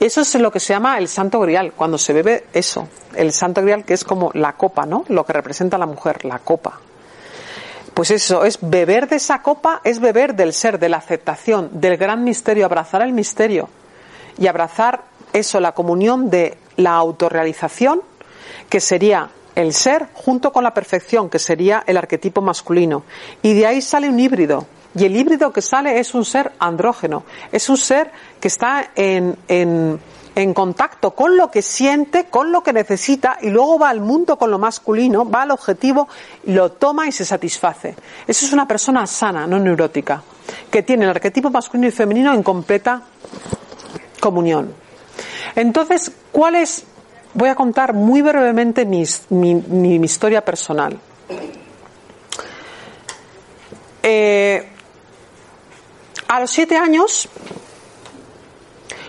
Eso 0.00 0.20
es 0.20 0.34
lo 0.36 0.52
que 0.52 0.60
se 0.60 0.72
llama 0.72 0.98
el 0.98 1.08
santo 1.08 1.40
grial, 1.40 1.72
cuando 1.74 1.98
se 1.98 2.12
bebe 2.12 2.44
eso, 2.52 2.88
el 3.14 3.32
santo 3.32 3.62
grial 3.62 3.84
que 3.84 3.94
es 3.94 4.04
como 4.04 4.30
la 4.34 4.52
copa, 4.52 4.86
¿no? 4.86 5.04
Lo 5.08 5.26
que 5.26 5.32
representa 5.32 5.76
a 5.76 5.80
la 5.80 5.86
mujer, 5.86 6.24
la 6.24 6.38
copa. 6.38 6.80
Pues 7.94 8.12
eso, 8.12 8.44
es 8.44 8.58
beber 8.60 9.08
de 9.08 9.16
esa 9.16 9.42
copa, 9.42 9.80
es 9.82 9.98
beber 9.98 10.36
del 10.36 10.52
ser, 10.52 10.78
de 10.78 10.88
la 10.88 10.98
aceptación, 10.98 11.80
del 11.80 11.96
gran 11.96 12.22
misterio, 12.22 12.64
abrazar 12.64 13.02
el 13.02 13.12
misterio 13.12 13.68
y 14.38 14.46
abrazar 14.46 15.02
eso, 15.32 15.58
la 15.58 15.72
comunión 15.72 16.30
de 16.30 16.56
la 16.76 16.92
autorrealización, 16.92 18.00
que 18.68 18.80
sería 18.80 19.30
el 19.56 19.74
ser, 19.74 20.06
junto 20.14 20.52
con 20.52 20.62
la 20.62 20.74
perfección, 20.74 21.28
que 21.28 21.40
sería 21.40 21.82
el 21.88 21.96
arquetipo 21.96 22.40
masculino. 22.40 23.02
Y 23.42 23.54
de 23.54 23.66
ahí 23.66 23.82
sale 23.82 24.08
un 24.08 24.20
híbrido. 24.20 24.66
Y 24.98 25.04
el 25.04 25.16
híbrido 25.16 25.52
que 25.52 25.62
sale 25.62 25.98
es 26.00 26.14
un 26.14 26.24
ser 26.24 26.52
andrógeno, 26.58 27.24
es 27.52 27.68
un 27.68 27.76
ser 27.76 28.10
que 28.40 28.48
está 28.48 28.90
en, 28.96 29.36
en 29.46 30.00
en 30.42 30.54
contacto 30.54 31.16
con 31.16 31.36
lo 31.36 31.50
que 31.50 31.62
siente, 31.62 32.26
con 32.26 32.52
lo 32.52 32.62
que 32.62 32.72
necesita 32.72 33.38
y 33.42 33.50
luego 33.50 33.76
va 33.76 33.88
al 33.88 34.00
mundo 34.00 34.38
con 34.38 34.52
lo 34.52 34.58
masculino, 34.58 35.28
va 35.28 35.42
al 35.42 35.50
objetivo, 35.50 36.06
lo 36.44 36.70
toma 36.70 37.08
y 37.08 37.12
se 37.12 37.24
satisface. 37.24 37.96
Eso 38.24 38.46
es 38.46 38.52
una 38.52 38.68
persona 38.68 39.04
sana, 39.08 39.48
no 39.48 39.58
neurótica, 39.58 40.22
que 40.70 40.84
tiene 40.84 41.04
el 41.04 41.10
arquetipo 41.10 41.50
masculino 41.50 41.88
y 41.88 41.90
femenino 41.90 42.32
en 42.32 42.44
completa 42.44 43.02
comunión. 44.20 44.72
Entonces, 45.56 46.12
¿cuál 46.30 46.54
es? 46.54 46.84
Voy 47.34 47.48
a 47.48 47.56
contar 47.56 47.92
muy 47.92 48.22
brevemente 48.22 48.84
mi, 48.84 49.04
mi, 49.30 49.96
historia 49.96 50.44
personal. 50.44 50.96
Eh, 54.04 54.68
a 56.28 56.40
los 56.40 56.50
siete 56.50 56.76
años 56.76 57.28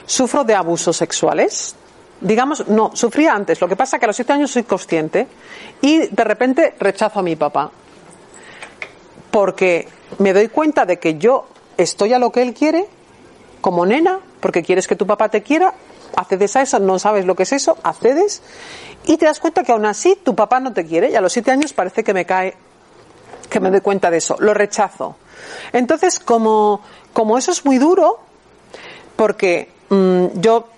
sufro 0.05 0.43
de 0.43 0.55
abusos 0.55 0.97
sexuales. 0.97 1.75
Digamos, 2.21 2.67
no, 2.67 2.91
sufría 2.95 3.33
antes. 3.33 3.61
Lo 3.61 3.67
que 3.67 3.75
pasa 3.75 3.95
es 3.95 3.99
que 3.99 4.05
a 4.05 4.07
los 4.07 4.15
siete 4.15 4.33
años 4.33 4.51
soy 4.51 4.63
consciente 4.63 5.27
y 5.81 6.07
de 6.07 6.23
repente 6.23 6.75
rechazo 6.79 7.19
a 7.19 7.23
mi 7.23 7.35
papá. 7.35 7.71
Porque 9.31 9.87
me 10.17 10.33
doy 10.33 10.47
cuenta 10.47 10.85
de 10.85 10.97
que 10.97 11.17
yo 11.17 11.47
estoy 11.77 12.13
a 12.13 12.19
lo 12.19 12.31
que 12.31 12.41
él 12.41 12.53
quiere, 12.53 12.87
como 13.61 13.85
nena, 13.85 14.19
porque 14.39 14.63
quieres 14.63 14.87
que 14.87 14.95
tu 14.95 15.05
papá 15.05 15.29
te 15.29 15.43
quiera, 15.43 15.73
accedes 16.15 16.55
a 16.55 16.61
eso, 16.61 16.79
no 16.79 16.99
sabes 16.99 17.25
lo 17.25 17.35
que 17.35 17.43
es 17.43 17.53
eso, 17.53 17.77
accedes 17.83 18.41
y 19.05 19.17
te 19.17 19.25
das 19.25 19.39
cuenta 19.39 19.63
que 19.63 19.71
aún 19.71 19.85
así 19.85 20.15
tu 20.15 20.35
papá 20.35 20.59
no 20.59 20.73
te 20.73 20.85
quiere 20.85 21.09
y 21.09 21.15
a 21.15 21.21
los 21.21 21.31
siete 21.31 21.51
años 21.51 21.73
parece 21.73 22.03
que 22.03 22.13
me 22.13 22.25
cae, 22.25 22.55
que 23.49 23.59
me 23.59 23.69
doy 23.69 23.81
cuenta 23.81 24.09
de 24.09 24.17
eso, 24.17 24.35
lo 24.39 24.53
rechazo. 24.53 25.15
Entonces, 25.71 26.19
como, 26.19 26.81
como 27.13 27.37
eso 27.37 27.51
es 27.51 27.65
muy 27.65 27.77
duro, 27.77 28.19
porque 29.15 29.69
Mm, 29.89 30.39
yo 30.39 30.69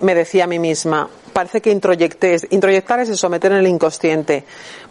me 0.00 0.14
decía 0.14 0.44
a 0.44 0.46
mí 0.48 0.58
misma, 0.58 1.08
parece 1.32 1.60
que 1.60 1.70
introyectar 1.70 3.00
es 3.00 3.08
eso, 3.08 3.28
meter 3.28 3.52
en 3.52 3.58
el 3.58 3.68
inconsciente. 3.68 4.44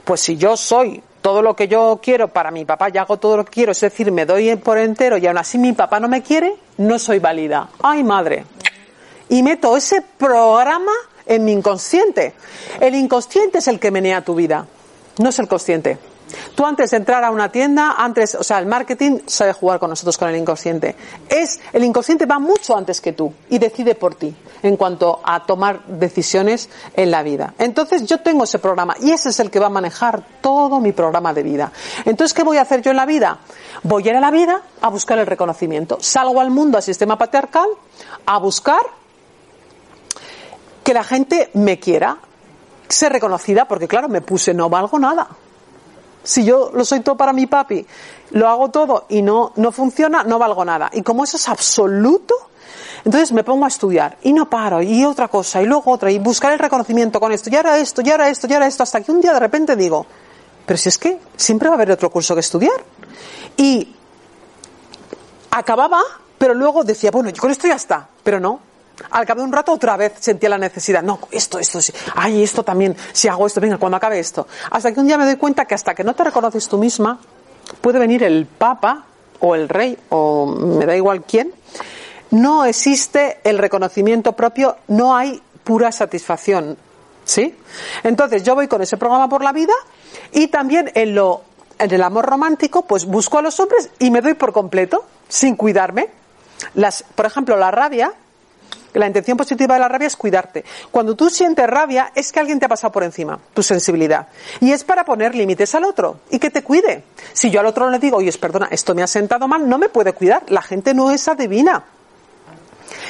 Pues 0.04 0.22
si 0.22 0.38
yo 0.38 0.56
soy 0.56 1.04
todo 1.22 1.42
lo 1.42 1.56
que 1.56 1.68
yo 1.68 2.00
quiero 2.02 2.30
para 2.30 2.52
mi 2.52 2.64
papá 2.64 2.88
y 2.94 2.98
hago 2.98 3.18
todo 3.18 3.38
lo 3.38 3.46
que 3.46 3.52
quiero, 3.52 3.74
es 3.74 3.82
decir, 3.82 4.12
me 4.12 4.26
doy 4.26 4.56
por 4.56 4.78
entero 4.78 5.18
y 5.18 5.28
aún 5.28 5.38
así 5.38 5.58
mi 5.58 5.74
papá 5.74 6.00
no 6.00 6.08
me 6.08 6.22
quiere, 6.22 6.56
no 6.78 6.98
soy 6.98 7.20
válida. 7.20 7.68
Ay, 7.82 8.04
madre. 8.04 8.46
Y 9.28 9.44
meto 9.44 9.76
ese 9.76 10.02
programa 10.02 10.94
en 11.26 11.44
mi 11.44 11.52
inconsciente. 11.52 12.34
El 12.80 12.96
inconsciente 12.96 13.58
es 13.58 13.68
el 13.68 13.80
que 13.80 13.92
menea 13.92 14.24
tu 14.24 14.36
vida, 14.36 14.66
no 15.18 15.30
es 15.30 15.40
el 15.40 15.50
consciente. 15.50 15.98
Tú 16.56 16.66
antes 16.66 16.92
de 16.92 16.98
entrar 16.98 17.24
a 17.24 17.32
una 17.32 17.52
tienda, 17.52 17.96
antes, 17.98 18.36
o 18.36 18.44
sea, 18.44 18.60
el 18.60 18.66
marketing 18.66 19.20
sabe 19.26 19.54
jugar 19.54 19.80
con 19.80 19.90
nosotros 19.90 20.18
con 20.18 20.30
el 20.30 20.36
inconsciente. 20.36 20.96
Es, 21.30 21.60
el 21.74 21.84
inconsciente 21.84 22.26
va 22.26 22.40
mucho 22.40 22.76
antes 22.76 23.02
que 23.02 23.14
tú 23.14 23.34
y 23.50 23.60
decide 23.60 23.96
por 23.96 24.16
ti 24.16 24.36
en 24.64 24.78
cuanto 24.78 25.20
a 25.24 25.46
tomar 25.46 25.86
decisiones 25.86 26.70
en 26.96 27.12
la 27.12 27.24
vida. 27.24 27.54
Entonces 27.60 28.06
yo 28.06 28.20
tengo 28.20 28.46
ese 28.46 28.60
programa 28.60 28.96
y 29.00 29.12
ese 29.12 29.30
es 29.30 29.40
el 29.40 29.52
que 29.52 29.60
va 29.60 29.68
a 29.68 29.70
manejar 29.70 30.24
todo 30.42 30.80
mi 30.80 30.92
programa 30.92 31.34
de 31.34 31.44
vida. 31.44 31.72
Entonces, 32.06 32.34
¿qué 32.34 32.44
voy 32.44 32.58
a 32.58 32.62
hacer 32.62 32.82
yo 32.82 32.92
en 32.92 32.98
la 32.98 33.06
vida? 33.06 33.40
Voy 33.84 34.08
a 34.08 34.12
ir 34.12 34.18
a 34.18 34.22
la 34.22 34.32
vida 34.32 34.62
a 34.82 34.90
buscar 34.90 35.20
el 35.20 35.28
reconocimiento. 35.28 35.98
Salgo 36.02 36.42
al 36.42 36.50
mundo, 36.50 36.78
al 36.78 36.84
sistema 36.84 37.18
patriarcal, 37.18 37.68
a 38.26 38.38
buscar 38.40 38.82
que 40.84 40.94
la 40.94 41.04
gente 41.04 41.50
me 41.54 41.80
quiera, 41.80 42.18
ser 42.88 43.12
reconocida, 43.12 43.66
porque 43.66 43.88
claro, 43.88 44.08
me 44.08 44.22
puse 44.22 44.54
no 44.54 44.70
valgo 44.70 45.00
nada. 45.00 45.28
Si 46.26 46.44
yo 46.44 46.72
lo 46.74 46.84
soy 46.84 47.00
todo 47.00 47.16
para 47.16 47.32
mi 47.32 47.46
papi, 47.46 47.86
lo 48.32 48.50
hago 48.50 48.70
todo 48.70 49.06
y 49.08 49.22
no, 49.22 49.54
no 49.56 49.72
funciona, 49.72 50.24
no 50.24 50.38
valgo 50.38 50.66
nada. 50.66 50.90
Y 50.92 51.02
como 51.02 51.24
eso 51.24 51.38
es 51.38 51.48
absoluto, 51.48 52.36
entonces 53.06 53.32
me 53.32 53.44
pongo 53.44 53.66
a 53.66 53.68
estudiar 53.70 54.18
y 54.24 54.34
no 54.34 54.50
paro, 54.50 54.82
y 54.82 55.06
otra 55.06 55.28
cosa, 55.28 55.62
y 55.62 55.66
luego 55.66 55.92
otra, 55.92 56.12
y 56.12 56.20
buscar 56.20 56.52
el 56.52 56.60
reconocimiento 56.60 57.20
con 57.20 57.32
esto, 57.32 57.50
y 57.50 57.56
ahora 57.56 57.78
esto, 57.78 58.02
y 58.04 58.10
ahora 58.10 58.30
esto, 58.30 58.48
y 58.50 58.54
ahora 58.54 58.68
esto, 58.68 58.84
hasta 58.84 59.02
que 59.02 59.12
un 59.12 59.22
día 59.22 59.34
de 59.34 59.40
repente 59.40 59.76
digo, 59.76 60.06
pero 60.66 60.78
si 60.78 60.90
es 60.90 60.98
que 60.98 61.20
siempre 61.36 61.70
va 61.70 61.76
a 61.76 61.78
haber 61.78 61.92
otro 61.92 62.10
curso 62.10 62.34
que 62.34 62.40
estudiar. 62.40 62.84
Y 63.56 63.96
acababa, 65.52 66.02
pero 66.38 66.54
luego 66.54 66.84
decía, 66.84 67.12
bueno, 67.12 67.32
con 67.40 67.52
esto 67.52 67.68
ya 67.68 67.76
está, 67.76 68.10
pero 68.24 68.40
no, 68.40 68.60
al 69.12 69.26
cabo 69.26 69.42
de 69.42 69.48
un 69.48 69.54
rato 69.54 69.72
otra 69.74 69.98
vez 69.98 70.14
sentía 70.20 70.50
la 70.50 70.58
necesidad. 70.58 71.04
No, 71.04 71.20
esto, 71.32 71.60
esto, 71.60 71.82
sí. 71.82 71.94
ay, 72.16 72.44
esto 72.44 72.64
también, 72.64 72.96
si 73.14 73.28
hago 73.28 73.48
esto, 73.48 73.62
venga, 73.62 73.78
cuando 73.78 73.98
acabe 73.98 74.20
esto. 74.20 74.48
Hasta 74.72 74.94
que 74.94 75.00
un 75.00 75.08
día 75.08 75.18
me 75.18 75.26
doy 75.26 75.38
cuenta 75.38 75.66
que 75.66 75.76
hasta 75.76 75.94
que 75.94 76.04
no 76.04 76.14
te 76.14 76.24
reconoces 76.24 76.68
tú 76.68 76.78
misma, 76.78 77.20
puede 77.82 78.00
venir 78.00 78.24
el 78.24 78.46
Papa 78.46 79.06
o 79.40 79.56
el 79.56 79.70
Rey 79.70 79.98
o 80.10 80.46
me 80.46 80.86
da 80.86 80.96
igual 80.96 81.24
quién, 81.24 81.54
no 82.32 82.66
existe 82.66 83.40
el 83.44 83.58
reconocimiento 83.58 84.34
propio, 84.34 84.78
no 84.88 85.16
hay 85.16 85.42
pura 85.64 85.92
satisfacción. 85.92 86.78
¿Sí? 87.24 87.58
Entonces 88.04 88.44
yo 88.44 88.54
voy 88.54 88.68
con 88.68 88.84
ese 88.84 88.98
programa 88.98 89.28
por 89.28 89.44
la 89.44 89.52
vida 89.52 89.74
y 90.32 90.48
también 90.48 90.92
en 90.94 91.16
lo 91.16 91.42
en 91.80 91.94
el 91.94 92.04
amor 92.04 92.26
romántico, 92.26 92.84
pues 92.84 93.06
busco 93.06 93.40
a 93.40 93.42
los 93.42 93.60
hombres 93.60 93.90
y 94.00 94.12
me 94.12 94.22
doy 94.22 94.34
por 94.34 94.54
completo, 94.54 95.06
sin 95.28 95.56
cuidarme. 95.56 96.10
Las, 96.74 97.04
por 97.16 97.26
ejemplo, 97.26 97.58
la 97.58 97.72
rabia 97.72 98.14
la 99.00 99.08
intención 99.08 99.38
positiva 99.38 99.76
de 99.76 99.80
la 99.80 99.88
rabia 99.88 100.08
es 100.08 100.16
cuidarte. 100.16 100.64
Cuando 100.92 101.16
tú 101.16 101.30
sientes 101.30 101.68
rabia 101.68 102.12
es 102.16 102.32
que 102.32 102.40
alguien 102.40 102.60
te 102.60 102.66
ha 102.66 102.70
pasado 102.70 102.92
por 102.92 103.04
encima, 103.04 103.40
tu 103.54 103.64
sensibilidad. 103.64 104.28
Y 104.62 104.72
es 104.72 104.84
para 104.84 105.06
poner 105.06 105.36
límites 105.36 105.76
al 105.76 105.84
otro 105.84 106.20
y 106.30 106.40
que 106.40 106.50
te 106.50 106.64
cuide. 106.64 107.04
Si 107.34 107.50
yo 107.50 107.60
al 107.60 107.66
otro 107.66 107.90
le 107.90 108.00
digo, 108.00 108.18
oye, 108.18 108.32
perdona, 108.34 108.68
esto 108.72 108.96
me 108.96 109.04
ha 109.04 109.08
sentado 109.08 109.48
mal, 109.48 109.68
no 109.68 109.78
me 109.78 109.90
puede 109.90 110.14
cuidar. 110.14 110.44
La 110.48 110.62
gente 110.62 110.94
no 110.94 111.12
es 111.12 111.28
adivina. 111.28 111.84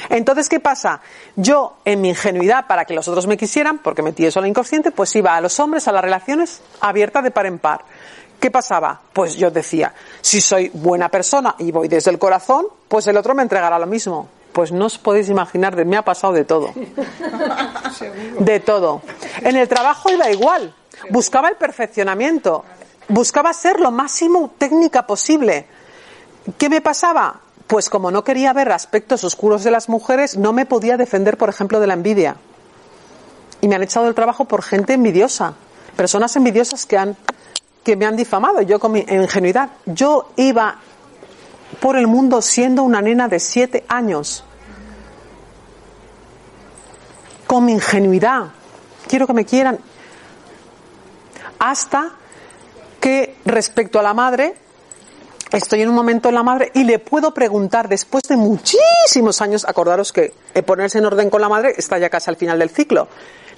Entonces, 0.08 0.48
¿qué 0.48 0.60
pasa? 0.60 1.00
Yo, 1.34 1.78
en 1.84 2.00
mi 2.00 2.10
ingenuidad, 2.10 2.66
para 2.66 2.84
que 2.84 2.94
los 2.94 3.08
otros 3.08 3.26
me 3.26 3.36
quisieran, 3.36 3.78
porque 3.78 4.02
metí 4.02 4.24
eso 4.24 4.38
al 4.38 4.46
inconsciente, 4.46 4.90
pues 4.90 5.14
iba 5.16 5.36
a 5.36 5.40
los 5.40 5.58
hombres, 5.60 5.88
a 5.88 5.92
las 5.92 6.02
relaciones 6.02 6.60
abiertas 6.80 7.24
de 7.24 7.30
par 7.30 7.46
en 7.46 7.58
par. 7.58 7.84
¿Qué 8.40 8.50
pasaba? 8.50 9.00
Pues 9.12 9.36
yo 9.36 9.50
decía, 9.50 9.94
si 10.20 10.40
soy 10.40 10.70
buena 10.72 11.08
persona 11.08 11.54
y 11.58 11.72
voy 11.72 11.88
desde 11.88 12.10
el 12.10 12.18
corazón, 12.18 12.66
pues 12.88 13.06
el 13.06 13.16
otro 13.16 13.34
me 13.34 13.42
entregará 13.42 13.78
lo 13.78 13.86
mismo. 13.86 14.28
Pues 14.56 14.72
no 14.72 14.86
os 14.86 14.96
podéis 14.96 15.28
imaginar, 15.28 15.76
de, 15.76 15.84
me 15.84 15.98
ha 15.98 16.02
pasado 16.02 16.32
de 16.32 16.46
todo. 16.46 16.72
De 18.40 18.58
todo. 18.58 19.02
En 19.42 19.54
el 19.54 19.68
trabajo 19.68 20.10
iba 20.10 20.30
igual. 20.30 20.74
Buscaba 21.10 21.50
el 21.50 21.56
perfeccionamiento. 21.56 22.64
Buscaba 23.10 23.52
ser 23.52 23.80
lo 23.80 23.90
máximo 23.90 24.54
técnica 24.56 25.06
posible. 25.06 25.66
¿Qué 26.56 26.70
me 26.70 26.80
pasaba? 26.80 27.40
Pues 27.66 27.90
como 27.90 28.10
no 28.10 28.24
quería 28.24 28.54
ver 28.54 28.72
aspectos 28.72 29.24
oscuros 29.24 29.62
de 29.62 29.72
las 29.72 29.90
mujeres, 29.90 30.38
no 30.38 30.54
me 30.54 30.64
podía 30.64 30.96
defender, 30.96 31.36
por 31.36 31.50
ejemplo, 31.50 31.78
de 31.78 31.88
la 31.88 31.92
envidia. 31.92 32.36
Y 33.60 33.68
me 33.68 33.74
han 33.74 33.82
echado 33.82 34.06
del 34.06 34.14
trabajo 34.14 34.46
por 34.46 34.62
gente 34.62 34.94
envidiosa. 34.94 35.52
Personas 35.96 36.34
envidiosas 36.34 36.86
que 36.86 36.96
han 36.96 37.14
que 37.84 37.94
me 37.94 38.06
han 38.06 38.16
difamado, 38.16 38.62
yo 38.62 38.80
con 38.80 38.92
mi 38.92 39.00
ingenuidad. 39.00 39.68
Yo 39.84 40.30
iba 40.36 40.78
por 41.80 41.96
el 41.96 42.06
mundo 42.06 42.42
siendo 42.42 42.82
una 42.82 43.02
nena 43.02 43.28
de 43.28 43.40
siete 43.40 43.84
años. 43.88 44.44
Con 47.46 47.64
mi 47.64 47.72
ingenuidad. 47.72 48.46
Quiero 49.06 49.26
que 49.26 49.32
me 49.32 49.44
quieran. 49.44 49.78
Hasta 51.58 52.12
que 53.00 53.36
respecto 53.44 53.98
a 53.98 54.02
la 54.02 54.14
madre, 54.14 54.56
estoy 55.52 55.82
en 55.82 55.88
un 55.88 55.94
momento 55.94 56.28
en 56.28 56.34
la 56.34 56.42
madre 56.42 56.70
y 56.74 56.84
le 56.84 56.98
puedo 56.98 57.32
preguntar 57.32 57.88
después 57.88 58.24
de 58.24 58.36
muchísimos 58.36 59.40
años, 59.40 59.64
acordaros 59.64 60.12
que 60.12 60.34
ponerse 60.64 60.98
en 60.98 61.06
orden 61.06 61.30
con 61.30 61.40
la 61.40 61.48
madre 61.48 61.74
está 61.76 61.98
ya 61.98 62.10
casi 62.10 62.30
al 62.30 62.36
final 62.36 62.58
del 62.58 62.70
ciclo. 62.70 63.08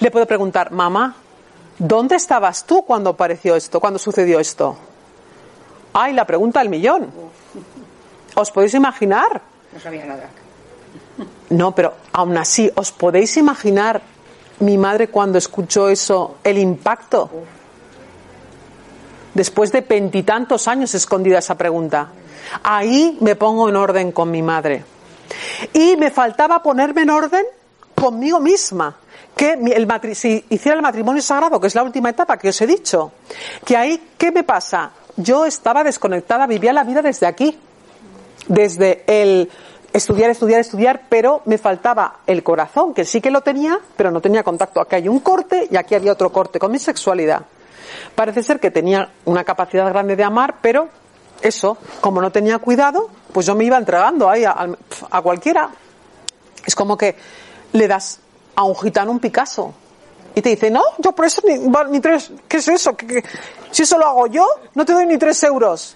Le 0.00 0.10
puedo 0.10 0.26
preguntar, 0.26 0.70
mamá, 0.70 1.16
¿dónde 1.78 2.16
estabas 2.16 2.64
tú 2.66 2.84
cuando 2.84 3.10
apareció 3.10 3.56
esto, 3.56 3.80
cuando 3.80 3.98
sucedió 3.98 4.38
esto? 4.38 4.76
Ay, 5.92 6.12
la 6.12 6.26
pregunta 6.26 6.60
del 6.60 6.68
millón. 6.68 7.10
¿Os 8.34 8.50
podéis 8.50 8.74
imaginar? 8.74 9.42
No 9.72 9.80
sabía 9.80 10.04
nada. 10.04 10.28
No, 11.50 11.74
pero 11.74 11.94
aún 12.12 12.36
así, 12.36 12.70
¿os 12.74 12.92
podéis 12.92 13.36
imaginar 13.36 14.00
mi 14.60 14.76
madre 14.76 15.08
cuando 15.08 15.38
escuchó 15.38 15.88
eso, 15.88 16.36
el 16.44 16.58
impacto? 16.58 17.30
Después 19.34 19.72
de 19.72 19.82
veintitantos 19.82 20.68
años 20.68 20.94
escondida 20.94 21.38
esa 21.38 21.56
pregunta. 21.56 22.08
Ahí 22.62 23.18
me 23.20 23.36
pongo 23.36 23.68
en 23.68 23.76
orden 23.76 24.12
con 24.12 24.30
mi 24.30 24.42
madre. 24.42 24.84
Y 25.72 25.96
me 25.96 26.10
faltaba 26.10 26.62
ponerme 26.62 27.02
en 27.02 27.10
orden 27.10 27.44
conmigo 27.94 28.40
misma. 28.40 28.96
Que 29.36 29.52
el 29.52 30.16
si 30.16 30.44
hiciera 30.48 30.74
el 30.74 30.82
matrimonio 30.82 31.22
sagrado, 31.22 31.60
que 31.60 31.68
es 31.68 31.74
la 31.74 31.84
última 31.84 32.10
etapa 32.10 32.36
que 32.36 32.48
os 32.48 32.60
he 32.60 32.66
dicho, 32.66 33.12
que 33.64 33.76
ahí, 33.76 34.10
¿qué 34.18 34.32
me 34.32 34.42
pasa? 34.42 34.90
Yo 35.16 35.46
estaba 35.46 35.84
desconectada, 35.84 36.46
vivía 36.46 36.72
la 36.72 36.82
vida 36.82 37.02
desde 37.02 37.26
aquí. 37.26 37.56
Desde 38.48 39.04
el 39.06 39.50
estudiar, 39.92 40.30
estudiar, 40.30 40.60
estudiar, 40.60 41.02
pero 41.08 41.42
me 41.44 41.58
faltaba 41.58 42.20
el 42.26 42.42
corazón, 42.42 42.94
que 42.94 43.04
sí 43.04 43.20
que 43.20 43.30
lo 43.30 43.42
tenía, 43.42 43.78
pero 43.96 44.10
no 44.10 44.20
tenía 44.20 44.42
contacto. 44.42 44.80
Aquí 44.80 44.96
hay 44.96 45.08
un 45.08 45.20
corte 45.20 45.68
y 45.70 45.76
aquí 45.76 45.94
había 45.94 46.12
otro 46.12 46.32
corte 46.32 46.58
con 46.58 46.72
mi 46.72 46.78
sexualidad. 46.78 47.42
Parece 48.14 48.42
ser 48.42 48.60
que 48.60 48.70
tenía 48.70 49.10
una 49.24 49.44
capacidad 49.44 49.88
grande 49.88 50.16
de 50.16 50.24
amar, 50.24 50.56
pero 50.60 50.88
eso, 51.40 51.78
como 52.00 52.20
no 52.20 52.32
tenía 52.32 52.58
cuidado, 52.58 53.08
pues 53.32 53.46
yo 53.46 53.54
me 53.54 53.64
iba 53.64 53.78
entregando 53.78 54.28
ahí 54.28 54.44
a, 54.44 54.68
a 55.10 55.22
cualquiera. 55.22 55.70
Es 56.66 56.74
como 56.74 56.96
que 56.96 57.16
le 57.72 57.88
das 57.88 58.20
a 58.54 58.64
un 58.64 58.74
gitano 58.76 59.10
un 59.10 59.20
Picasso 59.20 59.72
y 60.34 60.42
te 60.42 60.50
dice, 60.50 60.70
no, 60.70 60.82
yo 60.98 61.12
por 61.12 61.24
eso 61.24 61.42
ni, 61.44 61.58
ni 61.90 62.00
tres, 62.00 62.30
¿qué 62.46 62.58
es 62.58 62.68
eso? 62.68 62.96
¿Qué, 62.96 63.24
si 63.70 63.82
eso 63.82 63.98
lo 63.98 64.06
hago 64.06 64.26
yo, 64.26 64.46
no 64.74 64.84
te 64.84 64.92
doy 64.92 65.06
ni 65.06 65.18
tres 65.18 65.42
euros. 65.42 65.94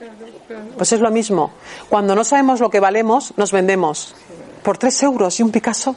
Pues 0.77 0.93
es 0.93 1.01
lo 1.01 1.11
mismo. 1.11 1.53
Cuando 1.89 2.15
no 2.15 2.25
sabemos 2.25 2.61
lo 2.61 2.71
que 2.71 2.81
valemos, 2.81 3.35
nos 3.37 3.53
vendemos 3.53 4.15
por 4.63 4.79
tres 4.79 5.03
euros 5.03 5.39
y 5.41 5.43
un 5.43 5.51
Picasso. 5.51 5.97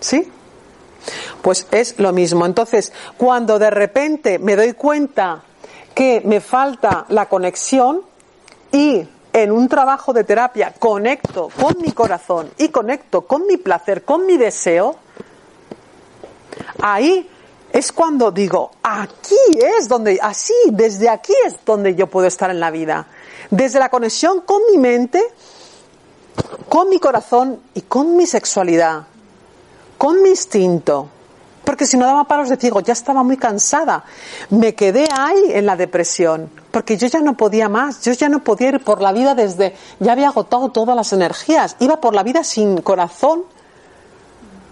¿Sí? 0.00 0.30
Pues 1.42 1.66
es 1.70 1.98
lo 1.98 2.12
mismo. 2.12 2.44
Entonces, 2.46 2.92
cuando 3.16 3.58
de 3.58 3.70
repente 3.70 4.38
me 4.38 4.56
doy 4.56 4.72
cuenta 4.72 5.42
que 5.94 6.20
me 6.24 6.40
falta 6.40 7.06
la 7.08 7.26
conexión 7.28 8.02
y 8.72 9.08
en 9.32 9.52
un 9.52 9.68
trabajo 9.68 10.12
de 10.12 10.24
terapia 10.24 10.74
conecto 10.78 11.48
con 11.60 11.76
mi 11.80 11.92
corazón 11.92 12.50
y 12.58 12.68
conecto 12.68 13.26
con 13.26 13.46
mi 13.46 13.56
placer, 13.56 14.02
con 14.02 14.26
mi 14.26 14.36
deseo, 14.36 14.96
ahí 16.80 17.28
es 17.76 17.92
cuando 17.92 18.30
digo, 18.30 18.70
aquí 18.82 19.36
es 19.78 19.86
donde, 19.86 20.18
así, 20.22 20.54
desde 20.70 21.10
aquí 21.10 21.34
es 21.46 21.56
donde 21.62 21.94
yo 21.94 22.06
puedo 22.06 22.26
estar 22.26 22.50
en 22.50 22.58
la 22.58 22.70
vida. 22.70 23.06
Desde 23.50 23.78
la 23.78 23.90
conexión 23.90 24.40
con 24.40 24.62
mi 24.70 24.78
mente, 24.78 25.22
con 26.70 26.88
mi 26.88 26.98
corazón 26.98 27.60
y 27.74 27.82
con 27.82 28.16
mi 28.16 28.24
sexualidad, 28.26 29.06
con 29.98 30.22
mi 30.22 30.30
instinto. 30.30 31.10
Porque 31.64 31.84
si 31.84 31.98
no 31.98 32.06
daba 32.06 32.24
palos 32.24 32.48
de 32.48 32.56
ciego, 32.56 32.80
ya 32.80 32.94
estaba 32.94 33.22
muy 33.22 33.36
cansada. 33.36 34.04
Me 34.48 34.74
quedé 34.74 35.06
ahí 35.14 35.50
en 35.50 35.66
la 35.66 35.76
depresión, 35.76 36.48
porque 36.70 36.96
yo 36.96 37.08
ya 37.08 37.20
no 37.20 37.36
podía 37.36 37.68
más, 37.68 38.00
yo 38.00 38.12
ya 38.12 38.30
no 38.30 38.42
podía 38.42 38.68
ir 38.70 38.84
por 38.84 39.02
la 39.02 39.12
vida 39.12 39.34
desde, 39.34 39.76
ya 40.00 40.12
había 40.12 40.28
agotado 40.28 40.70
todas 40.70 40.96
las 40.96 41.12
energías, 41.12 41.76
iba 41.80 42.00
por 42.00 42.14
la 42.14 42.22
vida 42.22 42.42
sin 42.42 42.80
corazón 42.80 43.44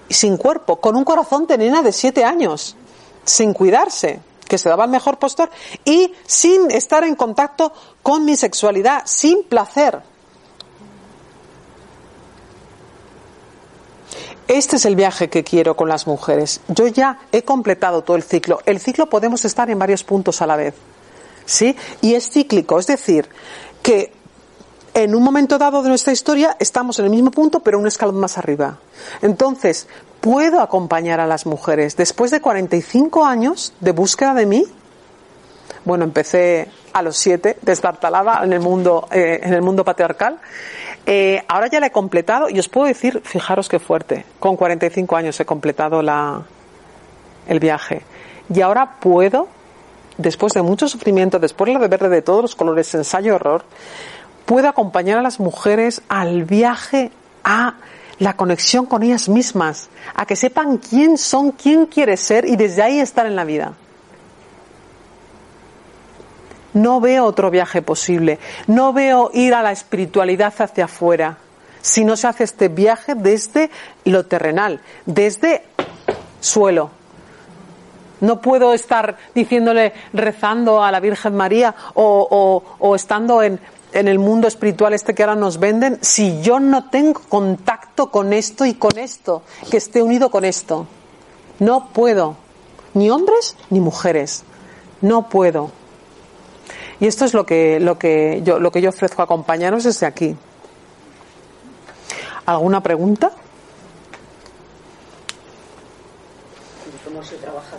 y 0.09 0.15
sin 0.15 0.39
cuerpo, 0.39 0.77
con 0.77 0.97
un 0.97 1.05
corazón 1.05 1.47
de 1.47 1.59
nena 1.59 1.83
de 1.83 1.93
siete 1.93 2.25
años 2.25 2.79
sin 3.25 3.53
cuidarse, 3.53 4.21
que 4.47 4.59
se 4.59 4.69
daba 4.69 4.85
el 4.85 4.91
mejor 4.91 5.19
postor, 5.19 5.51
y 5.85 6.13
sin 6.27 6.71
estar 6.71 7.05
en 7.05 7.15
contacto 7.15 7.73
con 8.03 8.25
mi 8.25 8.37
sexualidad, 8.37 9.03
sin 9.07 9.45
placer. 9.45 10.03
Este 14.47 14.77
es 14.77 14.85
el 14.85 14.95
viaje 14.95 15.31
que 15.31 15.43
quiero 15.43 15.75
con 15.75 15.89
las 15.89 16.07
mujeres. 16.07 16.61
Yo 16.69 16.87
ya 16.87 17.19
he 17.33 17.43
completado 17.43 18.03
todo 18.03 18.17
el 18.17 18.23
ciclo. 18.23 18.61
El 18.67 18.79
ciclo 18.79 19.09
podemos 19.09 19.45
estar 19.45 19.71
en 19.71 19.79
varios 19.79 20.05
puntos 20.05 20.43
a 20.43 20.47
la 20.47 20.57
vez. 20.57 20.75
¿Sí? 21.47 21.77
Y 22.03 22.15
es 22.15 22.31
cíclico, 22.31 22.79
es 22.79 22.87
decir, 22.87 23.29
que 23.83 24.13
en 24.95 25.15
un 25.15 25.23
momento 25.23 25.59
dado 25.59 25.83
de 25.83 25.89
nuestra 25.89 26.13
historia 26.13 26.57
estamos 26.59 26.99
en 26.99 27.07
el 27.07 27.11
mismo 27.11 27.31
punto, 27.31 27.61
pero 27.61 27.79
un 27.79 27.87
escalón 27.87 28.17
más 28.17 28.39
arriba. 28.39 28.79
Entonces, 29.23 29.89
puedo 30.25 30.63
acompañar 30.63 31.21
a 31.21 31.27
las 31.27 31.45
mujeres. 31.45 31.99
Después 31.99 32.31
de 32.31 32.41
45 32.41 33.27
años 33.27 33.75
de 33.81 33.93
búsqueda 33.93 34.33
de 34.33 34.47
mí, 34.47 34.65
bueno, 35.85 36.05
empecé 36.05 36.71
a 36.95 37.03
los 37.03 37.19
siete, 37.19 37.59
destartalada 37.61 38.43
en 38.43 38.55
el 38.55 38.61
mundo, 38.61 39.07
eh, 39.13 39.41
en 39.43 39.53
el 39.53 39.61
mundo 39.61 39.85
patriarcal. 39.85 40.39
Eh, 41.05 41.45
ahora 41.47 41.67
ya 41.67 41.79
la 41.79 41.89
he 41.89 41.93
completado 41.93 42.49
y 42.49 42.59
os 42.59 42.71
puedo 42.71 42.87
decir, 42.87 43.21
fijaros 43.23 43.69
qué 43.69 43.79
fuerte, 43.79 44.25
con 44.41 44.57
45 44.57 45.15
años 45.15 45.39
he 45.41 45.45
completado 45.45 46.01
la, 46.01 46.41
el 47.47 47.61
viaje. 47.61 48.01
Y 48.49 48.63
ahora 48.63 48.99
puedo, 49.01 49.47
después 50.17 50.55
de 50.55 50.63
mucho 50.63 50.89
sufrimiento, 50.89 51.39
después 51.39 51.71
de 51.71 51.79
beber 51.79 52.09
de 52.09 52.23
todos 52.23 52.41
los 52.41 52.55
colores, 52.57 52.95
ensayo 52.95 53.35
horror, 53.35 53.67
puedo 54.47 54.71
acompañar 54.71 55.19
a 55.19 55.23
las 55.23 55.39
mujeres 55.39 56.01
al 56.09 56.45
viaje 56.45 57.13
a 57.45 57.75
la 58.19 58.37
conexión 58.37 58.87
con 58.87 59.03
ellas 59.03 59.29
mismas, 59.29 59.89
a 60.15 60.27
que 60.27 60.37
sepan 60.37 60.79
quién 60.79 61.19
son, 61.19 61.53
quién 61.53 61.87
quiere 61.87 62.17
ser 62.17 62.45
y 62.45 62.57
desde 62.57 62.83
ahí 62.83 63.01
estar 63.01 63.27
en 63.27 63.37
la 63.37 63.45
vida. 63.45 63.75
No 66.73 67.01
veo 67.01 67.25
otro 67.25 67.51
viaje 67.51 67.83
posible, 67.83 68.39
no 68.67 68.93
veo 68.93 69.31
ir 69.33 69.55
a 69.55 69.63
la 69.63 69.73
espiritualidad 69.73 70.53
hacia 70.59 70.87
afuera, 70.87 71.39
si 71.81 72.05
no 72.05 72.17
se 72.17 72.27
hace 72.27 72.45
este 72.45 72.69
viaje 72.69 73.15
desde 73.15 73.71
lo 74.05 74.27
terrenal, 74.27 74.81
desde 75.07 75.65
suelo. 76.41 76.91
No 78.21 78.41
puedo 78.41 78.73
estar 78.73 79.17
diciéndole, 79.35 79.93
rezando 80.13 80.83
a 80.83 80.91
la 80.91 80.99
Virgen 80.99 81.37
María 81.37 81.75
o, 81.95 82.63
o 82.79 82.97
estando 82.97 83.43
en, 83.43 83.61
en 83.95 84.09
el 84.09 84.19
mundo 84.19 84.49
espiritual 84.49 84.93
este 84.93 85.15
que 85.15 85.23
ahora 85.23 85.37
nos 85.37 85.59
venden 85.59 85.99
si 86.03 86.43
yo 86.43 86.59
no 86.59 86.91
tengo 86.91 87.21
contacto 87.29 88.11
con 88.11 88.33
esto 88.33 88.67
y 88.67 88.75
con 88.75 88.99
esto, 88.99 89.43
que 89.71 89.77
esté 89.77 90.03
unido 90.03 90.31
con 90.31 90.45
esto? 90.45 90.87
No 91.61 91.89
puedo. 91.93 92.37
Ni 92.93 93.09
hombres 93.11 93.57
ni 93.71 93.81
mujeres. 93.81 94.43
No 95.01 95.29
puedo. 95.29 95.71
Y 96.99 97.07
esto 97.07 97.25
es 97.25 97.35
lo 97.35 97.47
que, 97.47 97.79
lo 97.79 97.99
que, 97.99 98.43
yo, 98.45 98.59
lo 98.59 98.73
que 98.73 98.83
yo 98.83 98.89
ofrezco 98.89 99.23
a 99.23 99.27
acompañaros 99.27 99.85
desde 99.85 100.07
aquí. 100.07 100.37
¿Alguna 102.47 102.83
pregunta? 102.83 103.31
¿Cómo 107.05 107.23
se 107.23 107.37
trabaja? 107.37 107.74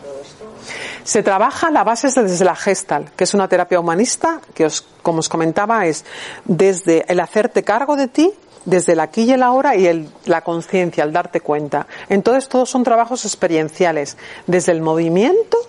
Se 1.06 1.22
trabaja 1.22 1.70
la 1.70 1.84
base 1.84 2.08
desde 2.08 2.44
la 2.44 2.56
Gestal, 2.56 3.12
que 3.16 3.26
es 3.26 3.34
una 3.36 3.48
terapia 3.48 3.80
humanista 3.80 4.42
que, 4.56 4.66
os, 4.66 4.82
como 5.04 5.20
os 5.20 5.30
comentaba, 5.30 5.86
es 5.86 6.04
desde 6.46 7.06
el 7.08 7.20
hacerte 7.20 7.64
cargo 7.64 7.96
de 7.96 8.08
ti, 8.08 8.34
desde 8.66 8.94
el 8.94 9.00
aquí 9.00 9.22
y 9.22 9.32
el 9.32 9.44
ahora 9.44 9.76
y 9.76 9.86
el, 9.86 10.10
la 10.26 10.42
conciencia, 10.42 11.04
el 11.04 11.14
darte 11.14 11.42
cuenta. 11.42 11.86
Entonces, 12.10 12.50
todos 12.50 12.72
son 12.72 12.84
trabajos 12.84 13.24
experienciales, 13.24 14.18
desde 14.48 14.72
el 14.72 14.82
movimiento, 14.82 15.60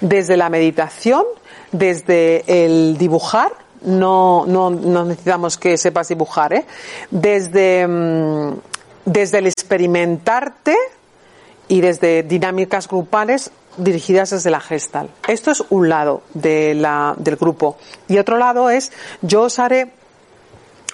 desde 0.00 0.38
la 0.38 0.48
meditación, 0.48 1.24
desde 1.70 2.44
el 2.46 2.96
dibujar, 2.96 3.52
no, 3.82 4.46
no, 4.46 4.70
no 4.70 5.04
necesitamos 5.04 5.58
que 5.58 5.76
sepas 5.76 6.08
dibujar, 6.08 6.54
¿eh? 6.54 6.64
desde, 7.10 7.86
mm, 7.86 8.54
desde 9.04 9.38
el 9.38 9.48
experimentarte, 9.48 10.74
y 11.68 11.82
desde 11.82 12.22
dinámicas 12.22 12.88
grupales 12.88 13.50
dirigidas 13.78 14.30
desde 14.30 14.50
la 14.50 14.60
gestal. 14.60 15.10
Esto 15.26 15.50
es 15.50 15.62
un 15.70 15.88
lado 15.88 16.22
de 16.34 16.74
la, 16.74 17.14
del 17.16 17.36
grupo. 17.36 17.76
Y 18.08 18.18
otro 18.18 18.36
lado 18.36 18.70
es, 18.70 18.92
yo 19.22 19.42
os 19.42 19.58
haré 19.58 19.92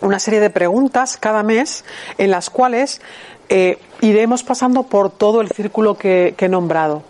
una 0.01 0.19
serie 0.19 0.41
de 0.41 0.51
preguntas 0.51 1.17
cada 1.17 1.43
mes 1.43 1.85
en 2.19 2.31
las 2.31 2.51
cuales 2.51 3.01
eh, 3.49 3.79
iremos 4.01 4.43
pasando 4.43 4.85
por 4.85 5.11
todo 5.11 5.41
el 5.41 5.49
círculo 5.51 5.97
que, 5.97 6.35
que 6.37 6.47
he 6.47 6.49
nombrado. 6.49 7.03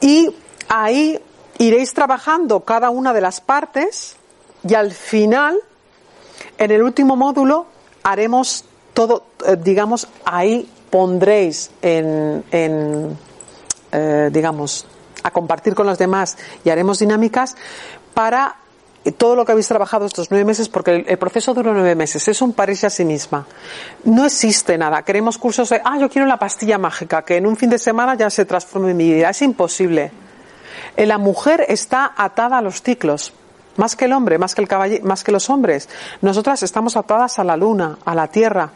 Y 0.00 0.34
ahí 0.68 1.20
iréis 1.58 1.94
trabajando 1.94 2.60
cada 2.60 2.90
una 2.90 3.12
de 3.12 3.20
las 3.20 3.40
partes 3.40 4.16
y 4.68 4.74
al 4.74 4.92
final, 4.92 5.56
en 6.58 6.70
el 6.70 6.82
último 6.82 7.16
módulo, 7.16 7.66
haremos 8.02 8.64
todo, 8.94 9.24
eh, 9.46 9.56
digamos, 9.62 10.08
ahí 10.24 10.68
pondréis 10.90 11.70
en, 11.82 13.16
eh, 13.96 14.28
digamos, 14.30 14.86
a 15.22 15.30
compartir 15.30 15.74
con 15.74 15.86
los 15.86 15.96
demás 15.96 16.36
y 16.64 16.68
haremos 16.68 16.98
dinámicas 16.98 17.56
para 18.12 18.56
todo 19.16 19.36
lo 19.36 19.44
que 19.46 19.52
habéis 19.52 19.68
trabajado 19.68 20.04
estos 20.04 20.30
nueve 20.30 20.44
meses, 20.44 20.68
porque 20.68 21.04
el, 21.06 21.18
proceso 21.18 21.54
dura 21.54 21.72
nueve 21.72 21.94
meses, 21.94 22.28
es 22.28 22.42
un 22.42 22.52
París 22.52 22.84
a 22.84 22.90
sí 22.90 23.06
misma. 23.06 23.46
No 24.04 24.26
existe 24.26 24.76
nada. 24.76 25.02
Queremos 25.02 25.38
cursos 25.38 25.70
de, 25.70 25.80
ah, 25.82 25.96
yo 25.98 26.10
quiero 26.10 26.26
la 26.26 26.38
pastilla 26.38 26.76
mágica, 26.76 27.22
que 27.22 27.36
en 27.36 27.46
un 27.46 27.56
fin 27.56 27.70
de 27.70 27.78
semana 27.78 28.16
ya 28.16 28.28
se 28.28 28.44
transforme 28.44 28.90
en 28.90 28.96
mi 28.98 29.14
vida. 29.14 29.30
Es 29.30 29.40
imposible. 29.40 30.10
Eh, 30.96 31.06
la 31.06 31.16
mujer 31.16 31.64
está 31.68 32.12
atada 32.16 32.58
a 32.58 32.62
los 32.62 32.82
ciclos, 32.82 33.32
más 33.76 33.96
que 33.96 34.06
el 34.06 34.12
hombre, 34.12 34.38
más 34.38 34.54
que, 34.54 34.62
el 34.62 35.02
más 35.04 35.24
que 35.24 35.32
los 35.32 35.48
hombres. 35.48 35.88
Nosotras 36.20 36.62
estamos 36.62 36.96
atadas 36.96 37.38
a 37.38 37.44
la 37.44 37.56
luna, 37.56 37.98
a 38.04 38.14
la 38.14 38.26
tierra. 38.28 38.72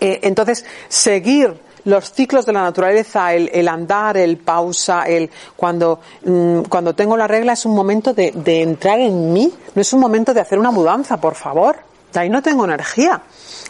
Eh, 0.00 0.20
entonces, 0.22 0.64
seguir 0.88 1.69
los 1.84 2.12
ciclos 2.12 2.46
de 2.46 2.52
la 2.52 2.62
naturaleza, 2.62 3.32
el, 3.32 3.50
el 3.52 3.68
andar, 3.68 4.16
el 4.16 4.36
pausa, 4.38 5.02
el 5.02 5.30
cuando, 5.56 6.00
mm, 6.24 6.62
cuando 6.62 6.94
tengo 6.94 7.16
la 7.16 7.26
regla 7.26 7.52
es 7.52 7.64
un 7.64 7.74
momento 7.74 8.12
de, 8.12 8.32
de 8.32 8.62
entrar 8.62 9.00
en 9.00 9.32
mí, 9.32 9.52
no 9.74 9.80
es 9.82 9.92
un 9.92 10.00
momento 10.00 10.34
de 10.34 10.40
hacer 10.40 10.58
una 10.58 10.70
mudanza, 10.70 11.20
por 11.20 11.34
favor. 11.34 11.76
De 12.12 12.20
ahí 12.20 12.28
no 12.28 12.42
tengo 12.42 12.64
energía. 12.64 13.22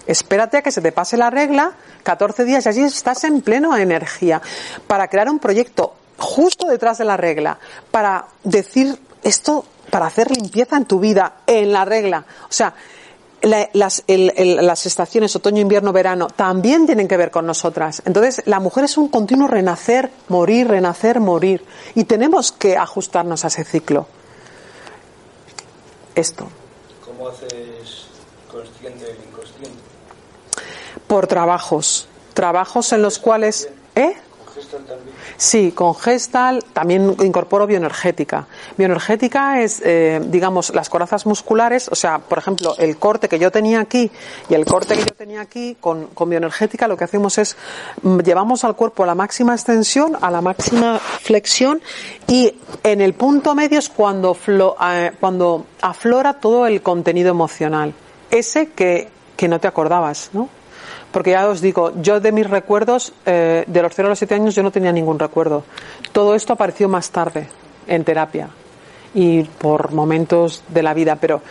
Espérate 0.07 0.57
a 0.57 0.63
que 0.63 0.73
se 0.73 0.81
te 0.81 0.93
pase 0.93 1.17
la 1.17 1.31
regla, 1.31 1.73
14 2.03 2.45
días 2.45 2.65
y 2.65 2.69
allí 2.71 2.83
estás 2.83 3.25
en 3.25 3.43
pleno 3.43 3.77
energía 3.77 4.41
para 4.87 5.09
crear 5.09 5.29
un 5.29 5.39
proyecto 5.39 5.95
justo 6.19 6.67
detrás 6.67 6.99
de 6.99 7.05
la 7.05 7.17
regla, 7.17 7.59
para 7.91 8.27
decir 8.45 8.99
esto, 9.23 9.65
para 9.91 10.07
hacer 10.07 10.31
limpieza 10.31 10.77
en 10.77 10.85
tu 10.85 11.01
vida, 11.01 11.37
en 11.47 11.73
la 11.73 11.85
regla. 11.85 12.25
O 12.45 12.53
sea, 12.53 12.75
la- 13.43 13.69
las, 13.73 14.03
el- 14.07 14.33
el- 14.37 14.67
las 14.67 14.87
estaciones 14.87 15.35
otoño, 15.37 15.61
invierno, 15.61 15.93
verano 15.93 16.29
también 16.29 16.87
tienen 16.87 17.09
que 17.09 17.17
ver 17.17 17.31
con 17.31 17.47
nosotras. 17.47 18.03
Entonces, 18.05 18.43
la 18.47 18.61
mujer 18.61 18.85
es 18.85 18.97
un 18.97 19.09
continuo 19.09 19.49
renacer, 19.49 20.11
morir, 20.29 20.69
renacer, 20.69 21.21
morir. 21.21 21.65
Y 21.95 22.05
tenemos 22.05 22.53
que 22.53 22.77
ajustarnos 22.77 23.45
a 23.45 23.49
ese 23.49 23.65
ciclo. 23.65 24.07
Esto. 26.15 26.49
¿Cómo 27.05 27.29
haces 27.29 28.07
consciente 28.51 29.11
el 29.11 29.17
inconsciente? 29.29 29.79
Por 31.07 31.27
trabajos. 31.27 32.09
Trabajos 32.35 32.93
en 32.93 33.03
los 33.03 33.19
cuales. 33.19 33.69
¿Eh? 33.95 34.15
Sí, 35.43 35.73
con 35.73 35.95
Gestal 35.95 36.63
también 36.75 37.17
incorporo 37.25 37.67
bioenergética. 37.67 38.47
Bioenergética 38.77 39.63
es, 39.63 39.81
eh, 39.83 40.21
digamos, 40.27 40.75
las 40.75 40.91
corazas 40.91 41.25
musculares, 41.25 41.89
o 41.91 41.95
sea, 41.95 42.19
por 42.19 42.37
ejemplo, 42.37 42.75
el 42.77 42.99
corte 42.99 43.27
que 43.27 43.39
yo 43.39 43.51
tenía 43.51 43.81
aquí 43.81 44.11
y 44.51 44.55
el 44.55 44.67
corte 44.67 44.97
que 44.97 45.01
yo 45.01 45.15
tenía 45.17 45.41
aquí, 45.41 45.79
con, 45.81 46.09
con 46.09 46.29
bioenergética 46.29 46.87
lo 46.87 46.99
que 46.99 47.05
hacemos 47.05 47.39
es 47.39 47.57
mm, 48.03 48.19
llevamos 48.19 48.65
al 48.65 48.77
cuerpo 48.77 49.05
a 49.05 49.07
la 49.07 49.15
máxima 49.15 49.55
extensión, 49.55 50.15
a 50.21 50.31
la 50.31 50.43
máxima 50.43 50.99
flexión 50.99 51.81
y 52.27 52.55
en 52.83 53.01
el 53.01 53.15
punto 53.15 53.55
medio 53.55 53.79
es 53.79 53.89
cuando, 53.89 54.35
flo- 54.35 54.77
eh, 54.93 55.13
cuando 55.19 55.65
aflora 55.81 56.35
todo 56.35 56.67
el 56.67 56.83
contenido 56.83 57.31
emocional. 57.31 57.95
Ese 58.31 58.73
que, 58.73 59.09
que 59.39 59.49
no 59.49 59.59
te 59.59 59.69
acordabas, 59.69 60.29
¿no? 60.35 60.51
Porque 61.13 61.31
ya 61.31 61.49
os 61.49 61.61
digo, 61.61 61.93
yo 62.01 62.21
de 62.21 62.33
mis 62.33 62.49
recuerdos, 62.49 63.13
eh, 63.27 63.65
de 63.67 63.83
los 63.83 63.93
0 63.95 64.07
a 64.07 64.11
los 64.11 64.19
7 64.19 64.35
años, 64.35 64.55
yo 64.55 64.63
no 64.63 64.71
tenía 64.71 64.93
ningún 64.93 65.19
recuerdo. 65.19 65.65
Todo 66.13 66.35
esto 66.35 66.53
apareció 66.53 66.89
más 66.89 67.11
tarde, 67.11 67.49
en 67.87 68.05
terapia 68.05 68.51
y 69.15 69.43
por 69.43 69.93
momentos 69.93 70.63
de 70.69 70.83
la 70.83 70.95
vida. 70.95 71.17
Pero 71.17 71.43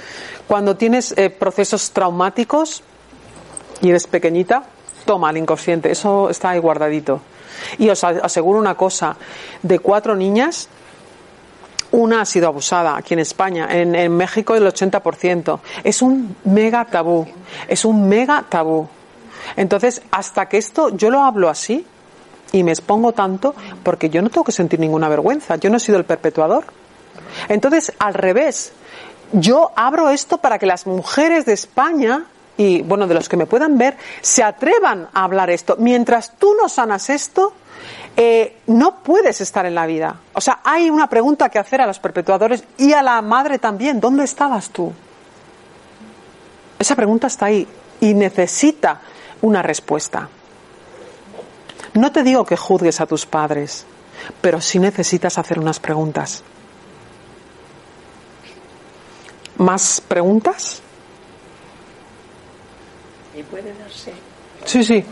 cuando 0.47 0.75
tienes 0.75 1.13
eh, 1.17 1.29
procesos 1.29 1.91
traumáticos 1.91 2.83
y 3.81 3.89
eres 3.89 4.07
pequeñita, 4.07 4.63
toma 5.05 5.29
el 5.31 5.37
inconsciente, 5.37 5.91
eso 5.91 6.29
está 6.29 6.51
ahí 6.51 6.59
guardadito. 6.59 7.21
Y 7.77 7.89
os 7.89 8.03
aseguro 8.03 8.59
una 8.59 8.75
cosa, 8.75 9.15
de 9.61 9.79
cuatro 9.79 10.15
niñas, 10.15 10.69
una 11.91 12.21
ha 12.21 12.25
sido 12.25 12.47
abusada 12.47 12.95
aquí 12.95 13.15
en 13.15 13.19
España, 13.19 13.67
en, 13.69 13.95
en 13.95 14.15
México 14.15 14.55
el 14.55 14.65
80%. 14.65 15.59
Es 15.83 16.01
un 16.01 16.37
mega 16.45 16.85
tabú, 16.85 17.27
es 17.67 17.83
un 17.83 18.07
mega 18.07 18.45
tabú. 18.47 18.87
Entonces, 19.55 20.01
hasta 20.11 20.47
que 20.47 20.57
esto, 20.57 20.89
yo 20.89 21.09
lo 21.09 21.21
hablo 21.21 21.49
así 21.49 21.85
y 22.51 22.63
me 22.63 22.71
expongo 22.71 23.13
tanto 23.13 23.55
porque 23.83 24.09
yo 24.09 24.21
no 24.21 24.29
tengo 24.29 24.43
que 24.43 24.51
sentir 24.51 24.79
ninguna 24.79 25.09
vergüenza, 25.09 25.55
yo 25.57 25.69
no 25.69 25.77
he 25.77 25.79
sido 25.79 25.97
el 25.97 26.05
perpetuador. 26.05 26.65
Entonces, 27.47 27.93
al 27.99 28.13
revés, 28.13 28.71
yo 29.31 29.71
abro 29.75 30.09
esto 30.09 30.37
para 30.37 30.57
que 30.57 30.65
las 30.65 30.87
mujeres 30.87 31.45
de 31.45 31.53
España 31.53 32.25
y, 32.57 32.81
bueno, 32.81 33.07
de 33.07 33.13
los 33.13 33.29
que 33.29 33.37
me 33.37 33.45
puedan 33.45 33.77
ver, 33.77 33.95
se 34.21 34.43
atrevan 34.43 35.07
a 35.13 35.23
hablar 35.23 35.49
esto. 35.49 35.77
Mientras 35.79 36.33
tú 36.37 36.55
no 36.61 36.67
sanas 36.67 37.09
esto, 37.09 37.53
eh, 38.17 38.57
no 38.67 38.97
puedes 39.01 39.39
estar 39.39 39.65
en 39.65 39.75
la 39.75 39.85
vida. 39.85 40.17
O 40.33 40.41
sea, 40.41 40.59
hay 40.65 40.89
una 40.89 41.07
pregunta 41.07 41.47
que 41.47 41.57
hacer 41.57 41.79
a 41.79 41.87
los 41.87 41.99
perpetuadores 41.99 42.65
y 42.77 42.91
a 42.91 43.01
la 43.01 43.21
madre 43.21 43.59
también. 43.59 44.01
¿Dónde 44.01 44.25
estabas 44.25 44.71
tú? 44.71 44.91
Esa 46.77 46.97
pregunta 46.97 47.27
está 47.27 47.45
ahí 47.45 47.65
y 48.01 48.13
necesita 48.13 48.99
una 49.41 49.61
respuesta. 49.61 50.29
No 51.93 52.11
te 52.11 52.23
digo 52.23 52.45
que 52.45 52.55
juzgues 52.57 53.01
a 53.01 53.05
tus 53.07 53.25
padres, 53.25 53.85
pero 54.41 54.61
sí 54.61 54.79
necesitas 54.79 55.37
hacer 55.37 55.59
unas 55.59 55.79
preguntas. 55.79 56.43
¿Más 59.57 60.01
preguntas? 60.01 60.81
Y 63.35 63.43
puede 63.43 63.73
darse, 63.77 64.13
Sí, 64.65 64.83
sí. 64.83 65.03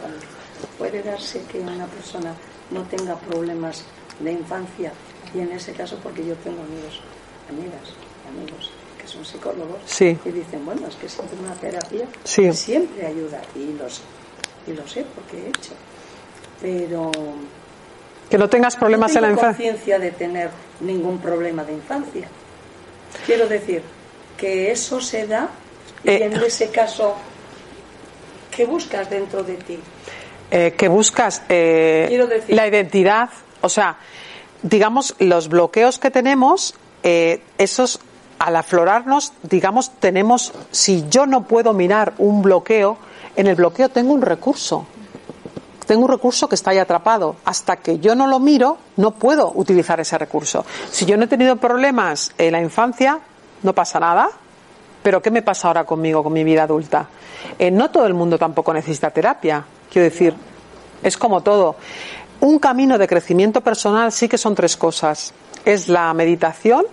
puede 0.78 1.04
darse 1.04 1.42
que 1.44 1.60
una 1.60 1.86
persona 1.86 2.34
no 2.72 2.82
tenga 2.84 3.16
problemas 3.16 3.84
de 4.20 4.32
infancia 4.32 4.92
y 5.34 5.40
en 5.40 5.52
ese 5.52 5.74
caso 5.74 5.98
porque 6.02 6.26
yo 6.26 6.34
tengo 6.36 6.62
amigos, 6.64 7.02
amigas, 7.50 7.94
amigos 8.30 8.72
que 9.00 9.08
son 9.08 9.24
psicólogos 9.24 9.80
Sí. 9.86 10.18
y 10.26 10.30
dicen, 10.30 10.66
bueno, 10.66 10.88
es 10.88 10.96
que 10.96 11.08
siempre 11.10 11.38
una 11.40 11.54
terapia 11.54 12.06
Sí. 12.24 12.52
siempre 12.54 13.06
ayuda 13.06 13.42
y 13.56 13.74
los 13.74 14.02
y 14.68 14.74
lo 14.74 14.88
sé 14.88 15.06
porque 15.16 15.38
he 15.46 15.50
hecho. 15.50 15.74
Pero 16.62 17.12
Que 18.30 18.38
no 18.38 18.50
tengas 18.50 18.76
problemas 18.76 19.12
no 19.14 19.18
en 19.18 19.22
la 19.22 19.28
tengo 19.30 19.42
infancia. 19.42 19.66
conciencia 19.72 20.00
de 20.00 20.12
tener 20.12 20.50
ningún 20.82 21.20
problema 21.20 21.64
de 21.64 21.74
infancia. 21.74 22.28
Quiero 23.26 23.48
decir 23.48 23.82
que 24.38 24.72
eso 24.72 25.00
se 25.02 25.26
da 25.28 25.50
y 26.04 26.10
Eh. 26.10 26.26
en 26.26 26.34
ese 26.36 26.70
caso, 26.70 27.16
¿qué 28.52 28.66
buscas 28.66 29.10
dentro 29.10 29.44
de 29.44 29.56
ti? 29.56 29.80
eh, 30.50 30.76
que 30.78 30.88
buscas 30.88 31.42
eh, 31.50 32.06
Quiero 32.08 32.26
decir- 32.26 32.56
la 32.56 32.66
identidad, 32.68 33.30
o 33.60 33.68
sea, 33.68 33.98
digamos, 34.64 35.14
los 35.20 35.50
bloqueos 35.50 36.00
que 36.00 36.10
tenemos, 36.10 36.74
eh, 37.04 37.42
esos, 37.58 38.00
al 38.40 38.56
aflorarnos, 38.56 39.34
digamos, 39.44 39.92
tenemos, 40.00 40.54
si 40.72 41.04
yo 41.10 41.26
no 41.26 41.48
puedo 41.50 41.74
mirar 41.74 42.14
un 42.18 42.42
bloqueo, 42.44 42.98
en 43.38 43.48
el 43.48 43.56
bloqueo 43.56 43.90
tengo 43.90 44.14
un 44.14 44.22
recurso. 44.22 44.86
Tengo 45.86 46.02
un 46.02 46.10
recurso 46.10 46.50
que 46.50 46.56
está 46.56 46.72
ahí 46.72 46.80
atrapado. 46.80 47.38
Hasta 47.46 47.78
que 47.78 48.00
yo 48.00 48.16
no 48.16 48.28
lo 48.28 48.40
miro, 48.40 48.78
no 48.98 49.12
puedo 49.12 49.54
utilizar 49.56 50.00
ese 50.00 50.18
recurso. 50.18 50.66
Si 50.92 51.06
yo 51.06 51.16
no 51.16 51.24
he 51.24 51.28
tenido 51.28 51.56
problemas 51.56 52.34
en 52.38 52.52
la 52.52 52.62
infancia, 52.62 53.20
no 53.64 53.74
pasa 53.74 54.00
nada. 54.00 54.30
Pero 55.04 55.22
¿qué 55.22 55.32
me 55.32 55.44
pasa 55.44 55.68
ahora 55.68 55.86
conmigo, 55.86 56.24
con 56.24 56.34
mi 56.34 56.44
vida 56.44 56.64
adulta? 56.64 57.08
Eh, 57.58 57.72
no 57.72 57.92
todo 57.92 58.08
el 58.08 58.16
mundo 58.16 58.38
tampoco 58.38 58.74
necesita 58.74 59.12
terapia. 59.12 59.64
Quiero 59.90 60.04
decir, 60.04 60.34
es 61.04 61.16
como 61.16 61.42
todo. 61.42 61.76
Un 62.42 62.60
camino 62.60 62.98
de 62.98 63.08
crecimiento 63.08 63.62
personal 63.62 64.12
sí 64.12 64.28
que 64.28 64.38
son 64.38 64.56
tres 64.56 64.76
cosas. 64.76 65.34
Es 65.64 65.88
la 65.88 66.12
meditación, 66.14 66.86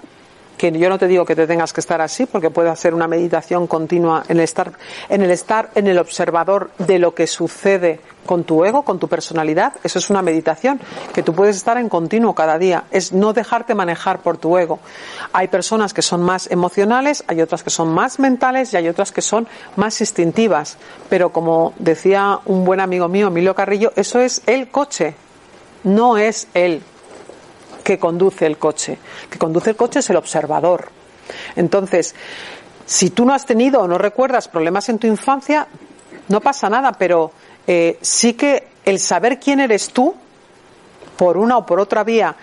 que 0.56 0.72
yo 0.72 0.88
no 0.88 0.98
te 0.98 1.08
digo 1.08 1.24
que 1.24 1.36
te 1.36 1.46
tengas 1.46 1.72
que 1.72 1.80
estar 1.80 2.00
así, 2.00 2.26
porque 2.26 2.50
puede 2.50 2.70
hacer 2.70 2.94
una 2.94 3.08
meditación 3.08 3.66
continua 3.66 4.24
en 4.28 4.38
el 4.38 4.44
estar, 4.44 4.72
en 5.08 5.22
el 5.22 5.30
estar 5.30 5.70
en 5.74 5.86
el 5.86 5.98
observador 5.98 6.70
de 6.78 6.98
lo 6.98 7.14
que 7.14 7.26
sucede 7.26 8.00
con 8.24 8.44
tu 8.44 8.64
ego, 8.64 8.82
con 8.82 8.98
tu 8.98 9.08
personalidad. 9.08 9.74
Eso 9.82 9.98
es 9.98 10.10
una 10.10 10.22
meditación, 10.22 10.80
que 11.12 11.22
tú 11.22 11.34
puedes 11.34 11.56
estar 11.56 11.76
en 11.76 11.88
continuo 11.88 12.34
cada 12.34 12.58
día. 12.58 12.84
Es 12.90 13.12
no 13.12 13.32
dejarte 13.32 13.74
manejar 13.74 14.20
por 14.20 14.38
tu 14.38 14.56
ego. 14.56 14.78
Hay 15.32 15.48
personas 15.48 15.92
que 15.92 16.02
son 16.02 16.22
más 16.22 16.50
emocionales, 16.50 17.24
hay 17.26 17.42
otras 17.42 17.62
que 17.62 17.70
son 17.70 17.92
más 17.92 18.18
mentales 18.18 18.72
y 18.72 18.76
hay 18.76 18.88
otras 18.88 19.12
que 19.12 19.22
son 19.22 19.46
más 19.76 20.00
instintivas. 20.00 20.78
Pero 21.08 21.30
como 21.30 21.74
decía 21.78 22.40
un 22.46 22.64
buen 22.64 22.80
amigo 22.80 23.08
mío, 23.08 23.28
Emilio 23.28 23.54
Carrillo, 23.54 23.92
eso 23.96 24.20
es 24.20 24.42
el 24.46 24.68
coche, 24.68 25.14
no 25.82 26.16
es 26.16 26.48
él 26.54 26.82
que 27.84 27.98
conduce 27.98 28.46
el 28.46 28.58
coche. 28.58 28.98
Que 29.30 29.38
conduce 29.38 29.70
el 29.70 29.76
coche 29.76 30.00
es 30.00 30.10
el 30.10 30.16
observador. 30.16 30.88
Entonces, 31.54 32.14
si 32.86 33.10
tú 33.10 33.24
no 33.24 33.32
has 33.32 33.46
tenido 33.46 33.80
o 33.82 33.86
no 33.86 33.98
recuerdas 33.98 34.48
problemas 34.48 34.88
en 34.88 34.98
tu 34.98 35.06
infancia, 35.06 35.68
no 36.28 36.40
pasa 36.40 36.68
nada, 36.68 36.92
pero 36.92 37.30
eh, 37.66 37.98
sí 38.00 38.32
que 38.34 38.66
el 38.84 38.98
saber 38.98 39.38
quién 39.38 39.60
eres 39.60 39.90
tú, 39.90 40.14
por 41.16 41.36
una 41.36 41.58
o 41.58 41.64
por 41.66 41.78
otra 41.78 42.02
vía, 42.02 42.34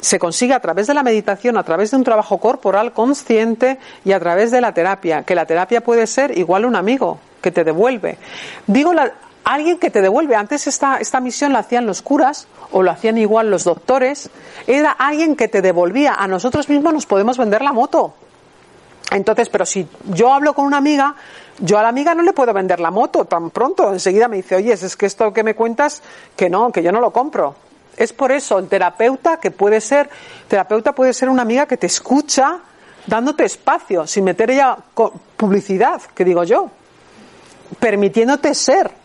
se 0.00 0.18
consigue 0.18 0.54
a 0.54 0.60
través 0.60 0.86
de 0.86 0.94
la 0.94 1.02
meditación, 1.02 1.58
a 1.58 1.62
través 1.64 1.90
de 1.90 1.96
un 1.98 2.04
trabajo 2.04 2.38
corporal 2.38 2.92
consciente 2.92 3.78
y 4.04 4.12
a 4.12 4.20
través 4.20 4.50
de 4.50 4.60
la 4.62 4.72
terapia, 4.72 5.24
que 5.24 5.34
la 5.34 5.44
terapia 5.44 5.82
puede 5.82 6.06
ser 6.06 6.38
igual 6.38 6.64
un 6.64 6.76
amigo 6.76 7.18
que 7.42 7.50
te 7.50 7.64
devuelve. 7.64 8.16
Digo, 8.66 8.92
la- 8.94 9.12
alguien 9.44 9.78
que 9.78 9.90
te 9.90 10.00
devuelve. 10.00 10.36
Antes 10.36 10.66
esta, 10.66 10.96
esta 10.98 11.20
misión 11.20 11.52
la 11.52 11.60
hacían 11.60 11.86
los 11.86 12.02
curas 12.02 12.46
o 12.72 12.82
lo 12.82 12.90
hacían 12.90 13.18
igual 13.18 13.50
los 13.50 13.64
doctores. 13.64 14.30
Era 14.66 14.90
alguien 14.92 15.36
que 15.36 15.48
te 15.48 15.62
devolvía. 15.62 16.14
A 16.14 16.26
nosotros 16.26 16.68
mismos 16.68 16.92
nos 16.92 17.06
podemos 17.06 17.38
vender 17.38 17.62
la 17.62 17.72
moto. 17.72 18.14
Entonces, 19.10 19.48
pero 19.48 19.66
si 19.66 19.88
yo 20.04 20.32
hablo 20.32 20.54
con 20.54 20.66
una 20.66 20.76
amiga, 20.76 21.16
yo 21.58 21.78
a 21.78 21.82
la 21.82 21.88
amiga 21.88 22.14
no 22.14 22.22
le 22.22 22.32
puedo 22.32 22.52
vender 22.52 22.78
la 22.78 22.90
moto 22.90 23.24
tan 23.24 23.50
pronto. 23.50 23.92
Enseguida 23.92 24.28
me 24.28 24.36
dice, 24.36 24.56
oye, 24.56 24.72
es 24.72 24.96
que 24.96 25.06
esto 25.06 25.32
que 25.32 25.42
me 25.42 25.54
cuentas, 25.54 26.02
que 26.36 26.48
no, 26.48 26.70
que 26.70 26.82
yo 26.82 26.92
no 26.92 27.00
lo 27.00 27.10
compro. 27.10 27.56
Es 27.96 28.12
por 28.12 28.32
eso 28.32 28.58
el 28.58 28.68
terapeuta 28.68 29.38
que 29.38 29.50
puede 29.50 29.80
ser, 29.80 30.08
terapeuta 30.48 30.94
puede 30.94 31.12
ser 31.12 31.28
una 31.28 31.42
amiga 31.42 31.66
que 31.66 31.76
te 31.76 31.86
escucha 31.86 32.60
dándote 33.06 33.44
espacio, 33.44 34.06
sin 34.06 34.24
meter 34.24 34.50
ella 34.50 34.76
publicidad, 35.36 36.00
que 36.14 36.24
digo 36.24 36.44
yo, 36.44 36.70
permitiéndote 37.78 38.54
ser. 38.54 38.99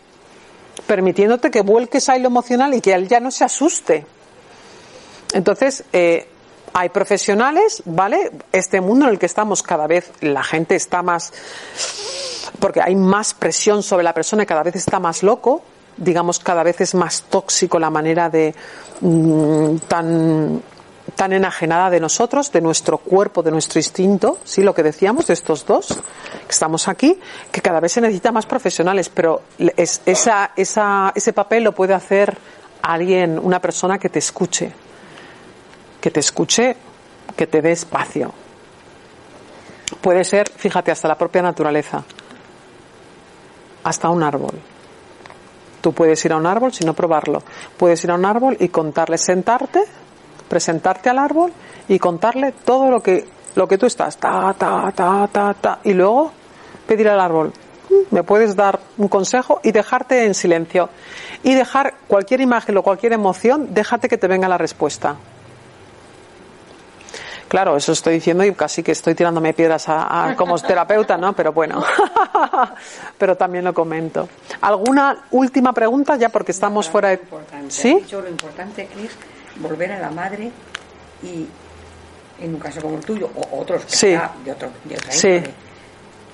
Permitiéndote 0.86 1.50
que 1.50 1.62
vuelques 1.62 2.08
ahí 2.08 2.20
lo 2.20 2.28
emocional 2.28 2.74
y 2.74 2.80
que 2.80 2.92
él 2.92 3.08
ya 3.08 3.20
no 3.20 3.30
se 3.30 3.44
asuste. 3.44 4.06
Entonces, 5.32 5.84
eh, 5.92 6.28
hay 6.72 6.90
profesionales, 6.90 7.82
¿vale? 7.86 8.32
Este 8.52 8.80
mundo 8.80 9.06
en 9.06 9.12
el 9.12 9.18
que 9.18 9.26
estamos 9.26 9.62
cada 9.62 9.86
vez 9.86 10.12
la 10.20 10.42
gente 10.42 10.76
está 10.76 11.02
más 11.02 11.32
porque 12.58 12.80
hay 12.82 12.94
más 12.94 13.34
presión 13.34 13.82
sobre 13.82 14.04
la 14.04 14.14
persona 14.14 14.42
y 14.42 14.46
cada 14.46 14.62
vez 14.62 14.76
está 14.76 15.00
más 15.00 15.22
loco, 15.22 15.62
digamos 15.96 16.38
cada 16.38 16.62
vez 16.62 16.80
es 16.80 16.94
más 16.94 17.22
tóxico 17.22 17.78
la 17.78 17.90
manera 17.90 18.28
de 18.28 18.54
mm, 19.00 19.76
tan 19.88 20.62
tan 21.14 21.32
enajenada 21.32 21.90
de 21.90 22.00
nosotros, 22.00 22.50
de 22.50 22.60
nuestro 22.60 22.98
cuerpo, 22.98 23.42
de 23.42 23.50
nuestro 23.50 23.78
instinto, 23.78 24.38
sí, 24.44 24.62
lo 24.62 24.74
que 24.74 24.82
decíamos 24.82 25.26
de 25.26 25.34
estos 25.34 25.64
dos 25.64 25.88
que 25.88 26.50
estamos 26.50 26.88
aquí, 26.88 27.18
que 27.52 27.60
cada 27.60 27.80
vez 27.80 27.92
se 27.92 28.00
necesita 28.00 28.32
más 28.32 28.46
profesionales, 28.46 29.08
pero 29.08 29.42
es, 29.58 30.02
esa, 30.04 30.50
esa, 30.56 31.12
ese 31.14 31.32
papel 31.32 31.64
lo 31.64 31.72
puede 31.72 31.94
hacer 31.94 32.36
alguien, 32.82 33.38
una 33.38 33.60
persona 33.60 33.98
que 33.98 34.08
te 34.08 34.18
escuche, 34.18 34.72
que 36.00 36.10
te 36.10 36.20
escuche, 36.20 36.76
que 37.36 37.46
te 37.46 37.62
dé 37.62 37.72
espacio. 37.72 38.32
Puede 40.00 40.24
ser, 40.24 40.50
fíjate, 40.50 40.90
hasta 40.90 41.08
la 41.08 41.16
propia 41.16 41.42
naturaleza, 41.42 42.02
hasta 43.84 44.10
un 44.10 44.22
árbol. 44.22 44.54
Tú 45.80 45.92
puedes 45.92 46.24
ir 46.24 46.32
a 46.32 46.36
un 46.36 46.46
árbol 46.46 46.72
sin 46.72 46.86
no 46.86 46.94
probarlo. 46.94 47.42
Puedes 47.76 48.02
ir 48.02 48.10
a 48.10 48.16
un 48.16 48.24
árbol 48.24 48.56
y 48.58 48.68
contarle, 48.68 49.18
sentarte, 49.18 49.84
presentarte 50.48 51.10
al 51.10 51.18
árbol 51.18 51.52
y 51.88 51.98
contarle 51.98 52.52
todo 52.52 52.90
lo 52.90 53.02
que, 53.02 53.26
lo 53.54 53.66
que 53.68 53.78
tú 53.78 53.86
estás, 53.86 54.16
ta, 54.16 54.54
ta, 54.58 54.92
ta, 54.94 55.28
ta, 55.32 55.54
ta, 55.54 55.78
y 55.84 55.92
luego 55.94 56.32
pedir 56.86 57.08
al 57.08 57.20
árbol, 57.20 57.52
"Mm, 57.90 58.14
me 58.14 58.22
puedes 58.22 58.54
dar 58.56 58.78
un 58.98 59.08
consejo 59.08 59.60
y 59.62 59.72
dejarte 59.72 60.24
en 60.24 60.34
silencio. 60.34 60.88
Y 61.42 61.54
dejar 61.54 61.94
cualquier 62.08 62.40
imagen 62.40 62.76
o 62.76 62.82
cualquier 62.82 63.12
emoción, 63.12 63.68
déjate 63.72 64.08
que 64.08 64.18
te 64.18 64.26
venga 64.26 64.48
la 64.48 64.58
respuesta. 64.58 65.16
Claro, 67.48 67.76
eso 67.76 67.92
estoy 67.92 68.14
diciendo 68.14 68.42
y 68.44 68.52
casi 68.54 68.82
que 68.82 68.90
estoy 68.90 69.14
tirándome 69.14 69.52
piedras 69.54 69.88
a, 69.88 70.30
a- 70.30 70.34
como 70.36 70.58
terapeuta, 70.58 71.16
¿no? 71.16 71.32
Pero 71.32 71.52
bueno, 71.52 71.80
pero 73.18 73.36
también 73.36 73.64
lo 73.64 73.72
comento. 73.72 74.28
¿Alguna 74.60 75.16
última 75.30 75.72
pregunta 75.72 76.16
ya 76.16 76.28
porque 76.28 76.50
estamos 76.50 76.90
fuera 76.90 77.10
de... 77.10 77.14
Importante. 77.14 77.70
¿Sí? 77.70 77.94
Dicho 77.94 78.20
lo 78.20 78.28
importante 78.28 78.88
volver 79.60 79.92
a 79.92 79.98
la 79.98 80.10
madre 80.10 80.50
y 81.22 81.46
en 82.42 82.54
un 82.54 82.60
caso 82.60 82.80
como 82.80 82.96
el 82.98 83.04
tuyo 83.04 83.30
o 83.34 83.60
otros 83.60 83.84
que 83.84 83.96
Sí. 83.96 84.08
de 84.44 84.52
otro 84.52 84.70
de 84.84 84.94
otra 84.96 85.10
Sí. 85.12 85.28
índole, 85.28 85.54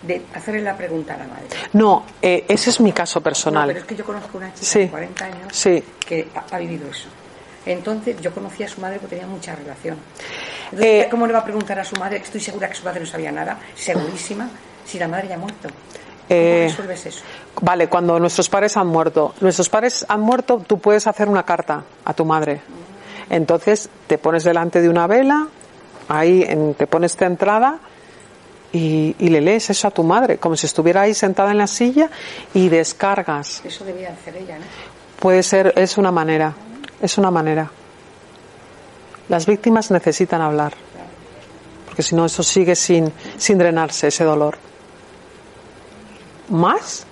de 0.02 0.22
hacerle 0.34 0.62
la 0.62 0.76
pregunta 0.76 1.14
a 1.14 1.18
la 1.18 1.24
madre. 1.28 1.46
No, 1.74 2.04
eh, 2.20 2.44
ese 2.48 2.70
es 2.70 2.80
mi 2.80 2.92
caso 2.92 3.20
No, 3.20 3.24
personal. 3.24 3.68
pero 3.68 3.80
es 3.80 3.84
que 3.86 3.94
yo 3.96 4.04
conozco 4.04 4.38
una 4.38 4.52
chica 4.52 4.66
Sí. 4.66 4.78
de 4.80 4.88
40 4.88 5.24
años 5.26 5.62
que 6.06 6.28
ha, 6.34 6.56
ha 6.56 6.58
vivido 6.58 6.88
eso. 6.90 7.08
Entonces 7.64 8.20
yo 8.20 8.32
conocía 8.34 8.66
a 8.66 8.68
su 8.68 8.80
madre 8.80 8.98
porque 8.98 9.14
tenía 9.16 9.28
mucha 9.30 9.54
relación. 9.54 9.96
Entonces, 10.72 11.04
Eh, 11.04 11.08
¿cómo 11.08 11.26
le 11.28 11.32
va 11.32 11.38
a 11.40 11.44
preguntar 11.44 11.78
a 11.78 11.84
su 11.84 11.94
madre? 11.96 12.16
Estoy 12.16 12.40
segura 12.40 12.68
que 12.68 12.74
su 12.74 12.84
madre 12.84 12.98
no 13.00 13.06
sabía 13.06 13.30
nada, 13.30 13.58
segurísima, 13.76 14.48
si 14.84 14.98
la 14.98 15.06
madre 15.06 15.28
ya 15.28 15.36
ha 15.36 15.38
muerto. 15.38 15.68
¿Cómo 15.68 16.40
Eh, 16.40 16.66
resuelves 16.68 17.06
eso? 17.06 17.20
Vale, 17.60 17.86
cuando 17.88 18.18
nuestros 18.18 18.48
padres 18.48 18.76
han 18.76 18.86
muerto. 18.88 19.34
Nuestros 19.40 19.68
padres 19.68 20.04
han 20.08 20.20
muerto, 20.20 20.64
tú 20.66 20.78
puedes 20.80 21.06
hacer 21.06 21.28
una 21.28 21.44
carta 21.44 21.84
a 22.04 22.12
tu 22.14 22.24
madre. 22.24 22.60
Entonces 23.30 23.88
te 24.06 24.18
pones 24.18 24.44
delante 24.44 24.80
de 24.80 24.88
una 24.88 25.06
vela, 25.06 25.48
ahí 26.08 26.44
en- 26.46 26.74
te 26.74 26.86
pones 26.86 27.16
centrada 27.16 27.78
y, 28.72 29.14
y 29.18 29.28
le 29.28 29.40
lees 29.40 29.70
eso 29.70 29.88
a 29.88 29.90
tu 29.90 30.02
madre, 30.02 30.38
como 30.38 30.56
si 30.56 30.66
estuviera 30.66 31.02
ahí 31.02 31.14
sentada 31.14 31.50
en 31.50 31.58
la 31.58 31.66
silla 31.66 32.10
y 32.54 32.68
descargas. 32.68 33.62
Eso 33.64 33.84
debía 33.84 34.10
hacer 34.10 34.36
ella, 34.36 34.58
¿no? 34.58 34.64
Puede 35.20 35.42
ser, 35.42 35.72
es 35.76 35.98
una 35.98 36.10
manera, 36.10 36.54
es 37.00 37.16
una 37.18 37.30
manera. 37.30 37.70
Las 39.28 39.46
víctimas 39.46 39.90
necesitan 39.90 40.40
hablar, 40.40 40.72
porque 41.86 42.02
si 42.02 42.14
no 42.16 42.24
eso 42.26 42.42
sigue 42.42 42.74
sin, 42.74 43.12
sin 43.38 43.56
drenarse 43.58 44.08
ese 44.08 44.24
dolor. 44.24 44.56
¿Más? 46.48 47.06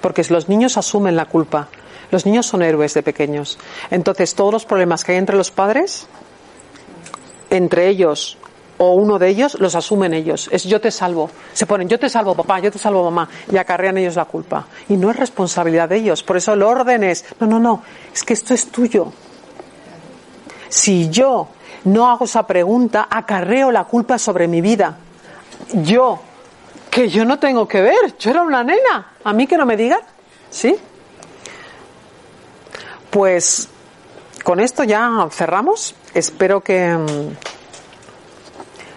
Porque 0.00 0.22
los 0.30 0.48
niños 0.48 0.76
asumen 0.76 1.16
la 1.16 1.26
culpa. 1.26 1.68
Los 2.14 2.26
niños 2.26 2.46
son 2.46 2.62
héroes 2.62 2.94
de 2.94 3.02
pequeños. 3.02 3.58
Entonces 3.90 4.36
todos 4.36 4.52
los 4.52 4.64
problemas 4.64 5.02
que 5.02 5.10
hay 5.10 5.18
entre 5.18 5.34
los 5.34 5.50
padres, 5.50 6.06
entre 7.50 7.88
ellos 7.88 8.38
o 8.78 8.92
uno 8.94 9.18
de 9.18 9.30
ellos, 9.30 9.56
los 9.58 9.74
asumen 9.74 10.14
ellos. 10.14 10.48
Es 10.52 10.62
yo 10.62 10.80
te 10.80 10.92
salvo. 10.92 11.28
Se 11.54 11.66
ponen 11.66 11.88
yo 11.88 11.98
te 11.98 12.08
salvo 12.08 12.36
papá, 12.36 12.60
yo 12.60 12.70
te 12.70 12.78
salvo 12.78 13.02
mamá 13.02 13.28
y 13.50 13.56
acarrean 13.56 13.98
ellos 13.98 14.14
la 14.14 14.26
culpa. 14.26 14.64
Y 14.88 14.96
no 14.96 15.10
es 15.10 15.16
responsabilidad 15.16 15.88
de 15.88 15.96
ellos. 15.96 16.22
Por 16.22 16.36
eso 16.36 16.52
el 16.52 16.62
orden 16.62 17.02
es, 17.02 17.24
no, 17.40 17.48
no, 17.48 17.58
no, 17.58 17.82
es 18.14 18.22
que 18.22 18.34
esto 18.34 18.54
es 18.54 18.68
tuyo. 18.68 19.12
Si 20.68 21.10
yo 21.10 21.48
no 21.82 22.08
hago 22.08 22.26
esa 22.26 22.46
pregunta, 22.46 23.08
acarreo 23.10 23.72
la 23.72 23.86
culpa 23.86 24.20
sobre 24.20 24.46
mi 24.46 24.60
vida. 24.60 24.98
Yo, 25.82 26.20
que 26.90 27.08
yo 27.08 27.24
no 27.24 27.40
tengo 27.40 27.66
que 27.66 27.80
ver, 27.80 28.16
yo 28.20 28.30
era 28.30 28.42
una 28.42 28.62
nena, 28.62 29.14
a 29.24 29.32
mí 29.32 29.48
que 29.48 29.56
no 29.56 29.66
me 29.66 29.76
digan, 29.76 29.98
¿sí? 30.48 30.76
Pues 33.14 33.68
con 34.42 34.58
esto 34.58 34.82
ya 34.82 35.28
cerramos. 35.30 35.94
Espero 36.14 36.62
que, 36.62 36.98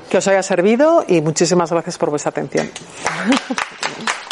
que 0.09 0.17
os 0.17 0.27
haya 0.27 0.41
servido 0.41 1.05
y 1.07 1.21
muchísimas 1.21 1.69
gracias 1.69 1.99
por 1.99 2.09
vuestra 2.09 2.31
atención. 2.31 2.67